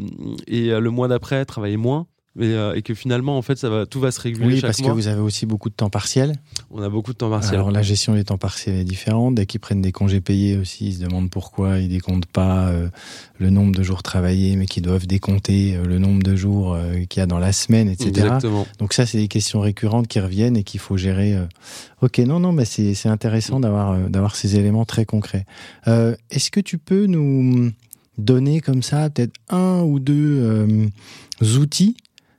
et 0.47 0.73
euh, 0.73 0.81
le 0.81 0.91
mois 0.91 1.09
d'après, 1.09 1.45
travailler 1.45 1.77
moins. 1.77 2.07
Et, 2.41 2.45
euh, 2.53 2.75
et 2.75 2.83
que 2.83 2.95
finalement, 2.95 3.37
en 3.37 3.43
fait, 3.43 3.59
ça 3.59 3.69
va, 3.69 3.85
tout 3.85 3.99
va 3.99 4.13
se 4.13 4.21
réguler 4.21 4.47
Oui, 4.47 4.55
chaque 4.57 4.69
parce 4.69 4.81
mois. 4.81 4.91
que 4.91 4.95
vous 4.95 5.09
avez 5.09 5.21
aussi 5.21 5.45
beaucoup 5.45 5.71
de 5.71 5.75
temps 5.75 5.91
partiel. 5.91 6.37
On 6.71 6.81
a 6.83 6.89
beaucoup 6.89 7.13
de 7.13 7.17
temps 7.19 7.31
partiel. 7.31 7.55
Alors 7.57 7.73
la 7.73 7.83
gestion 7.83 8.15
des 8.15 8.23
temps 8.23 8.39
partiels 8.39 8.77
est 8.77 8.85
différente. 8.85 9.35
Dès 9.35 9.47
qu'ils 9.47 9.59
prennent 9.59 9.81
des 9.83 9.91
congés 9.91 10.21
payés 10.21 10.57
aussi, 10.57 10.87
ils 10.89 10.95
se 10.95 11.01
demandent 11.01 11.31
pourquoi 11.31 11.79
ils 11.79 11.89
décomptent 11.89 12.27
pas 12.27 12.69
euh, 12.69 12.89
le 13.39 13.51
nombre 13.51 13.75
de 13.75 13.83
jours 13.83 14.05
travaillés, 14.05 14.55
mais 14.55 14.67
qu'ils 14.67 14.85
doivent 14.85 15.09
décompter 15.09 15.75
euh, 15.75 15.85
le 15.85 15.99
nombre 15.99 16.23
de 16.23 16.37
jours 16.37 16.79
qu'il 17.09 17.21
y 17.21 17.23
a 17.23 17.27
dans 17.27 17.41
la 17.41 17.53
semaine, 17.53 17.89
etc. 17.89 18.11
Exactement. 18.11 18.67
Donc 18.79 18.93
ça, 18.93 19.05
c'est 19.05 19.19
des 19.19 19.29
questions 19.29 19.61
récurrentes 19.61 20.07
qui 20.07 20.21
reviennent 20.21 20.57
et 20.57 20.63
qu'il 20.63 20.79
faut 20.81 20.97
gérer. 20.97 21.37
Ok, 22.03 22.19
non, 22.19 22.39
non, 22.39 22.53
mais 22.53 22.65
c'est 22.65 22.95
c'est 22.95 23.09
intéressant 23.09 23.59
d'avoir 23.59 23.99
d'avoir 24.09 24.37
ces 24.37 24.57
éléments 24.57 24.85
très 24.85 25.07
concrets. 25.07 25.45
Est-ce 25.87 26.51
que 26.51 26.61
tu 26.61 26.79
peux 26.79 27.07
nous 27.07 27.73
donner 28.17 28.61
comme 28.61 28.83
ça 28.83 29.11
peut-être 29.11 29.35
un 29.49 29.83
ou 29.83 29.99
deux 29.99 30.71
outils 31.59 31.97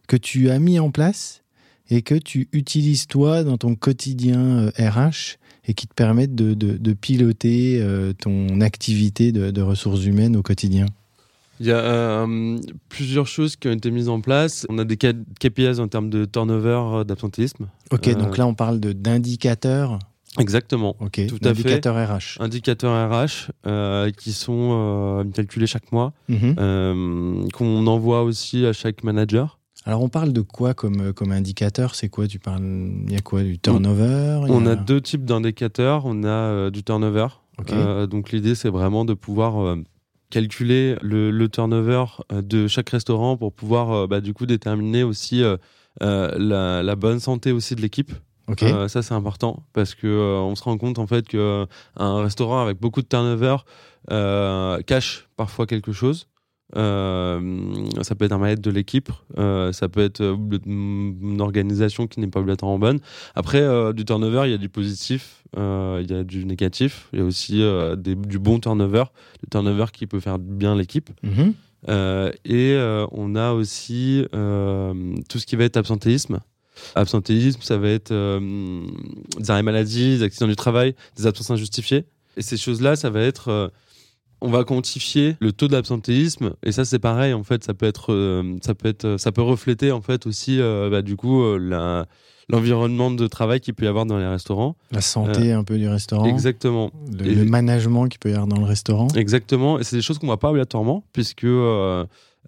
que 0.10 0.18
tu 0.18 0.50
as 0.50 0.58
mis 0.60 0.80
en 0.80 0.90
place 0.90 1.44
et 1.92 2.02
que 2.02 2.16
tu 2.16 2.50
utilises 2.52 3.06
toi 3.08 3.44
dans 3.44 3.58
ton 3.58 3.76
quotidien 3.76 4.42
euh, 4.68 4.72
RH 4.92 5.38
et 5.68 5.74
qui 5.76 5.86
te 5.88 5.94
permettent 5.94 6.34
de, 6.36 6.56
de, 6.56 6.78
de 6.78 6.94
piloter 6.94 7.80
euh, 7.80 8.12
ton 8.14 8.60
activité 8.62 9.32
de, 9.32 9.52
de 9.52 9.62
ressources 9.62 10.04
humaines 10.06 10.36
au 10.36 10.42
quotidien? 10.42 10.88
Il 11.60 11.68
y 11.68 11.72
a 11.72 11.78
euh, 11.78 12.58
plusieurs 12.88 13.28
choses 13.28 13.56
qui 13.56 13.68
ont 13.68 13.74
été 13.74 13.92
mises 13.92 14.10
en 14.10 14.20
place. 14.22 14.66
On 14.70 14.78
a 14.80 14.84
des 14.86 14.98
KPIs 14.98 15.80
en 15.80 15.88
termes 15.88 16.10
de 16.10 16.26
turnover 16.26 16.82
euh, 17.00 17.04
d'absentéisme. 17.04 17.68
Ok, 17.92 18.08
Euh, 18.08 18.16
donc 18.16 18.38
là 18.38 18.48
on 18.48 18.56
parle 18.56 18.80
d'indicateurs? 18.80 20.00
Exactement. 20.40 20.96
Ok, 21.00 21.16
Tout 21.28 21.36
à 21.36 21.54
fait. 21.54 21.64
d'indicateurs 21.64 21.96
RH. 22.18 22.40
Indicateurs 22.42 23.12
RH 23.12 23.52
euh, 23.68 24.10
qui 24.12 24.32
sont 24.32 24.70
euh, 24.72 25.24
calculés 25.32 25.68
chaque 25.68 25.92
mois, 25.92 26.14
Mhm. 26.30 26.56
euh, 26.60 27.48
qu'on 27.54 27.86
envoie 27.88 28.24
aussi 28.24 28.66
à 28.66 28.74
chaque 28.74 29.04
manager. 29.04 29.59
Alors 29.86 30.02
on 30.02 30.10
parle 30.10 30.34
de 30.34 30.42
quoi 30.42 30.74
comme, 30.74 31.14
comme 31.14 31.32
indicateur? 31.32 31.96
C'est 31.96 32.10
quoi? 32.10 32.28
Tu 32.28 32.40
parles 32.40 32.64
Il 32.64 33.12
y 33.12 33.16
a 33.16 33.22
quoi? 33.22 33.44
Du 33.44 33.58
turnover? 33.60 34.42
On 34.50 34.66
a 34.66 34.76
deux 34.76 35.02
types 35.02 35.26
d'indicateurs. 35.26 36.04
On 36.06 36.24
a 36.24 36.28
euh, 36.28 36.70
du 36.70 36.84
turnover. 36.84 37.28
Euh, 37.72 38.08
donc 38.08 38.32
l'idée, 38.32 38.56
c'est 38.56 38.70
vraiment 38.70 39.04
de 39.06 39.14
pouvoir 39.14 39.62
euh, 39.62 39.84
calculer 40.30 40.96
le, 41.02 41.32
le 41.32 41.50
turnover 41.50 42.06
euh, 42.32 42.42
de 42.42 42.68
chaque 42.68 42.90
restaurant 42.90 43.38
pour 43.38 43.54
pouvoir 43.54 43.92
euh, 43.92 44.08
bah, 44.08 44.22
du 44.22 44.34
coup 44.34 44.46
déterminer 44.46 45.04
aussi 45.04 45.44
euh, 45.44 45.58
la, 46.02 46.84
la, 46.84 46.96
bonne 46.96 47.20
santé 47.20 47.52
aussi 47.52 47.76
de 47.76 47.82
l'équipe. 47.82 48.12
Okay. 48.48 48.88
ça 48.88 49.04
c'est 49.04 49.14
important 49.14 49.62
parce 49.74 49.94
que 49.94 50.08
on 50.08 50.56
se 50.56 50.64
rend 50.64 50.76
compte 50.80 50.98
en 50.98 51.06
fait 51.06 51.28
que 51.28 51.68
un 51.98 52.24
restaurant 52.24 52.64
avec 52.64 52.80
beaucoup 52.80 53.04
de 53.04 53.08
turnover 53.08 53.58
cache 54.88 55.30
parfois 55.38 55.68
quelque 55.68 55.92
chose. 55.92 56.29
Euh, 56.76 57.90
ça 58.04 58.16
peut 58.16 58.26
être 58.26 58.32
un 58.32 58.38
mal-être 58.38 58.62
de 58.62 58.70
l'équipe, 58.70 59.10
euh, 59.40 59.72
ça 59.72 59.90
peut 59.90 60.02
être 60.02 60.22
euh, 60.22 60.38
une 60.68 61.42
organisation 61.42 62.06
qui 62.06 62.20
n'est 62.20 62.28
pas 62.28 62.40
obligatoirement 62.40 62.78
bonne. 62.78 63.00
Après, 63.36 63.62
du 63.94 64.06
turnover, 64.06 64.44
il 64.46 64.52
y 64.52 64.54
a 64.54 64.58
du 64.58 64.70
positif, 64.70 65.44
il 65.58 66.06
y 66.10 66.14
a 66.14 66.24
du 66.24 66.46
négatif, 66.46 67.10
il 67.14 67.20
y 67.20 67.22
a 67.22 67.26
aussi 67.26 67.64
des, 67.98 68.16
du 68.16 68.40
bon 68.40 68.60
turnover, 68.60 69.06
le 69.42 69.50
turnover 69.50 69.86
qui 69.92 70.08
peut 70.08 70.20
faire 70.20 70.38
bien 70.40 70.76
l'équipe. 70.76 71.10
Mhm. 71.24 71.54
et 72.46 72.78
on 73.12 73.36
a 73.36 73.52
aussi 73.52 74.26
tout 74.32 75.40
ce 75.40 75.46
qui 75.46 75.56
va 75.56 75.64
être 75.64 75.78
absentéisme. 75.78 76.40
Absentéisme, 76.96 77.62
ça 77.62 77.78
va 77.78 77.90
être 77.90 78.14
des 78.14 79.52
arrêts 79.52 79.64
maladie, 79.64 80.18
des 80.18 80.24
accidents 80.24 80.48
du 80.48 80.56
travail, 80.56 80.96
des 81.18 81.26
absences 81.26 81.52
injustifiées. 81.52 82.06
Et 82.38 82.42
ces 82.42 82.58
choses-là, 82.58 82.96
ça 82.96 83.10
va 83.10 83.22
être 83.22 83.72
on 84.42 84.50
va 84.50 84.64
quantifier 84.64 85.36
le 85.40 85.52
taux 85.52 85.68
d'absentéisme 85.68 86.54
et 86.64 86.72
ça 86.72 86.86
c'est 86.86 87.00
pareil 87.00 87.34
en 87.34 87.44
fait 87.44 87.64
ça 87.64 87.74
peut 87.74 87.86
être 87.86 88.14
euh, 88.14 88.58
ça 88.62 88.74
peut 88.74 88.88
être 88.88 89.18
ça 89.18 89.32
peut 89.32 89.42
refléter 89.42 89.92
en 89.92 90.02
fait 90.02 90.26
aussi 90.26 90.60
euh, 90.60 90.90
bah, 90.90 91.02
du 91.02 91.16
coup 91.16 91.44
euh, 91.44 92.06
l'environnement 92.48 93.12
de 93.12 93.28
travail 93.28 93.60
qu'il 93.60 93.74
peut 93.74 93.86
y 93.86 93.88
avoir 93.88 94.08
dans 94.08 94.18
les 94.18 94.26
restaurants. 94.26 94.76
La 94.92 95.02
santé 95.02 95.52
un 95.52 95.64
peu 95.64 95.78
du 95.78 95.88
restaurant. 95.88 96.26
exactement. 96.26 96.92
Le, 97.12 97.46
management 97.46 98.08
qu'il 98.08 98.20
peut 98.20 98.30
y 98.30 98.34
avoir 98.34 98.48
dans 98.48 98.60
le 98.60 98.66
restaurant. 98.66 99.08
Exactement 99.10 99.80
et 99.80 99.84
c'est 99.84 99.98
des 99.98 100.02
choses 100.02 100.18
qu'on 100.20 100.28
voit 100.28 100.40
pas 100.40 100.50
obligatoirement 100.50 101.04
puisque 101.14 101.46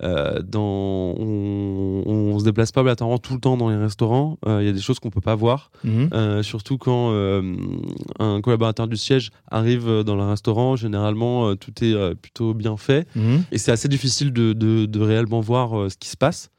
euh, 0.04 0.42
dans, 0.42 1.14
on, 1.18 2.04
on, 2.06 2.40
se 2.40 2.44
déplace 2.44 2.72
pas 2.72 2.82
obligatoirement 2.82 3.20
tout 3.20 3.34
le 3.34 3.40
temps 3.40 3.56
dans 3.56 3.70
les 3.70 3.76
restaurants. 3.76 4.40
Euh, 4.48 4.62
il 4.62 4.66
y 4.66 4.70
a 4.70 4.72
des 4.72 4.82
choses 4.82 5.00
qu'on 5.00 5.12
peut 5.12 5.22
pas 5.22 5.36
voir, 5.36 5.72
mhm. 5.84 6.10
euh, 6.14 6.44
surtout 6.44 6.78
quand 6.78 7.12
un 8.20 8.42
collaborateur 8.42 8.88
du 8.88 8.98
siège 8.98 9.32
arrive 9.50 10.04
dans 10.04 10.16
le 10.16 10.24
restaurant. 10.24 10.76
Généralement, 10.76 11.56
tout 11.56 11.72
est 11.84 12.16
plutôt 12.16 12.54
bien 12.54 12.78
fait 12.78 13.08
mhm. 13.16 13.44
et 13.52 13.58
c'est 13.58 13.72
assez 13.72 13.88
difficile 13.88 14.34
de, 14.34 14.54
de, 14.54 14.86
de 14.86 15.00
réellement 15.00 15.42
voir 15.42 15.92
ce 15.92 15.98
qui 15.98 16.10
se 16.10 16.18
passe. 16.18 16.50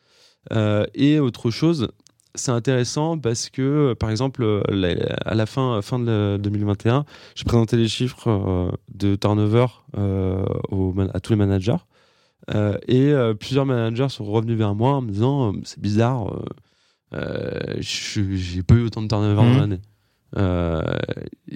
et 0.95 1.19
autre 1.19 1.51
chose, 1.51 1.89
c'est 2.35 2.53
intéressant 2.53 3.19
parce 3.19 3.51
que, 3.51 3.95
par 3.95 4.11
exemple, 4.11 4.63
à 5.25 5.35
la 5.35 5.47
fin, 5.47 5.83
fin 5.83 5.99
de 5.99 6.39
2021, 6.41 7.05
j'ai 7.35 7.45
présenté 7.45 7.77
les 7.77 7.89
chiffres 7.89 8.73
de 8.95 9.17
turnover 9.17 9.67
à 9.95 11.21
tous 11.21 11.33
les 11.33 11.39
managers. 11.39 11.77
Euh, 12.51 12.77
et 12.89 13.13
euh, 13.13 13.35
plusieurs 13.35 13.67
managers 13.67 14.09
sont 14.09 14.25
revenus 14.25 14.57
vers 14.57 14.75
moi 14.75 14.95
en 14.95 15.03
me 15.03 15.11
disant 15.11 15.53
euh, 15.53 15.61
c'est 15.65 15.81
bizarre, 15.81 16.43
j'ai 17.79 18.63
pas 18.63 18.75
eu 18.75 18.87
autant 18.87 19.03
de 19.03 19.09
turnover 19.09 19.37
dans 19.37 19.45
mhm. 19.45 19.59
l'année. 19.59 19.81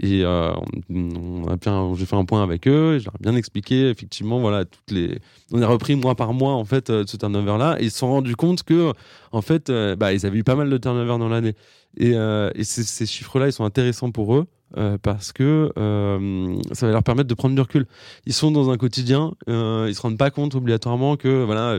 et 0.03 0.25
on, 0.27 1.95
j'ai 1.95 2.07
fait 2.07 2.17
un 2.17 2.25
point 2.25 2.43
avec 2.43 2.69
eux 2.69 2.97
et 2.97 3.01
je 3.01 3.07
leur 3.07 3.15
ai 3.15 3.23
bien 3.23 3.35
expliqué 3.35 3.89
effectivement 3.89 4.39
voilà 4.39 4.67
toutes 4.67 4.91
les 4.91 5.19
on 5.51 5.63
a 5.63 5.67
repris 5.67 5.97
mois 5.97 6.15
par 6.15 6.35
mois 6.35 6.53
en 6.53 6.67
fait 6.67 6.89
ce 6.89 7.17
turnover 7.17 7.57
là 7.59 7.79
et 7.81 7.85
ils 7.85 7.91
se 7.91 7.99
sont 7.99 8.09
rendus 8.09 8.37
compte 8.37 8.63
que 8.65 8.93
en 9.33 9.41
fait 9.41 9.73
bah, 9.99 10.13
ils 10.13 10.27
avaient 10.27 10.39
eu 10.39 10.45
pas 10.45 10.57
mal 10.57 10.69
de 10.69 10.77
turnover 10.77 11.19
dans 11.19 11.29
l'année 11.31 11.55
et, 11.97 12.11
et 12.11 12.65
ces 12.65 13.07
chiffres 13.07 13.39
là 13.39 13.47
ils 13.47 13.53
sont 13.53 13.65
intéressants 13.65 14.11
pour 14.11 14.35
eux 14.37 14.47
euh, 14.77 14.99
parce 15.01 15.33
que 15.33 15.73
euh, 15.79 16.57
ça 16.73 16.87
va 16.87 16.93
leur 16.93 17.03
permettre 17.03 17.29
de 17.29 17.35
prendre 17.35 17.55
du 17.55 17.61
recul. 17.61 17.87
Ils 18.27 18.33
sont 18.33 18.51
dans 18.51 18.71
un 18.71 18.77
quotidien, 18.77 19.33
euh, 19.49 19.87
ils 19.89 19.95
se 19.95 20.03
rendent 20.03 20.19
pas 20.19 20.31
compte 20.31 20.55
obligatoirement 20.55 21.17
que 21.17 21.45
voilà, 21.45 21.79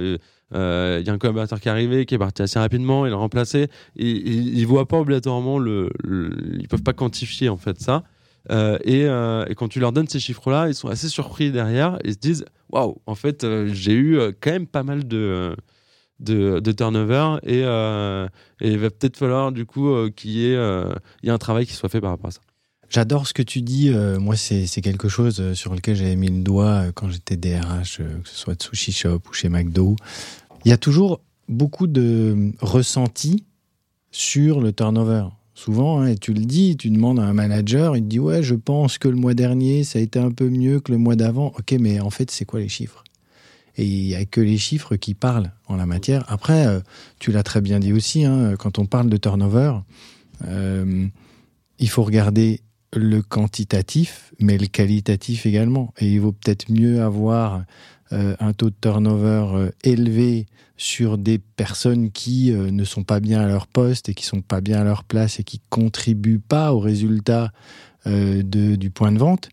euh, 0.54 0.98
il 1.00 1.06
y 1.06 1.10
a 1.10 1.14
un 1.14 1.18
collaborateur 1.18 1.60
qui 1.60 1.68
est 1.68 1.72
arrivé, 1.72 2.06
qui 2.06 2.16
est 2.16 2.18
parti 2.18 2.42
assez 2.42 2.58
rapidement, 2.58 3.06
il 3.06 3.12
l'a 3.12 3.18
remplacé. 3.18 3.68
Et, 3.98 4.10
ils 4.10 4.66
voient 4.66 4.88
pas 4.88 4.98
obligatoirement 5.00 5.60
le, 5.60 5.92
ils 6.60 6.68
peuvent 6.68 6.84
pas 6.84 6.94
quantifier 6.94 7.50
en 7.50 7.58
fait 7.58 7.80
ça. 7.80 8.04
Et, 8.50 9.06
quand 9.56 9.68
tu 9.68 9.80
leur 9.80 9.92
donnes 9.92 10.08
ces 10.08 10.20
chiffres-là, 10.20 10.68
ils 10.70 10.76
sont 10.76 10.88
assez 10.88 11.10
surpris 11.10 11.52
derrière 11.52 12.00
et 12.04 12.14
se 12.14 12.18
disent 12.18 12.46
waouh, 12.72 12.98
en 13.06 13.16
fait, 13.16 13.46
j'ai 13.68 13.94
eu 13.94 14.20
quand 14.42 14.52
même 14.52 14.68
pas 14.68 14.84
mal 14.84 15.08
de 15.08 15.56
de, 16.20 16.60
de, 16.60 16.72
turnover 16.72 17.38
et, 17.44 17.60
il 17.60 18.78
va 18.80 18.90
peut-être 18.90 19.18
falloir 19.18 19.52
du 19.52 19.68
coup 19.68 19.94
qu'il 20.16 20.32
y 20.32 20.52
ait 20.52 20.58
un 20.58 21.38
travail 21.38 21.68
qui 21.68 21.74
soit 21.74 21.90
fait 21.90 22.02
par 22.02 22.12
rapport 22.12 22.30
à 22.30 22.32
ça. 22.32 22.42
J'adore 22.90 23.28
ce 23.28 23.34
que 23.34 23.42
tu 23.42 23.62
dis. 23.62 23.90
Euh, 23.90 24.20
moi, 24.20 24.36
c'est 24.36 24.82
quelque 24.82 25.10
chose 25.10 25.38
euh, 25.40 25.54
sur 25.54 25.76
lequel 25.76 25.96
j'avais 25.96 26.16
mis 26.16 26.30
le 26.30 26.42
doigt 26.42 26.66
euh, 26.66 26.92
quand 26.94 27.10
j'étais 27.10 27.36
DRH, 27.36 27.98
que 27.98 28.30
ce 28.30 28.36
soit 28.36 28.56
de 28.56 28.64
Sushi 28.64 28.94
Shop 28.94 29.22
ou 29.30 29.34
chez 29.34 29.50
McDo. 29.50 29.96
Il 30.64 30.70
y 30.70 30.72
a 30.72 30.78
toujours 30.78 31.20
beaucoup 31.50 31.88
de 31.88 32.54
ressentis 32.62 33.44
sur 34.12 34.62
le 34.62 34.72
turnover. 34.72 35.26
Souvent, 35.54 36.02
hein, 36.02 36.16
tu 36.16 36.34
le 36.34 36.46
dis, 36.46 36.78
tu 36.78 36.90
demandes 36.90 37.20
à 37.20 37.24
un 37.24 37.34
manager, 37.34 37.98
il 37.98 38.04
te 38.04 38.08
dit 38.08 38.20
Ouais, 38.20 38.42
je 38.42 38.56
pense 38.56 38.98
que 38.98 39.08
le 39.10 39.16
mois 39.16 39.34
dernier, 39.34 39.84
ça 39.84 40.00
a 40.00 40.02
été 40.02 40.20
un 40.20 40.32
peu 40.32 40.50
mieux 40.50 40.80
que 40.80 40.92
le 40.92 40.98
mois 40.98 41.16
d'avant. 41.16 41.48
Ok, 41.58 41.76
mais 41.80 42.00
en 42.00 42.10
fait, 42.10 42.32
c'est 42.32 42.46
quoi 42.46 42.60
les 42.60 42.70
chiffres? 42.70 43.04
Et 43.76 43.86
il 43.86 44.08
n'y 44.08 44.16
a 44.16 44.24
que 44.26 44.40
les 44.40 44.58
chiffres 44.58 44.96
qui 44.96 45.14
parlent 45.14 45.52
en 45.68 45.76
la 45.76 45.86
matière. 45.86 46.24
Après, 46.30 46.66
tu 47.20 47.32
l'as 47.32 47.44
très 47.44 47.62
bien 47.62 47.80
dit 47.80 47.94
aussi, 47.94 48.26
hein, 48.26 48.56
quand 48.58 48.80
on 48.80 48.88
parle 48.88 49.08
de 49.08 49.18
turnover, 49.18 49.74
il 50.42 51.90
faut 51.90 52.04
regarder 52.04 52.62
le 52.98 53.22
quantitatif, 53.22 54.34
mais 54.40 54.58
le 54.58 54.68
qualitatif 54.68 55.46
également. 55.46 55.94
Et 56.00 56.08
il 56.08 56.22
vaut 56.22 56.32
peut-être 56.32 56.72
mieux 56.72 57.02
avoir 57.02 57.64
euh, 58.14 58.36
un 58.40 58.54
taux 58.54 58.70
de 58.70 58.76
turnover 58.80 59.48
euh, 59.54 59.72
élevé 59.84 60.46
sur 60.78 61.18
des 61.18 61.40
personnes 61.40 62.12
qui 62.12 62.54
euh, 62.54 62.72
ne 62.72 62.86
sont 62.86 63.04
pas 63.04 63.20
bien 63.20 63.42
à 63.42 63.48
leur 63.48 63.68
poste 63.68 64.08
et 64.08 64.14
qui 64.14 64.26
sont 64.26 64.42
pas 64.42 64.62
bien 64.62 64.80
à 64.80 64.84
leur 64.86 65.04
place 65.04 65.42
et 65.42 65.44
qui 65.44 65.60
contribuent 65.70 66.40
pas 66.40 66.74
au 66.74 66.80
résultat 66.80 67.52
de, 68.06 68.76
du 68.78 68.90
point 68.90 69.12
de 69.12 69.18
vente 69.18 69.50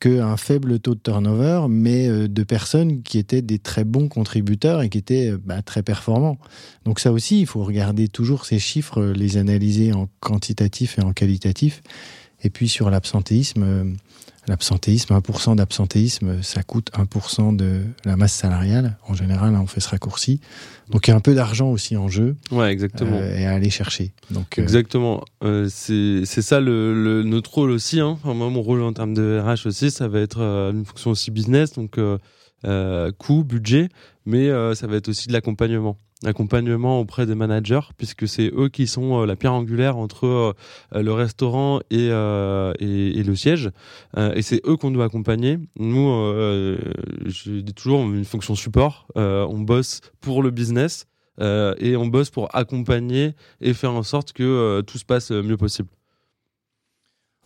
qu'un 0.00 0.36
faible 0.36 0.80
taux 0.80 0.96
de 0.96 1.00
turnover, 1.00 1.66
mais 1.68 2.08
de 2.08 2.42
personnes 2.42 3.04
qui 3.04 3.16
étaient 3.16 3.42
des 3.42 3.60
très 3.60 3.84
bons 3.84 4.08
contributeurs 4.08 4.82
et 4.82 4.88
qui 4.88 4.98
étaient 4.98 5.30
bah, 5.36 5.62
très 5.62 5.84
performants. 5.84 6.36
Donc 6.84 6.98
ça 6.98 7.12
aussi, 7.12 7.40
il 7.40 7.46
faut 7.46 7.62
regarder 7.62 8.08
toujours 8.08 8.44
ces 8.44 8.58
chiffres, 8.58 9.00
les 9.04 9.36
analyser 9.36 9.92
en 9.92 10.08
quantitatif 10.18 10.98
et 10.98 11.02
en 11.02 11.12
qualitatif 11.12 11.80
et 12.42 12.50
puis 12.50 12.68
sur 12.68 12.90
l'absentéisme, 12.90 13.62
euh, 13.62 13.84
l'absentéisme, 14.48 15.14
1% 15.14 15.56
d'absentéisme, 15.56 16.42
ça 16.42 16.62
coûte 16.62 16.90
1% 16.92 17.54
de 17.54 17.82
la 18.04 18.16
masse 18.16 18.32
salariale. 18.32 18.96
En 19.06 19.14
général, 19.14 19.54
on 19.54 19.66
fait 19.66 19.80
ce 19.80 19.88
raccourci. 19.88 20.40
Donc 20.90 21.06
il 21.06 21.10
y 21.10 21.14
a 21.14 21.16
un 21.16 21.20
peu 21.20 21.34
d'argent 21.34 21.70
aussi 21.70 21.96
en 21.96 22.08
jeu. 22.08 22.36
Ouais, 22.50 22.72
exactement. 22.72 23.16
Euh, 23.16 23.38
et 23.38 23.46
à 23.46 23.52
aller 23.52 23.70
chercher. 23.70 24.12
Donc, 24.30 24.58
euh, 24.58 24.62
Exactement. 24.62 25.24
c'est 25.68 26.24
ça 26.24 26.60
le, 26.60 27.22
notre 27.24 27.54
rôle 27.54 27.70
aussi. 27.70 28.00
Hein. 28.00 28.18
moi, 28.24 28.50
mon 28.50 28.62
rôle 28.62 28.82
en 28.82 28.92
termes 28.92 29.14
de 29.14 29.40
RH 29.40 29.66
aussi, 29.66 29.90
ça 29.90 30.08
va 30.08 30.20
être 30.20 30.40
une 30.40 30.84
fonction 30.84 31.12
aussi 31.12 31.30
business, 31.30 31.74
donc 31.74 31.98
coût, 33.18 33.44
budget, 33.44 33.88
mais 34.26 34.48
ça 34.74 34.86
va 34.86 34.96
être 34.96 35.08
aussi 35.08 35.28
de 35.28 35.32
l'accompagnement 35.32 35.96
accompagnement 36.24 37.00
auprès 37.00 37.26
des 37.26 37.34
managers, 37.34 37.80
puisque 37.96 38.28
c'est 38.28 38.50
eux 38.54 38.68
qui 38.68 38.86
sont 38.86 39.20
euh, 39.20 39.26
la 39.26 39.36
pierre 39.36 39.54
angulaire 39.54 39.96
entre 39.96 40.26
euh, 40.26 40.52
le 40.92 41.12
restaurant 41.12 41.80
et, 41.90 42.08
euh, 42.10 42.72
le 42.80 43.34
siège. 43.34 43.70
et 44.16 44.42
c'est 44.42 44.60
eux 44.66 44.76
qu'on 44.76 44.90
doit 44.90 45.06
accompagner. 45.06 45.58
Nous, 45.78 46.06
je 47.24 47.60
dis 47.60 47.74
toujours, 47.74 48.02
une 48.02 48.24
fonction 48.24 48.54
support. 48.54 49.06
on 49.14 49.58
bosse 49.60 50.00
pour 50.20 50.42
le 50.42 50.50
business 50.50 51.06
et 51.40 51.96
on 51.96 52.06
bosse 52.06 52.30
pour 52.30 52.54
accompagner 52.54 53.34
et 53.60 53.72
faire 53.72 53.92
en 53.92 54.02
sorte 54.02 54.32
que 54.32 54.82
tout 54.82 54.98
se 54.98 55.04
passe 55.04 55.30
le 55.30 55.42
mieux 55.42 55.56
possible. 55.56 55.88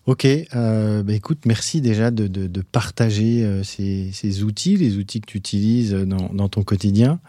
Ok, 0.07 0.27
bah 0.53 1.12
écoute, 1.12 1.41
merci 1.47 1.81
déjà 1.81 2.11
de, 2.11 2.62
partager 2.62 3.62
ces, 3.62 4.43
outils, 4.43 4.77
les 4.77 4.97
outils 4.97 5.20
que 5.20 5.27
tu 5.27 5.39
utilises 5.39 5.93
dans 5.93 6.49
ton 6.49 6.62
quotidien. 6.62 7.20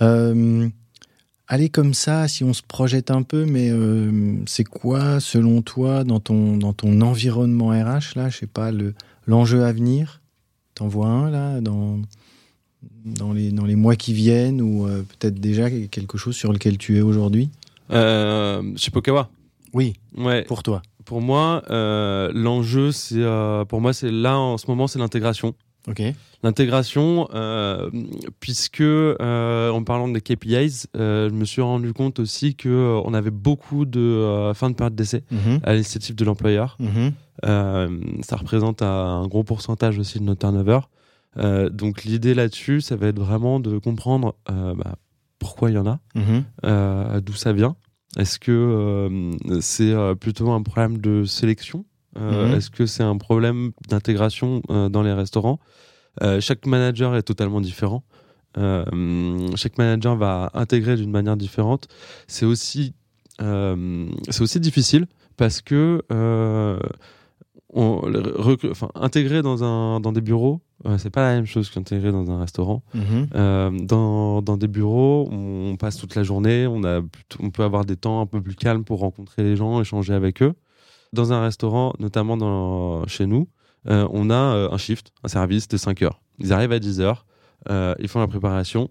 Euh, 0.00 0.68
allez 1.48 1.68
comme 1.68 1.94
ça, 1.94 2.28
si 2.28 2.44
on 2.44 2.52
se 2.52 2.62
projette 2.62 3.10
un 3.10 3.22
peu, 3.22 3.44
mais 3.44 3.70
euh, 3.70 4.36
c'est 4.46 4.64
quoi, 4.64 5.20
selon 5.20 5.62
toi, 5.62 6.04
dans 6.04 6.20
ton, 6.20 6.56
dans 6.56 6.72
ton 6.72 7.00
environnement 7.00 7.68
RH, 7.68 8.16
là, 8.16 8.28
je 8.28 8.38
sais 8.38 8.46
pas, 8.46 8.70
le, 8.70 8.94
l'enjeu 9.26 9.64
à 9.64 9.72
venir? 9.72 10.20
T'en 10.74 10.88
vois 10.88 11.08
un, 11.08 11.30
là, 11.30 11.60
dans, 11.60 12.00
dans, 13.04 13.32
les, 13.32 13.50
dans 13.50 13.66
les 13.66 13.76
mois 13.76 13.96
qui 13.96 14.14
viennent, 14.14 14.62
ou 14.62 14.86
euh, 14.86 15.02
peut-être 15.02 15.38
déjà 15.38 15.70
quelque 15.70 16.16
chose 16.16 16.34
sur 16.34 16.52
lequel 16.52 16.78
tu 16.78 16.96
es 16.96 17.02
aujourd'hui? 17.02 17.50
Euh, 17.90 18.62
Chez 18.76 18.90
Pokawa 18.90 19.28
Oui, 19.74 19.94
ouais. 20.16 20.44
pour 20.44 20.62
toi. 20.62 20.80
Pour 21.04 21.20
moi, 21.20 21.62
l'enjeu, 21.68 22.92
c'est, 22.92 23.22
pour 23.68 23.80
moi, 23.80 23.92
c'est 23.92 24.10
là, 24.10 24.38
en 24.38 24.56
ce 24.56 24.66
moment, 24.68 24.86
c'est 24.86 25.00
l'intégration. 25.00 25.54
L'intégration, 26.42 27.28
euh, 27.34 27.90
puisque 28.40 28.80
euh, 28.80 29.70
en 29.70 29.82
parlant 29.84 30.08
des 30.08 30.20
KPIs, 30.20 30.86
euh, 30.96 31.28
je 31.28 31.34
me 31.34 31.44
suis 31.44 31.62
rendu 31.62 31.92
compte 31.92 32.18
aussi 32.18 32.54
que 32.54 33.00
on 33.04 33.14
avait 33.14 33.30
beaucoup 33.30 33.84
de 33.84 34.52
fin 34.54 34.70
de 34.70 34.74
période 34.74 34.94
d'essai 34.94 35.24
mhm. 35.30 35.60
à 35.62 35.72
l'initiative 35.72 36.14
de 36.14 36.24
l'employeur. 36.24 36.76
Mhm. 36.78 37.12
ça 38.22 38.36
représente 38.36 38.82
un 38.82 39.26
gros 39.26 39.44
pourcentage 39.44 39.98
aussi 39.98 40.18
de 40.18 40.24
notre 40.24 40.40
turnover. 40.40 40.80
donc 41.70 42.04
l'idée 42.04 42.34
là-dessus, 42.34 42.80
ça 42.80 42.96
va 42.96 43.08
être 43.08 43.18
vraiment 43.18 43.60
de 43.60 43.78
comprendre 43.78 44.34
bah, 44.46 44.96
pourquoi 45.38 45.70
il 45.70 45.74
y 45.74 45.78
en 45.78 45.86
a, 45.86 46.00
mhm. 46.14 47.20
d'où 47.20 47.34
ça 47.34 47.52
vient. 47.52 47.76
Est-ce 48.18 48.38
que 48.38 49.30
c'est 49.60 49.94
plutôt 50.20 50.50
un 50.50 50.62
problème 50.62 50.98
de 50.98 51.24
sélection 51.24 51.84
mhm. 52.18 52.54
Est-ce 52.54 52.70
que 52.70 52.86
c'est 52.86 53.02
un 53.02 53.16
problème 53.16 53.72
d'intégration 53.88 54.62
dans 54.68 55.02
les 55.02 55.12
restaurants? 55.12 55.58
Chaque 56.40 56.66
manager 56.66 57.16
est 57.16 57.22
totalement 57.22 57.60
différent. 57.60 58.04
chaque 58.56 59.78
manager 59.78 60.16
va 60.16 60.50
intégrer 60.54 60.96
d'une 60.96 61.10
manière 61.10 61.36
différente. 61.36 61.88
C'est 62.26 62.46
aussi, 62.46 62.94
c'est 63.38 64.42
aussi 64.42 64.60
difficile 64.60 65.06
parce 65.36 65.62
que 65.62 66.02
on, 67.72 68.02
enfin, 68.70 68.90
intégrer 68.94 69.42
dans, 69.42 69.64
un, 69.64 70.00
dans 70.00 70.12
des 70.12 70.20
bureaux, 70.20 70.60
euh, 70.86 70.98
c'est 70.98 71.10
pas 71.10 71.22
la 71.22 71.34
même 71.36 71.46
chose 71.46 71.70
qu'intégrer 71.70 72.12
dans 72.12 72.30
un 72.30 72.38
restaurant. 72.38 72.82
Mhm. 72.94 73.28
Euh, 73.34 73.70
dans, 73.70 74.42
dans, 74.42 74.56
des 74.56 74.68
bureaux, 74.68 75.28
on 75.30 75.76
passe 75.76 75.96
toute 75.96 76.14
la 76.14 76.22
journée, 76.22 76.66
on, 76.66 76.84
a, 76.84 77.00
on 77.40 77.50
peut 77.50 77.62
avoir 77.62 77.84
des 77.84 77.96
temps 77.96 78.20
un 78.20 78.26
peu 78.26 78.40
plus 78.40 78.54
calmes 78.54 78.84
pour 78.84 79.00
rencontrer 79.00 79.42
les 79.42 79.56
gens, 79.56 79.80
échanger 79.80 80.12
avec 80.12 80.42
eux. 80.42 80.54
Dans 81.12 81.32
un 81.32 81.42
restaurant, 81.42 81.92
notamment 81.98 82.36
dans, 82.36 83.06
chez 83.06 83.26
nous, 83.26 83.48
euh, 83.88 84.08
on 84.12 84.30
a 84.30 84.34
un 84.34 84.78
shift, 84.78 85.12
un 85.24 85.28
service 85.28 85.68
de 85.68 85.76
5 85.76 86.02
heures. 86.02 86.20
Ils 86.38 86.52
arrivent 86.52 86.72
à 86.72 86.78
10 86.78 87.00
heures, 87.00 87.26
ils 87.68 88.08
font 88.08 88.20
la 88.20 88.28
préparation, 88.28 88.90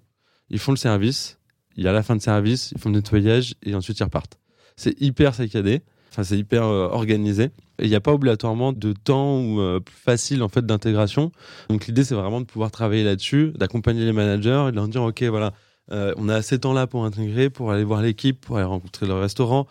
ils 0.50 0.60
font 0.60 0.72
le 0.72 0.78
service, 0.78 1.40
il 1.76 1.84
y 1.84 1.88
a 1.88 1.92
la 1.92 2.04
fin 2.04 2.16
de 2.16 2.22
service, 2.22 2.72
ils 2.74 2.80
font 2.80 2.90
le 2.90 2.96
nettoyage 2.96 3.56
et 3.64 3.74
ensuite 3.74 4.00
ils 4.00 4.04
repartent. 4.04 4.38
C'est 4.76 5.00
hyper 5.02 5.34
saccadé. 5.34 5.82
C'est 6.20 6.38
hyper 6.38 6.66
euh, 6.66 6.90
organisé. 6.90 7.46
Et 7.80 7.86
il 7.86 7.90
n'y 7.90 7.96
a 7.96 8.02
pas 8.02 8.14
obligatoirement 8.14 8.74
de 8.74 8.94
temps 8.94 9.40
ou 9.40 9.62
euh, 9.62 9.80
facile 9.86 10.44
en 10.44 10.50
fait 10.50 10.66
d'intégration. 10.66 11.32
Donc 11.70 11.88
l'idée 11.88 12.04
c'est 12.04 12.16
vraiment 12.16 12.42
de 12.42 12.46
pouvoir 12.46 12.70
travailler 12.70 13.04
là-dessus, 13.04 13.54
d'accompagner 13.56 14.04
les 14.06 14.12
managers 14.12 14.66
et 14.68 14.72
de 14.72 14.76
leur 14.76 14.88
dire 14.88 15.04
ok 15.04 15.24
voilà, 15.24 15.54
euh, 15.92 16.14
on 16.18 16.28
a 16.28 16.36
assez 16.36 16.58
de 16.58 16.62
temps 16.62 16.74
là 16.74 16.86
pour 16.86 17.06
intégrer, 17.06 17.50
pour 17.50 17.72
aller 17.72 17.84
voir 17.84 18.02
l'équipe, 18.02 18.42
pour 18.42 18.58
aller 18.58 18.66
rencontrer 18.66 19.08
le 19.08 19.14
restaurant, 19.14 19.68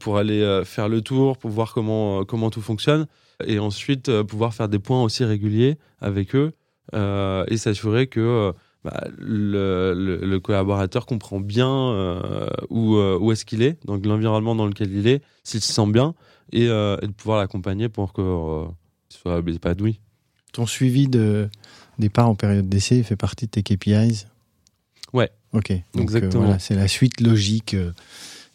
pour 0.00 0.18
aller 0.18 0.62
faire 0.64 0.88
le 0.88 1.00
tour, 1.00 1.38
pour 1.38 1.50
voir 1.50 1.72
comment 1.72 2.24
comment 2.24 2.50
tout 2.50 2.60
fonctionne, 2.60 3.06
et 3.46 3.58
ensuite 3.58 4.22
pouvoir 4.22 4.54
faire 4.54 4.68
des 4.68 4.78
points 4.78 5.02
aussi 5.02 5.24
réguliers 5.24 5.78
avec 6.00 6.34
eux 6.34 6.52
et 6.92 7.56
s'assurer 7.56 8.06
que 8.06 8.52
bah, 8.84 9.04
le, 9.16 9.94
le, 9.94 10.40
collaborateur 10.40 11.06
comprend 11.06 11.38
bien 11.38 11.70
euh, 11.70 12.48
où, 12.68 12.96
euh, 12.96 13.16
où 13.16 13.30
est-ce 13.30 13.44
qu'il 13.44 13.62
est, 13.62 13.78
donc 13.86 14.04
l'environnement 14.04 14.56
dans 14.56 14.66
lequel 14.66 14.92
il 14.92 15.06
est, 15.06 15.22
s'il 15.44 15.60
se 15.60 15.72
sent 15.72 15.86
bien, 15.86 16.14
et, 16.52 16.66
euh, 16.66 16.96
et 17.00 17.06
de 17.06 17.12
pouvoir 17.12 17.38
l'accompagner 17.38 17.88
pour 17.88 18.12
qu'il 18.12 18.24
soit 19.08 19.38
épanoui. 19.38 20.00
Ton 20.52 20.66
suivi 20.66 21.06
de 21.06 21.48
départ 22.00 22.28
en 22.28 22.34
période 22.34 22.68
d'essai 22.68 23.04
fait 23.04 23.14
partie 23.14 23.46
de 23.46 23.52
tes 23.52 23.62
KPIs 23.62 24.26
Ouais. 25.12 25.30
Ok. 25.52 25.70
Donc, 25.94 26.02
Exactement. 26.02 26.42
Voilà, 26.44 26.58
c'est 26.58 26.74
la 26.74 26.88
suite 26.88 27.20
logique 27.20 27.76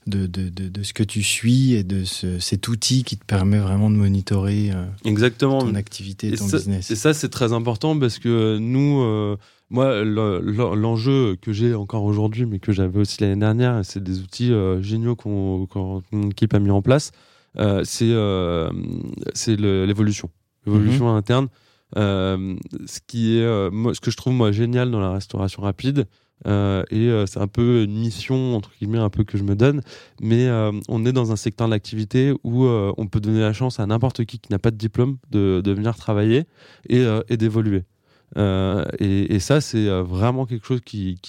de, 0.10 0.26
de, 0.28 0.50
de, 0.50 0.84
ce 0.84 0.94
que 0.94 1.04
tu 1.04 1.24
suis 1.24 1.74
et 1.74 1.84
de 1.84 2.04
ce, 2.04 2.40
cet 2.40 2.68
outil 2.68 3.04
qui 3.04 3.18
te 3.18 3.26
permet 3.26 3.60
vraiment 3.60 3.90
de 3.90 3.96
monitorer 3.96 4.72
Exactement. 5.06 5.60
ton 5.60 5.76
activité, 5.76 6.32
ton 6.32 6.48
business. 6.48 6.92
Et 6.92 6.96
ça, 6.96 7.14
c'est 7.14 7.30
très 7.30 7.54
important 7.54 7.98
parce 7.98 8.20
que 8.20 8.58
nous 8.58 9.38
moi, 9.70 10.04
l'enjeu 10.04 11.36
que 11.42 11.52
j'ai 11.52 11.74
encore 11.74 12.04
aujourd'hui, 12.04 12.46
mais 12.46 12.60
que 12.60 12.72
j'avais 12.72 13.00
aussi 13.00 13.22
l'année 13.22 13.40
dernière, 13.40 13.82
c'est 13.84 14.02
des 14.02 14.22
outils 14.22 14.54
euh, 14.54 14.82
géniaux 14.82 15.16
qu'on 15.16 16.02
équipe 16.30 16.54
a 16.54 16.60
mis 16.60 16.72
en 16.72 16.82
place. 16.82 17.12
Euh, 17.58 17.82
c'est 17.84 18.12
euh, 18.12 18.70
l'évolution, 19.46 20.30
l'évolution 20.66 21.10
mhm. 21.12 21.18
interne. 21.18 21.48
ce 21.96 23.00
qui 23.08 23.38
est, 23.38 23.44
ce 23.44 24.00
que 24.00 24.12
je 24.12 24.18
trouve 24.18 24.34
moi 24.34 24.52
génial 24.52 24.90
dans 24.90 25.02
la 25.02 25.12
restauration 25.12 25.64
rapide, 25.64 26.08
et 26.46 27.24
c'est 27.26 27.40
un 27.40 27.48
peu 27.48 27.84
une 27.84 27.98
mission 28.00 28.56
entre 28.56 28.72
guillemets 28.80 29.00
un 29.00 29.10
peu 29.10 29.24
que 29.24 29.38
je 29.38 29.44
me 29.44 29.56
donne, 29.56 29.82
mais 30.22 30.48
on 30.88 31.06
est 31.06 31.12
dans 31.12 31.32
un 31.32 31.36
secteur 31.36 31.68
d'activité 31.68 32.34
où 32.44 32.66
on 32.66 33.08
peut 33.08 33.20
donner 33.20 33.42
la 33.42 33.54
chance 33.54 33.80
à 33.80 33.86
n'importe 33.86 34.26
qui 34.26 34.40
qui 34.40 34.52
n'a 34.52 34.60
pas 34.60 34.72
de 34.72 34.78
diplôme 34.78 35.18
de, 35.32 35.62
de 35.64 35.72
venir 35.72 35.96
travailler 35.96 36.46
et, 36.90 37.38
d'évoluer. 37.38 37.84
Euh, 38.36 38.86
et, 39.00 39.40
ça, 39.40 39.62
c'est 39.62 39.88
euh, 39.88 40.04
vraiment 40.04 40.46
quelque 40.46 40.66
chose 40.66 40.82
qui, 40.82 41.20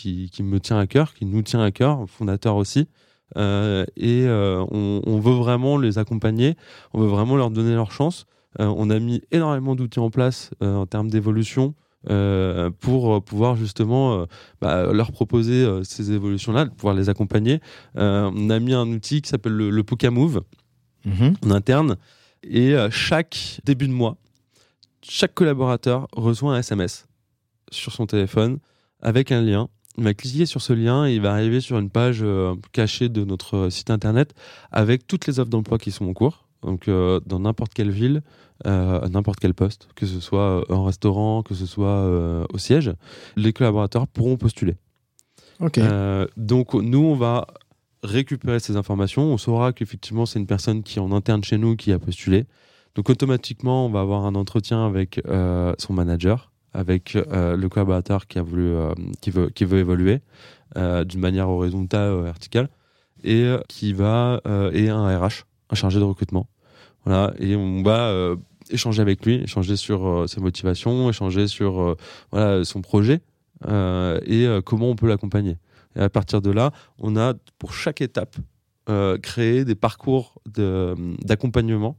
me 0.41 0.59
tient 0.59 0.79
à 0.79 0.87
cœur, 0.87 1.15
qui 1.15 1.27
nous 1.27 1.43
tient 1.43 1.63
à 1.63 1.71
cœur, 1.71 2.05
fondateur 2.09 2.57
aussi. 2.57 2.89
Euh, 3.37 3.85
et 3.97 4.27
on, 4.29 5.21
veut 5.21 5.35
vraiment 5.35 5.79
les 5.79 5.99
accompagner, 5.99 6.57
on 6.93 7.01
veut 7.01 7.09
vraiment 7.09 7.37
leur 7.37 7.51
donner 7.51 7.75
leur 7.75 7.93
chance. 7.93 8.27
on 8.59 8.91
a 8.91 8.99
mis 8.99 9.23
énormément 9.31 9.75
d'outils 9.75 10.01
en 10.01 10.11
place 10.11 10.51
en 10.61 10.87
termes 10.87 11.11
d'évolution. 11.11 11.75
Pour 12.81 13.23
pouvoir 13.25 13.57
justement 13.57 14.27
bah, 14.61 14.93
leur 14.93 15.13
proposer 15.13 15.67
ces 15.85 16.13
évolutions-là, 16.13 16.67
pouvoir 16.67 16.95
les 16.95 17.09
accompagner. 17.09 17.61
on 17.95 18.51
a 18.51 18.59
mis 18.61 18.75
un 18.75 18.87
outil 18.89 19.21
qui 19.21 19.29
s'appelle 19.29 19.53
le, 19.53 19.71
le 19.71 20.11
Move 20.11 20.43
mhm. 21.05 21.35
en 21.45 21.51
interne. 21.51 21.97
Et 22.45 22.75
chaque 22.91 23.61
début 23.65 23.89
de 23.89 23.93
mois, 23.93 24.17
chaque 25.03 25.35
collaborateur 25.35 26.07
reçoit 26.13 26.55
un 26.55 26.59
SMS 26.59 27.09
sur 27.71 27.93
son 27.93 28.07
téléphone 28.07 28.59
avec 29.01 29.33
un 29.33 29.43
lien. 29.43 29.69
Il 29.97 30.05
va 30.05 30.15
cliquer 30.15 30.47
sur 30.47 30.63
ce 30.63 30.73
lien 30.73 31.07
et 31.07 31.15
il 31.15 31.21
va 31.21 31.33
arriver 31.33 31.61
sur 31.61 31.79
une 31.79 31.91
page 31.91 32.21
euh, 32.23 32.55
cachée 32.73 33.09
de 33.09 33.25
notre 33.25 33.69
site 33.69 33.91
internet 33.91 34.33
avec 34.71 35.07
toutes 35.07 35.27
les 35.27 35.41
offres 35.41 35.51
d'emploi 35.51 35.79
qui 35.79 35.91
sont 35.91 36.07
en 36.07 36.13
cours. 36.13 36.48
Donc 36.63 36.89
euh, 36.89 37.21
dans 37.27 37.41
n'importe 37.41 37.73
quelle 37.75 37.91
ville, 37.91 38.23
euh, 38.67 39.07
n'importe 39.09 39.39
quel 39.41 39.55
poste, 39.55 39.89
que 39.95 40.07
ce 40.07 40.21
soit 40.21 40.65
en 40.71 40.85
restaurant, 40.85 41.43
que 41.43 41.55
ce 41.55 41.67
soit 41.67 42.05
au 42.53 42.59
siège, 42.59 42.93
les 43.37 43.53
collaborateurs 43.53 44.07
pourront 44.09 44.37
postuler. 44.37 44.77
donc 46.37 46.75
nous, 46.75 47.05
on 47.05 47.17
va 47.17 47.47
récupérer 48.03 48.61
ces 48.61 48.77
informations. 48.77 49.23
On 49.23 49.39
saura 49.39 49.73
qu'effectivement 49.73 50.27
c'est 50.27 50.39
une 50.39 50.47
personne 50.47 50.83
qui 50.83 50.99
est 50.99 51.03
en 51.03 51.13
interne 51.13 51.43
chez 51.45 51.59
nous 51.59 51.77
qui 51.77 51.93
a 51.93 51.99
postulé. 51.99 52.47
Donc 52.95 53.11
automatiquement, 53.11 53.87
on 53.87 53.91
va 53.91 54.01
avoir 54.01 54.25
un 54.25 54.35
entretien 54.35 54.85
avec 54.85 55.21
euh, 55.29 55.73
son 55.79 55.93
manager, 55.93 56.51
avec 56.73 57.15
euh, 57.17 57.57
le 57.57 57.69
collaborateur 57.69 58.27
qui 58.27 58.39
a 58.39 58.43
voulu, 58.43 58.67
euh, 58.67 58.93
qui 59.21 59.31
veut, 59.31 59.51
qui 59.51 59.65
veut 59.65 59.79
évoluer 59.79 60.21
d'une 60.77 61.21
manière 61.21 61.49
horizontale 61.49 62.13
ou 62.13 62.23
verticale, 62.23 62.69
et 63.25 63.57
qui 63.69 63.95
va 63.95 64.41
et 64.73 64.91
un 64.91 65.19
RH, 65.19 65.45
un 65.71 65.75
chargé 65.75 65.99
de 65.99 66.05
recrutement. 66.05 66.49
Voilà, 67.05 67.33
et 67.39 67.57
on 67.57 67.83
va 67.83 68.35
échanger 68.71 69.01
avec 69.01 69.25
lui, 69.25 69.37
échanger 69.37 69.77
sur 69.77 70.29
ses 70.29 70.41
motivations, 70.41 71.09
échanger 71.09 71.47
sur 71.47 71.97
voilà 72.33 72.65
son 72.65 72.83
projet 72.83 73.21
et 73.67 74.47
comment 74.65 74.91
on 74.91 74.97
peut 74.97 75.07
l'accompagner. 75.07 75.57
Et 75.97 76.01
à 76.01 76.11
partir 76.11 76.43
de 76.43 76.51
là, 76.51 76.73
on 76.99 77.17
a 77.17 77.35
pour 77.59 77.73
chaque 77.73 78.03
étape 78.03 78.37
créé 79.23 79.65
des 79.65 79.75
parcours 79.75 80.43
d'accompagnement 81.25 81.97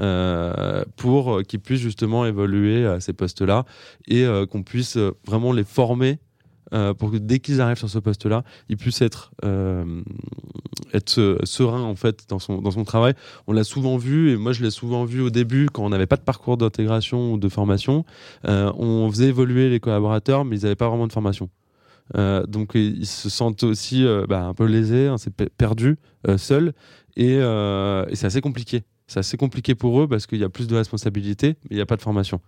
euh, 0.00 0.84
pour 0.96 1.42
qu'ils 1.42 1.60
puissent 1.60 1.80
justement 1.80 2.26
évoluer 2.26 2.86
à 2.86 3.00
ces 3.00 3.14
postes-là 3.14 3.64
et 4.06 4.24
euh, 4.24 4.46
qu'on 4.46 4.62
puisse 4.62 4.98
vraiment 5.26 5.50
les 5.50 5.64
former 5.64 6.18
euh, 6.72 6.94
pour 6.94 7.10
que 7.10 7.16
dès 7.16 7.38
qu'ils 7.38 7.60
arrivent 7.60 7.78
sur 7.78 7.90
ce 7.90 7.98
poste-là, 7.98 8.44
ils 8.68 8.76
puissent 8.76 9.02
être 9.02 9.32
être 10.94 11.38
sereins 11.44 11.82
en 11.82 11.94
fait 11.94 12.24
dans 12.28 12.38
son 12.38 12.60
dans 12.60 12.70
son 12.70 12.84
travail. 12.84 13.14
On 13.46 13.52
l'a 13.52 13.64
souvent 13.64 13.96
vu 13.96 14.32
et 14.32 14.36
moi 14.36 14.52
je 14.52 14.62
l'ai 14.62 14.70
souvent 14.70 15.04
vu 15.04 15.20
au 15.20 15.30
début 15.30 15.68
quand 15.72 15.84
on 15.84 15.90
n'avait 15.90 16.06
pas 16.06 16.16
de 16.16 16.22
parcours 16.22 16.56
d'intégration 16.56 17.32
ou 17.32 17.38
de 17.38 17.48
formation, 17.48 18.04
on 18.44 19.08
faisait 19.10 19.28
évoluer 19.28 19.70
les 19.70 19.80
collaborateurs 19.80 20.44
mais 20.44 20.56
ils 20.56 20.62
n'avaient 20.62 20.76
pas 20.76 20.88
vraiment 20.88 21.06
de 21.06 21.12
formation. 21.12 21.50
donc 22.14 22.72
ils 22.74 23.06
se 23.06 23.28
sentent 23.28 23.62
aussi 23.64 24.04
bah, 24.28 24.44
un 24.44 24.54
peu 24.54 24.64
lésés, 24.64 25.08
hein, 25.08 25.18
c'est 25.18 25.32
perdu, 25.32 25.98
seuls 26.36 26.72
et, 27.16 27.34
et 27.34 28.14
c'est 28.14 28.26
assez 28.26 28.40
compliqué 28.40 28.84
c'est 29.08 29.20
assez 29.20 29.36
compliqué 29.36 29.74
pour 29.74 30.00
eux 30.00 30.06
parce 30.06 30.26
qu'il 30.26 30.38
y 30.38 30.44
a 30.44 30.48
plus 30.48 30.68
de 30.68 30.76
responsabilités, 30.76 31.56
mais 31.64 31.70
il 31.70 31.76
n'y 31.76 31.82
a 31.82 31.86
pas 31.86 31.96
de 31.96 32.02
formation. 32.02 32.40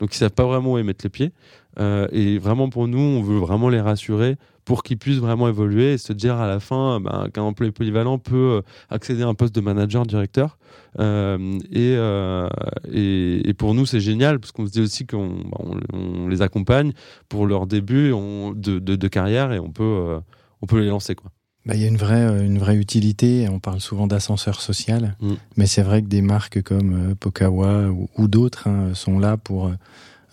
Donc 0.00 0.14
ils 0.14 0.18
savent 0.18 0.30
pas 0.30 0.44
vraiment 0.44 0.72
où 0.72 0.82
mettre 0.82 1.04
les 1.04 1.10
pieds. 1.10 1.32
Euh, 1.78 2.06
et 2.10 2.38
vraiment 2.38 2.68
pour 2.68 2.88
nous, 2.88 2.98
on 2.98 3.22
veut 3.22 3.38
vraiment 3.38 3.68
les 3.68 3.80
rassurer 3.80 4.36
pour 4.64 4.82
qu'ils 4.82 4.98
puissent 4.98 5.18
vraiment 5.18 5.48
évoluer 5.48 5.92
et 5.92 5.98
se 5.98 6.12
dire 6.12 6.36
à 6.36 6.48
la 6.48 6.58
fin 6.58 7.00
ben, 7.00 7.28
qu'un 7.32 7.42
employé 7.42 7.70
polyvalent 7.70 8.18
peut 8.18 8.58
euh, 8.58 8.62
accéder 8.90 9.22
à 9.22 9.28
un 9.28 9.34
poste 9.34 9.54
de 9.54 9.60
manager, 9.60 10.06
directeur. 10.06 10.58
Euh, 10.98 11.58
et, 11.70 13.48
et, 13.48 13.54
pour 13.54 13.74
nous, 13.74 13.86
c'est 13.86 14.00
génial 14.00 14.40
parce 14.40 14.52
qu'on 14.52 14.66
se 14.66 14.72
dit 14.72 14.80
aussi 14.80 15.06
qu'on 15.06 15.28
ben, 15.28 15.80
on, 15.92 16.28
les 16.28 16.42
accompagne 16.42 16.92
pour 17.28 17.46
leur 17.46 17.66
début 17.66 18.10
de, 18.10 18.78
de, 18.78 19.08
carrière 19.08 19.52
et 19.52 19.60
on 19.60 19.70
peut, 19.70 20.18
on 20.62 20.66
peut 20.66 20.80
les 20.80 20.88
lancer. 20.88 21.14
Quoi. 21.14 21.30
Bah, 21.66 21.74
il 21.74 21.82
y 21.82 21.84
a 21.84 21.88
une 21.88 21.96
vraie, 21.96 22.22
euh, 22.22 22.44
une 22.44 22.58
vraie 22.58 22.76
utilité. 22.76 23.48
On 23.50 23.58
parle 23.58 23.80
souvent 23.80 24.06
d'ascenseur 24.06 24.60
social, 24.60 25.16
mm. 25.20 25.34
mais 25.56 25.66
c'est 25.66 25.82
vrai 25.82 26.00
que 26.00 26.06
des 26.06 26.22
marques 26.22 26.62
comme 26.62 27.10
euh, 27.10 27.14
Pokawa 27.16 27.88
ou, 28.16 28.28
d'autres 28.28 28.68
hein, 28.68 28.94
sont 28.94 29.18
là 29.18 29.36
pour 29.36 29.72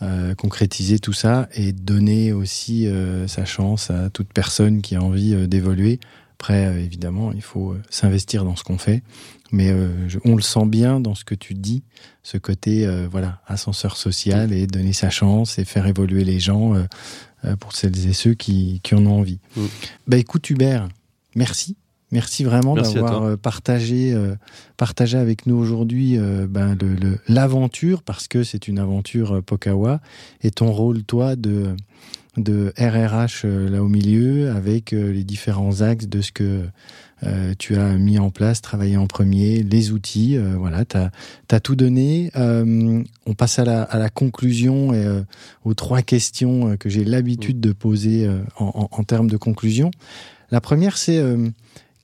euh, 0.03 0.35
concrétiser 0.35 0.99
tout 0.99 1.13
ça 1.13 1.49
et 1.55 1.71
donner 1.71 2.33
aussi 2.33 2.87
sa 3.27 3.45
chance 3.45 3.89
à 3.89 4.09
toute 4.09 4.31
personne 4.33 4.81
qui 4.81 4.95
a 4.95 5.01
envie 5.01 5.47
d'évoluer. 5.47 5.99
Après, 6.33 6.65
évidemment, 6.83 7.31
il 7.31 7.41
faut 7.41 7.75
s'investir 7.89 8.43
dans 8.43 8.57
ce 8.57 8.65
qu'on 8.65 8.77
fait, 8.77 9.01
mais 9.53 9.73
on 10.25 10.35
le 10.35 10.41
sent 10.41 10.65
bien 10.65 10.99
dans 10.99 11.15
ce 11.15 11.23
que 11.23 11.35
tu 11.35 11.53
dis, 11.53 11.83
ce 12.21 12.37
côté 12.37 12.85
voilà 13.09 13.39
ascenseur 13.47 13.95
social 13.95 14.51
et 14.51 14.67
donner 14.67 14.91
sa 14.91 15.09
chance 15.09 15.57
et 15.57 15.63
faire 15.63 15.87
évoluer 15.87 16.25
les 16.25 16.41
gens 16.41 16.73
pour 17.61 17.71
celles 17.71 18.05
et 18.05 18.13
ceux 18.13 18.33
qui, 18.33 18.81
qui 18.83 18.95
en 18.95 19.05
ont 19.05 19.19
envie. 19.19 19.39
Mm. 19.55 19.65
Bah 20.07 20.17
écoute 20.17 20.49
Hubert, 20.49 20.89
Merci. 21.35 21.75
Merci 22.11 22.43
vraiment 22.43 22.75
d'avoir 22.93 23.23
euh, 23.23 23.37
partagé, 23.37 24.13
euh, 24.13 24.35
partagé 24.77 25.17
avec 25.17 25.47
nous 25.47 25.55
aujourd'hui 25.55 26.19
euh, 26.19 26.45
ben, 26.47 26.77
le- 26.79 26.93
le- 26.93 27.17
l'aventure, 27.27 28.03
parce 28.03 28.27
que 28.27 28.43
c'est 28.43 28.67
une 28.67 28.77
aventure 28.77 29.37
euh, 29.37 29.41
Pokawa, 29.41 29.99
et 30.43 30.51
ton 30.51 30.71
rôle, 30.71 31.01
toi, 31.03 31.35
de, 31.35 31.75
de 32.37 32.71
RRH 32.77 33.45
là 33.45 33.81
au 33.83 33.87
milieu, 33.87 34.51
avec 34.51 34.91
les 34.91 35.23
différents 35.23 35.81
axes 35.81 36.07
de 36.07 36.21
ce 36.21 36.31
que 36.31 36.65
tu 37.57 37.77
as 37.77 37.93
mis 37.93 38.19
en 38.19 38.31
place, 38.31 38.61
travaillé 38.61 38.97
en 38.97 39.07
premier, 39.07 39.63
les 39.63 39.91
outils, 39.93 40.37
voilà, 40.59 40.83
tu 40.83 40.97
as, 40.97 41.59
tout 41.61 41.75
donné. 41.77 42.31
On 42.35 43.33
passe 43.37 43.59
à 43.59 43.63
la, 43.65 43.83
à 43.83 43.97
la 43.97 44.09
conclusion 44.09 44.93
et 44.93 45.05
aux 45.63 45.73
trois 45.73 46.01
questions 46.01 46.75
que 46.75 46.89
j'ai 46.89 47.05
l'habitude 47.05 47.61
de 47.61 47.71
poser 47.71 48.27
en, 48.59 48.65
en- 48.65 48.89
en 48.91 49.03
termes 49.05 49.29
de 49.29 49.37
conclusion. 49.37 49.89
La 50.53 50.61
première, 50.61 50.97
c'est 50.97 51.17
euh, 51.17 51.49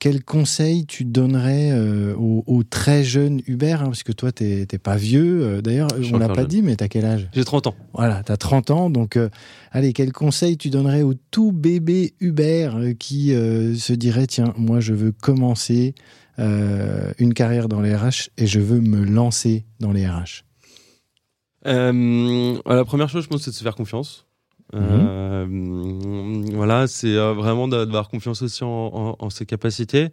quel 0.00 0.24
conseil 0.24 0.84
tu 0.84 1.04
donnerais 1.04 1.70
euh, 1.70 2.16
au, 2.16 2.42
au 2.48 2.64
très 2.64 3.04
jeune 3.04 3.40
Hubert, 3.46 3.82
hein, 3.82 3.84
parce 3.84 4.02
que 4.02 4.10
toi, 4.10 4.32
t'es 4.32 4.66
t'es 4.66 4.76
pas 4.78 4.96
vieux. 4.96 5.42
euh, 5.44 5.60
D'ailleurs, 5.62 5.86
on 6.12 6.18
l'a 6.18 6.24
encore 6.24 6.34
pas 6.34 6.40
jeune. 6.42 6.48
dit, 6.48 6.62
mais 6.62 6.74
t'as 6.74 6.88
quel 6.88 7.04
âge? 7.04 7.28
J'ai 7.32 7.44
30 7.44 7.68
ans. 7.68 7.76
voilà, 7.94 8.24
tu 8.24 8.32
as 8.32 8.36
30 8.36 8.72
ans, 8.72 8.90
donc 8.90 9.16
euh, 9.16 9.28
allez, 9.70 9.92
quel 9.92 10.10
conseil 10.12 10.56
tu 10.56 10.68
donnerais 10.68 11.02
au 11.02 11.14
tout 11.30 11.52
bébé 11.52 12.14
Hubert 12.18 12.76
euh, 12.76 12.92
qui 12.92 13.28
se 13.28 13.92
dirait, 13.92 14.26
tiens, 14.26 14.52
moi 14.56 14.80
je 14.80 14.94
veux 14.94 15.12
commencer 15.12 15.94
une 16.38 17.32
carrière 17.34 17.68
dans 17.68 17.80
les 17.80 17.94
RH 17.94 18.30
et 18.36 18.48
je 18.48 18.58
veux 18.58 18.80
me 18.80 19.04
lancer 19.04 19.64
dans 19.78 19.92
les 19.92 20.08
RH 20.08 20.42
la 21.64 22.84
première 22.84 23.08
chose, 23.08 23.24
je 23.24 23.28
pense, 23.28 23.42
c'est 23.42 23.50
de 23.50 23.54
se 23.56 23.62
faire 23.62 23.76
confiance. 23.76 24.26
Euh, 24.74 25.46
voilà, 26.52 26.86
c'est 26.86 27.16
euh, 27.16 27.32
vraiment 27.32 27.68
d'a- 27.68 27.86
d'avoir 27.86 28.08
confiance 28.08 28.42
aussi 28.42 28.62
en, 28.64 29.30
ses 29.30 29.46
capacités. 29.46 30.08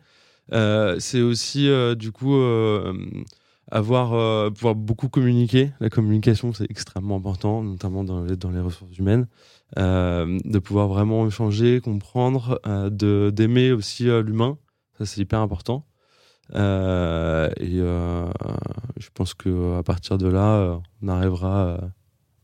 Euh, 0.54 0.98
c'est 1.00 1.22
aussi, 1.22 1.70
du 1.98 2.12
coup, 2.12 2.36
avoir, 3.70 4.52
pouvoir 4.54 4.76
beaucoup 4.76 5.10
communiquer. 5.10 5.72
La 5.80 5.90
communication, 5.90 6.54
c'est 6.54 6.70
extrêmement 6.70 7.18
important, 7.18 7.64
notamment 7.64 8.04
dans 8.04 8.24
les, 8.24 8.60
ressources 8.62 8.98
humaines. 8.98 9.28
De 9.76 10.60
pouvoir 10.60 10.88
vraiment 10.88 11.28
échanger, 11.28 11.82
comprendre, 11.82 12.60
de 12.66 13.32
d'aimer 13.34 13.72
aussi 13.72 14.06
l'humain. 14.06 14.58
Ça, 14.98 15.06
c'est 15.06 15.22
hyper 15.22 15.40
important. 15.40 15.86
Et 16.54 16.58
je 17.78 19.10
pense 19.14 19.34
que 19.34 19.78
à 19.78 19.84
partir 19.84 20.18
de 20.18 20.28
là, 20.28 20.80
on 21.02 21.08
arrivera 21.10 21.80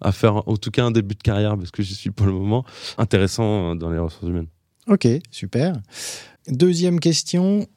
à 0.04 0.12
faire 0.12 0.48
en 0.48 0.58
tout 0.58 0.72
cas 0.72 0.86
un 0.86 0.92
début 0.92 1.16
de 1.16 1.22
carrière, 1.22 1.58
parce 1.58 1.72
que 1.72 1.84
j'y 1.84 1.96
suis 1.96 2.12
pour 2.12 2.26
le 2.26 2.34
moment, 2.34 2.66
intéressant 2.98 3.72
euh, 3.72 3.76
dans 3.76 3.90
les 3.90 4.00
ressources 4.00 4.28
humaines. 4.28 4.48
Ok, 4.88 5.08
super. 5.32 5.74
Deuxième 6.48 7.00
question, 7.00 7.68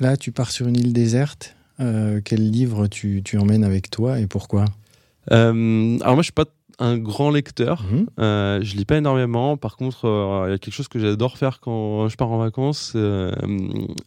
là 0.00 0.16
tu 0.16 0.32
pars 0.32 0.50
sur 0.50 0.66
une 0.66 0.76
île 0.76 0.92
déserte. 0.92 1.56
Euh, 1.80 2.20
quel 2.24 2.50
livre 2.50 2.86
tu, 2.86 3.22
tu 3.24 3.38
emmènes 3.38 3.64
avec 3.64 3.90
toi 3.90 4.20
et 4.20 4.26
pourquoi? 4.26 4.66
Euh, 5.30 5.98
alors 6.00 6.14
moi, 6.14 6.22
je 6.22 6.26
suis 6.26 6.32
pas 6.32 6.46
un 6.78 6.98
grand 6.98 7.30
lecteur. 7.30 7.84
Mhm. 7.90 8.06
Euh, 8.18 8.60
je 8.62 8.76
lis 8.76 8.84
pas 8.84 8.96
énormément. 8.96 9.56
Par 9.56 9.76
contre, 9.76 10.06
euh, 10.06 10.44
il 10.48 10.50
y 10.52 10.54
a 10.54 10.58
quelque 10.58 10.74
chose 10.74 10.88
que 10.88 10.98
j'adore 10.98 11.38
faire 11.38 11.60
quand 11.60 12.08
je 12.08 12.16
pars 12.16 12.30
en 12.30 12.38
vacances, 12.38 12.92
euh, 12.96 13.32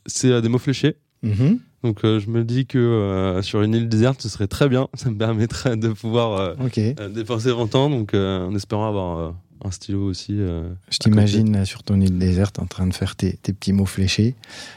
c'est 0.05 0.41
des 0.41 0.49
mots 0.49 0.57
fléchés. 0.57 0.97
Mhm. 1.23 1.59
Donc 1.85 2.03
euh, 2.03 2.19
je 2.19 2.31
me 2.31 2.43
dis 2.43 2.65
que 2.65 2.79
euh, 2.79 3.43
sur 3.43 3.61
une 3.61 3.75
île 3.75 3.87
déserte, 3.87 4.19
ce 4.19 4.27
serait 4.27 4.47
très 4.47 4.67
bien. 4.67 4.87
Ça 4.95 5.11
me 5.11 5.17
permettrait 5.17 5.77
de 5.77 5.89
pouvoir 5.89 6.57
euh, 6.59 7.09
dépenser 7.09 7.53
mon 7.53 7.67
temps. 7.67 7.91
Donc 7.91 8.15
en 8.15 8.55
espérant 8.55 8.87
avoir 8.87 9.35
un 9.63 9.71
stylo 9.71 10.03
aussi. 10.05 10.37
je 10.37 10.97
t'imagine 10.99 11.63
sur 11.65 11.83
ton 11.83 11.99
île 12.01 12.17
déserte 12.17 12.59
en 12.59 12.65
train 12.65 12.87
de 12.87 12.93
faire 12.93 13.15
tes, 13.15 13.33
tes 13.37 13.53
petits 13.53 13.71
mots 13.71 13.85
fléchés. 13.85 14.35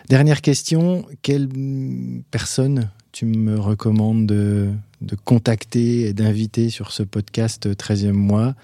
Dernière 0.08 0.40
question, 0.40 1.04
quelle 1.22 1.48
personne 2.30 2.90
tu 3.12 3.26
me 3.26 3.58
recommandes 3.58 4.26
de, 4.26 4.68
de 5.00 5.16
contacter 5.16 6.08
et 6.08 6.12
d'inviter 6.12 6.70
sur 6.70 6.92
ce 6.92 7.02
podcast 7.02 7.68
13e 7.68 8.12
mois 8.12 8.54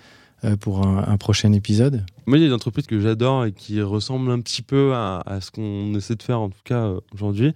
pour 0.60 0.86
un, 0.86 1.04
un 1.08 1.16
prochain 1.16 1.52
épisode? 1.52 2.04
Moi, 2.26 2.38
il 2.38 2.42
y 2.42 2.44
a 2.44 2.46
une 2.46 2.54
entreprise 2.54 2.86
que 2.86 3.00
j'adore 3.00 3.46
et 3.46 3.52
qui 3.52 3.82
ressemble 3.82 4.30
un 4.30 4.40
petit 4.40 4.62
peu 4.62 4.94
à, 4.94 5.22
à 5.26 5.40
ce 5.42 5.50
qu'on 5.50 5.94
essaie 5.94 6.14
de 6.14 6.22
faire, 6.22 6.40
en 6.40 6.48
tout 6.48 6.62
cas 6.64 6.90
aujourd'hui. 7.12 7.52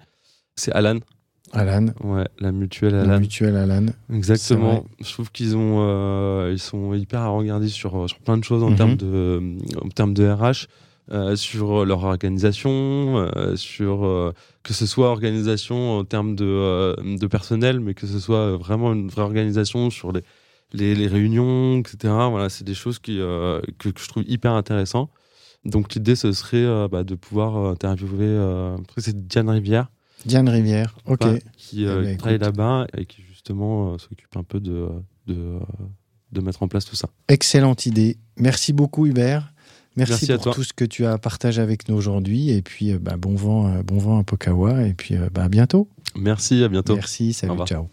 C'est 0.58 0.72
Alan. 0.72 0.98
Alan, 1.52 1.86
Ouais, 2.04 2.26
la 2.40 2.52
mutuelle 2.52 2.94
la 2.94 3.02
Alan. 3.02 3.20
mutuelle 3.20 3.56
Alan. 3.56 3.86
Exactement. 4.12 4.84
Je 5.00 5.10
trouve 5.12 5.30
qu'ils 5.32 5.56
ont, 5.56 5.76
euh, 5.80 6.50
ils 6.52 6.58
sont 6.58 6.92
hyper 6.92 7.20
à 7.20 7.28
regarder 7.28 7.68
sur, 7.68 8.06
sur 8.08 8.18
plein 8.18 8.36
de 8.36 8.44
choses 8.44 8.62
en 8.62 8.70
Mhm. 8.70 8.76
termes 8.76 8.96
de, 8.96 9.56
en 9.82 9.88
termes 9.88 10.12
de 10.14 10.28
RH, 10.28 10.66
euh, 11.10 11.36
sur 11.36 11.86
leur 11.86 12.04
organisation, 12.04 13.30
euh, 13.34 13.56
sur 13.56 14.04
euh, 14.04 14.32
que 14.62 14.74
ce 14.74 14.84
soit 14.84 15.08
organisation 15.10 15.98
en 15.98 16.04
termes 16.04 16.34
de, 16.36 16.44
euh, 16.44 16.94
de 17.18 17.26
personnel, 17.26 17.80
mais 17.80 17.94
que 17.94 18.06
ce 18.06 18.18
soit 18.18 18.56
vraiment 18.58 18.92
une 18.92 19.08
vraie 19.08 19.22
organisation 19.22 19.88
sur 19.88 20.12
les, 20.12 20.20
les, 20.74 20.94
les 20.94 21.06
réunions, 21.06 21.78
etc. 21.78 21.96
Voilà, 22.30 22.50
c'est 22.50 22.64
des 22.64 22.74
choses 22.74 22.98
qui, 22.98 23.18
euh, 23.20 23.60
que, 23.78 23.88
que 23.88 24.00
je 24.02 24.08
trouve 24.08 24.24
hyper 24.26 24.52
intéressant. 24.52 25.08
Donc 25.64 25.94
l'idée, 25.94 26.14
ce 26.14 26.32
serait 26.32 26.58
euh, 26.58 26.88
bah, 26.92 27.04
de 27.04 27.14
pouvoir 27.14 27.56
euh, 27.56 27.72
interviewer. 27.72 28.26
Euh, 28.26 28.76
c'est 28.98 29.16
Diane 29.26 29.48
Rivière 29.48 29.88
Diane 30.26 30.48
Rivière, 30.48 30.96
ok. 31.06 31.18
pas, 31.18 31.34
qui, 31.56 31.86
euh, 31.86 32.00
Eh 32.00 32.04
ben, 32.04 32.10
qui 32.12 32.16
travaille 32.18 32.38
là-bas 32.38 32.86
et 32.96 33.06
qui 33.06 33.22
justement 33.22 33.94
euh, 33.94 33.98
s'occupe 33.98 34.36
un 34.36 34.42
peu 34.42 34.60
de, 34.60 34.88
de, 35.26 35.58
de 36.32 36.40
mettre 36.40 36.62
en 36.62 36.68
place 36.68 36.84
tout 36.84 36.96
ça. 36.96 37.08
Excellente 37.28 37.86
idée. 37.86 38.16
Merci 38.36 38.72
beaucoup 38.72 39.06
Hubert. 39.06 39.52
Merci, 39.96 40.26
Merci 40.28 40.44
pour 40.44 40.54
tout 40.54 40.62
ce 40.62 40.72
que 40.72 40.84
tu 40.84 41.06
as 41.06 41.18
partagé 41.18 41.60
avec 41.60 41.88
nous 41.88 41.96
aujourd'hui. 41.96 42.50
Et 42.50 42.62
puis, 42.62 42.92
euh, 42.92 42.98
bah, 43.00 43.16
bon, 43.16 43.34
vent, 43.34 43.80
bon 43.82 43.98
vent 43.98 44.18
à 44.20 44.24
Pokawa. 44.24 44.82
Et 44.86 44.94
puis, 44.94 45.16
bah, 45.32 45.44
à 45.44 45.48
bientôt. 45.48 45.88
Merci, 46.16 46.62
à 46.62 46.68
bientôt. 46.68 46.94
Merci, 46.94 47.32
salut, 47.32 47.58
ciao. 47.66 47.88